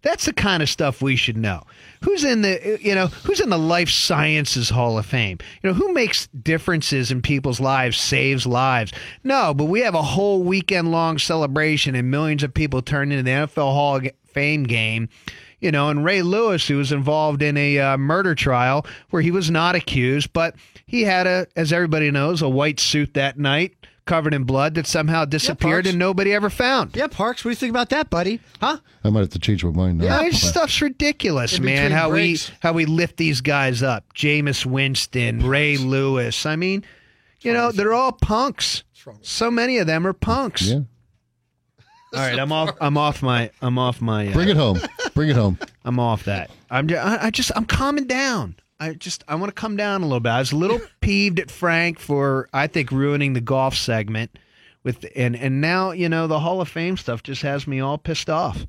That's 0.06 0.26
the 0.26 0.34
kind 0.34 0.62
of 0.62 0.70
stuff 0.70 1.02
we 1.02 1.16
should 1.16 1.36
know. 1.36 1.64
Who's 2.04 2.24
in 2.24 2.44
the 2.44 2.78
you 2.80 2.94
know 2.94 3.08
who's 3.08 3.40
in 3.40 3.50
the 3.50 3.58
Life 3.58 3.90
Sciences 3.90 4.70
Hall 4.70 5.00
of 5.00 5.06
Fame? 5.08 5.40
You 5.64 5.72
know 5.72 5.74
who 5.74 5.92
makes 5.94 6.28
differences 6.28 7.10
in 7.10 7.24
people's 7.24 7.60
lives, 7.60 7.98
saves 7.98 8.46
lives. 8.46 8.94
No, 9.24 9.52
but 9.56 9.66
we 9.66 9.80
have 9.80 9.96
a 9.96 10.04
whole 10.04 10.44
weekend 10.44 10.92
long 10.92 11.18
celebration 11.18 11.96
and 11.96 12.12
millions 12.12 12.44
of 12.44 12.54
people 12.54 12.84
turn 12.84 13.12
into 13.12 13.24
the 13.24 13.32
NFL 13.32 13.74
Hall 13.74 13.96
of 13.96 14.08
Fame 14.26 14.66
game. 14.66 15.10
You 15.60 15.72
know, 15.72 15.90
and 15.90 16.06
Ray 16.06 16.22
Lewis, 16.22 16.68
who 16.68 16.78
was 16.78 16.92
involved 16.92 17.42
in 17.42 17.58
a 17.58 17.80
uh, 17.80 17.98
murder 17.98 18.36
trial 18.36 18.86
where 19.10 19.24
he 19.24 19.32
was 19.32 19.50
not 19.50 19.74
accused, 19.74 20.32
but 20.34 20.56
he 20.86 21.02
had 21.02 21.26
a, 21.26 21.48
as 21.56 21.74
everybody 21.74 22.12
knows, 22.12 22.44
a 22.44 22.50
white 22.50 22.80
suit 22.80 23.16
that 23.16 23.40
night 23.40 23.74
covered 24.06 24.34
in 24.34 24.44
blood 24.44 24.76
that 24.76 24.88
somehow 24.88 25.26
disappeared 25.26 25.86
Parks. 25.86 25.90
and 25.90 26.00
nobody 26.00 26.34
ever 26.34 26.50
found. 26.50 26.96
Yeah, 26.96 27.08
Parks. 27.08 27.44
What 27.44 27.50
do 27.50 27.54
you 27.54 27.56
think 27.56 27.72
about 27.72 27.90
that, 27.90 28.10
buddy? 28.10 28.40
Huh? 28.62 28.78
I 29.04 29.10
might 29.10 29.22
have 29.22 29.30
to 29.32 29.40
change 29.40 29.64
my 29.64 29.72
mind 29.72 29.98
now. 30.00 30.06
Yeah, 30.22 30.24
this 30.30 30.48
stuff's 30.48 30.82
ridiculous, 30.82 31.58
In 31.58 31.66
man. 31.66 31.92
How 31.92 32.10
breaks. 32.10 32.50
we 32.50 32.56
how 32.62 32.74
we 32.74 32.86
lift 32.86 33.18
these 33.18 33.42
guys 33.42 33.82
up. 33.84 34.06
Jameis 34.14 34.66
Winston, 34.66 35.46
Ray 35.46 35.78
Lewis. 35.78 36.46
I 36.46 36.56
mean, 36.56 36.84
you 37.42 37.54
know, 37.54 37.72
they're 37.72 37.94
all 37.94 38.12
punks. 38.12 38.84
So 39.22 39.52
many 39.52 39.78
of 39.78 39.86
them 39.88 40.08
are 40.08 40.14
punks. 40.14 40.64
Yeah. 40.68 40.80
All 42.14 42.22
right, 42.22 42.40
I'm 42.40 42.52
off. 42.52 42.72
I'm 42.80 42.98
off 42.98 43.22
my. 43.22 43.52
I'm 43.62 43.78
off 43.78 44.02
my. 44.02 44.30
Uh, 44.30 44.34
Bring 44.34 44.50
it 44.50 44.56
home. 44.58 44.80
Bring 45.14 45.30
it 45.30 45.36
home. 45.36 45.60
I'm 45.86 46.00
off 46.00 46.24
that. 46.26 46.50
I'm. 46.70 46.88
Just, 46.88 47.06
I 47.06 47.26
I 47.28 47.30
just. 47.30 47.52
I'm 47.56 47.66
calming 47.66 48.06
down. 48.08 48.56
I 48.80 48.94
just. 48.94 49.24
I 49.28 49.36
want 49.36 49.56
to 49.56 49.60
come 49.60 49.76
down 49.78 50.02
a 50.02 50.06
little 50.06 50.20
bit. 50.20 50.30
I 50.30 50.40
was 50.40 50.52
a 50.52 50.56
little 50.58 50.82
peeved 51.02 51.40
at 51.40 51.50
Frank 51.52 52.00
for 52.00 52.50
I 52.54 52.68
think 52.68 52.92
ruining 52.92 53.34
the 53.34 53.42
golf 53.42 53.76
segment 53.76 54.38
with 54.84 55.06
and 55.16 55.36
and 55.36 55.62
now 55.62 55.92
you 55.92 56.10
know 56.10 56.28
the 56.28 56.40
Hall 56.40 56.62
of 56.62 56.68
Fame 56.70 56.98
stuff 56.98 57.24
just 57.24 57.42
has 57.44 57.68
me 57.68 57.80
all 57.80 57.98
pissed 57.98 58.30
off. 58.30 58.66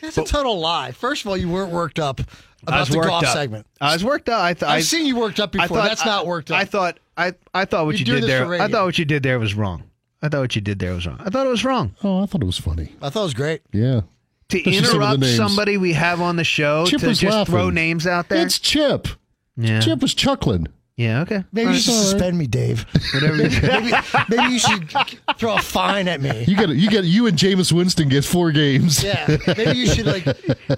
That's 0.00 0.18
a 0.18 0.24
total 0.24 0.58
lie. 0.58 0.90
First 0.92 1.24
of 1.24 1.28
all, 1.28 1.36
you 1.36 1.48
weren't 1.48 1.70
worked 1.70 2.00
up 2.00 2.20
about 2.66 2.88
the 2.88 3.00
golf 3.00 3.22
up. 3.24 3.32
segment. 3.32 3.66
I 3.80 3.92
was 3.92 4.04
worked 4.04 4.28
up. 4.28 4.40
I 4.42 4.52
th- 4.54 4.68
I, 4.68 4.76
I've 4.76 4.84
seen 4.84 5.06
you 5.06 5.16
worked 5.16 5.38
up 5.38 5.52
before. 5.52 5.68
thought- 5.76 5.84
That's 5.88 6.04
not 6.04 6.26
worked 6.26 6.50
up. 6.50 6.58
I 6.58 6.64
thought 6.64 6.98
I 7.16 7.34
I 7.54 7.64
thought 7.66 7.86
what 7.86 7.94
You 8.00 8.04
you, 8.04 8.20
did 8.20 8.24
there. 8.24 8.52
I 8.54 8.68
thought 8.68 8.84
what 8.84 8.98
you 8.98 9.04
did 9.04 9.22
there 9.22 9.38
was 9.38 9.54
wrong. 9.54 9.84
I 10.20 10.28
thought 10.28 10.40
what 10.40 10.54
you 10.56 10.60
did 10.62 10.78
there 10.78 10.92
was 10.94 11.06
wrong. 11.06 11.18
I 11.20 11.30
thought 11.30 11.46
it 11.46 11.50
was 11.50 11.64
wrong. 11.64 11.94
Oh, 12.04 12.22
I 12.22 12.26
thought 12.26 12.42
it 12.42 12.46
was 12.46 12.58
funny. 12.58 12.94
I 13.02 13.10
thought 13.10 13.20
it 13.20 13.24
was 13.24 13.34
great. 13.34 13.62
Yeah. 13.72 14.02
to 14.50 14.58
Especially 14.58 14.72
some 14.84 14.94
interrupt 14.96 15.20
names. 15.20 15.36
somebody 15.36 15.76
we 15.76 15.92
have 15.94 16.20
on 16.20 16.36
the 16.36 16.44
show 16.44 16.86
Chip 16.86 17.00
to 17.00 17.08
just 17.08 17.22
laughing. 17.24 17.52
throw 17.52 17.70
names 17.70 18.06
out 18.06 18.28
there. 18.28 18.44
It's 18.44 18.58
Chip. 18.60 19.08
Yeah. 19.56 19.80
Chip 19.80 20.00
was 20.00 20.14
chuckling. 20.14 20.66
Yeah. 20.94 21.22
Okay. 21.22 21.42
Maybe 21.52 21.70
you 21.72 21.78
should 21.78 21.94
suspend 21.94 22.36
me, 22.36 22.46
Dave. 22.46 22.84
Whatever. 23.14 23.36
you- 23.36 23.48
maybe, 23.62 23.92
maybe 24.28 24.52
you 24.52 24.58
should 24.58 24.90
throw 25.38 25.54
a 25.56 25.60
fine 25.60 26.06
at 26.06 26.20
me. 26.20 26.44
You 26.44 26.54
get 26.54 26.68
you 26.68 26.90
get 26.90 27.04
you 27.04 27.26
and 27.26 27.36
Jameis 27.36 27.72
Winston 27.72 28.10
get 28.10 28.26
four 28.26 28.52
games. 28.52 29.02
Yeah, 29.02 29.38
maybe 29.56 29.78
you 29.78 29.86
should 29.86 30.04
like 30.04 30.26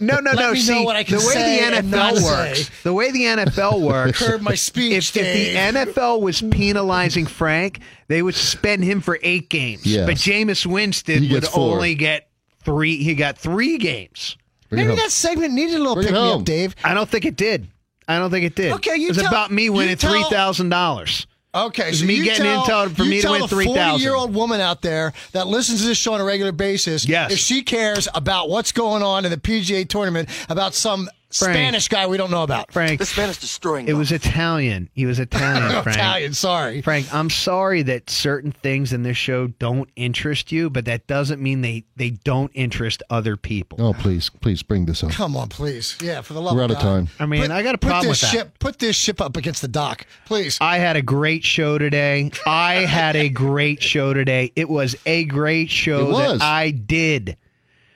No, 0.01 0.20
no, 0.20 0.31
Let 0.31 0.37
no. 0.37 0.53
me 0.53 0.61
See, 0.61 0.72
know 0.72 0.83
what 0.85 0.95
I 0.95 1.03
can 1.03 1.18
the 1.18 1.27
way 1.27 1.33
say 1.35 1.57
the 1.70 1.77
and 1.77 1.91
not 1.91 2.14
NFL 2.14 2.18
say. 2.18 2.49
works, 2.49 2.83
the 2.85 2.93
way 2.95 3.11
the 3.11 3.22
NFL 3.25 3.81
works, 3.87 4.18
curb 4.18 4.41
my 4.41 4.55
speech. 4.55 5.16
if, 5.16 5.16
if 5.16 5.72
the 5.75 5.81
NFL 5.81 6.20
was 6.22 6.41
penalizing 6.43 7.27
Frank, 7.27 7.81
they 8.07 8.22
would 8.22 8.37
suspend 8.37 8.85
him 8.85 9.01
for 9.01 9.18
eight 9.22 9.49
games. 9.51 9.85
Yes. 9.85 10.07
But 10.07 10.14
Jameis 10.14 10.64
Winston 10.64 11.29
would 11.31 11.45
four. 11.45 11.75
only 11.75 11.97
get 11.97 12.29
three. 12.62 13.03
He 13.03 13.16
got 13.16 13.37
three 13.37 13.79
games. 13.79 14.37
Bring 14.70 14.87
maybe 14.87 14.97
that 15.01 15.11
segment 15.11 15.55
needed 15.55 15.75
a 15.75 15.79
little 15.79 15.97
Bring 15.97 16.07
pick 16.07 16.14
me 16.14 16.31
up, 16.33 16.45
Dave. 16.45 16.77
I 16.85 16.95
don't 16.95 17.09
think 17.11 17.25
it 17.25 17.37
did. 17.37 17.68
I 18.09 18.19
don't 18.19 18.31
think 18.31 18.45
it 18.45 18.55
did. 18.55 18.73
Okay, 18.75 18.97
you 18.97 19.07
it 19.07 19.11
was 19.11 19.19
tell- 19.19 19.29
about 19.29 19.51
me 19.51 19.71
winning 19.71 19.97
tell- 19.97 20.11
three 20.13 20.25
thousand 20.31 20.69
dollars. 20.71 21.27
Okay, 21.57 21.91
It's 21.91 22.01
so 22.01 22.05
me 22.07 22.21
getting 22.25 22.43
tell, 22.45 22.65
intel 22.65 22.97
for 22.97 23.05
me 23.05 23.21
to 23.21 23.31
win 23.31 23.43
a 23.43 23.47
3,000. 23.47 24.01
year 24.01 24.13
old 24.17 24.35
woman 24.35 24.61
out 24.61 24.83
there 24.83 25.13
that 25.31 25.47
listens 25.47 25.83
to 25.83 25.87
this 25.87 25.97
show 25.97 26.13
on 26.13 26.21
a 26.21 26.25
regular 26.25 26.51
basis, 26.51 27.07
Yes. 27.07 27.31
if 27.31 27.39
she 27.39 27.63
cares 27.63 28.09
about 28.13 28.49
what's 28.51 28.73
going 28.73 29.05
on 29.05 29.25
in 29.25 29.31
the 29.31 29.37
PGA 29.37 29.85
tournament, 29.89 30.29
about 30.49 30.75
some 30.75 31.09
Frank. 31.39 31.55
Spanish 31.55 31.89
guy 31.89 32.07
we 32.07 32.16
don't 32.16 32.30
know 32.30 32.43
about. 32.43 32.72
Frank, 32.72 32.99
This 32.99 33.16
man 33.16 33.28
is 33.28 33.39
destroying 33.39 33.89
it 33.89 33.95
was 33.95 34.12
Italian. 34.12 34.89
He 34.95 35.07
was 35.07 35.18
Italian. 35.18 35.70
Frank. 35.82 35.99
Italian, 35.99 36.35
sorry. 36.35 36.82
Frank, 36.82 37.12
I'm 37.12 37.30
sorry 37.30 37.82
that 37.82 38.09
certain 38.11 38.53
things 38.53 38.93
in 38.93 39.03
this 39.03 39.16
show 39.16 39.49
don't 39.49 39.89
interest 39.97 40.53
you, 40.53 40.70
but 40.70 40.85
that 40.85 41.07
doesn't 41.07 41.43
mean 41.43 41.61
they, 41.62 41.85
they 41.97 42.11
don't 42.11 42.51
interest 42.55 43.03
other 43.11 43.37
people. 43.37 43.78
Oh, 43.80 43.93
please, 43.93 44.30
please 44.30 44.62
bring 44.62 44.87
this 44.87 45.03
up. 45.03 45.11
Come 45.11 45.37
on, 45.37 45.49
please. 45.49 45.97
Yeah, 46.01 46.20
for 46.20 46.35
the 46.35 46.41
love 46.41 46.53
of 46.53 46.59
God. 46.59 46.61
We're 46.61 46.64
of 46.64 46.70
out 46.70 46.76
of 46.76 46.82
time. 46.82 47.09
I 47.18 47.26
mean, 47.26 47.43
Put- 47.43 47.51
I 47.51 47.62
got 47.62 47.74
a 47.74 47.78
put 47.78 47.89
problem 47.89 48.09
this 48.12 48.22
with 48.22 48.30
that. 48.32 48.37
ship. 48.39 48.59
Put 48.59 48.78
this 48.78 48.97
ship 48.97 49.20
up 49.20 49.37
against 49.37 49.62
the 49.62 49.68
dock, 49.68 50.07
please. 50.26 50.59
I 50.61 50.78
had 50.78 50.97
a 50.97 51.03
great 51.03 51.45
show 51.45 51.78
today. 51.78 52.30
I 52.47 52.74
had 52.87 53.16
a 53.16 53.28
great 53.28 53.82
show 53.82 54.14
today. 54.14 54.53
It 54.57 54.68
was 54.68 54.95
a 55.07 55.24
great 55.24 55.70
show 55.70 56.09
It 56.09 56.12
was. 56.12 56.39
that 56.39 56.45
I 56.45 56.70
did. 56.70 57.37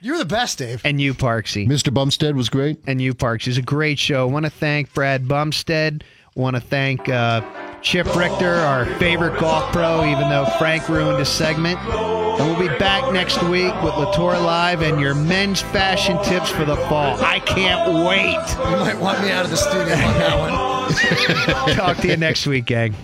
You're 0.01 0.19
the 0.19 0.25
best, 0.25 0.59
Dave. 0.59 0.81
And 0.85 1.01
you, 1.01 1.13
Parksy. 1.13 1.67
Mr. 1.67 1.93
Bumsted 1.93 2.35
was 2.35 2.49
great. 2.49 2.79
and 2.87 3.03
you, 3.03 3.15
Parks. 3.15 3.47
It's 3.49 3.59
a 3.59 3.63
great 3.63 3.99
show. 3.99 4.29
I 4.29 4.33
want 4.33 4.45
to 4.47 4.51
thank 4.51 4.95
Brad 4.95 5.27
Bumsted. 5.27 6.03
want 6.37 6.55
to 6.55 6.61
thank 6.61 7.09
uh, 7.09 7.41
Chip 7.83 8.07
Richter, 8.15 8.55
our 8.55 8.87
favorite 8.99 9.41
golf 9.41 9.73
pro, 9.73 10.05
even 10.05 10.29
though 10.29 10.47
Frank 10.59 10.89
ruined 10.89 11.19
his 11.19 11.29
segment. 11.29 11.81
And 11.81 12.47
we'll 12.49 12.69
be 12.69 12.79
back 12.79 13.13
next 13.13 13.43
week 13.45 13.75
with 13.83 13.95
LaTorre 13.95 14.41
Live 14.41 14.83
and 14.83 15.01
your 15.01 15.17
men's 15.17 15.61
fashion 15.61 16.17
tips 16.23 16.49
for 16.49 16.65
the 16.65 16.77
fall. 16.77 17.17
I 17.21 17.41
can't 17.41 18.07
wait. 18.07 18.71
You 18.71 18.77
might 18.77 18.99
want 18.99 19.21
me 19.23 19.31
out 19.33 19.45
of 19.45 19.51
the 19.51 19.57
studio 19.57 19.95
on 19.95 20.19
that 20.19 20.39
one. 20.39 21.75
Talk 21.77 21.97
to 21.99 22.09
you 22.09 22.17
next 22.17 22.47
week, 22.47 22.67
gang. 22.67 22.95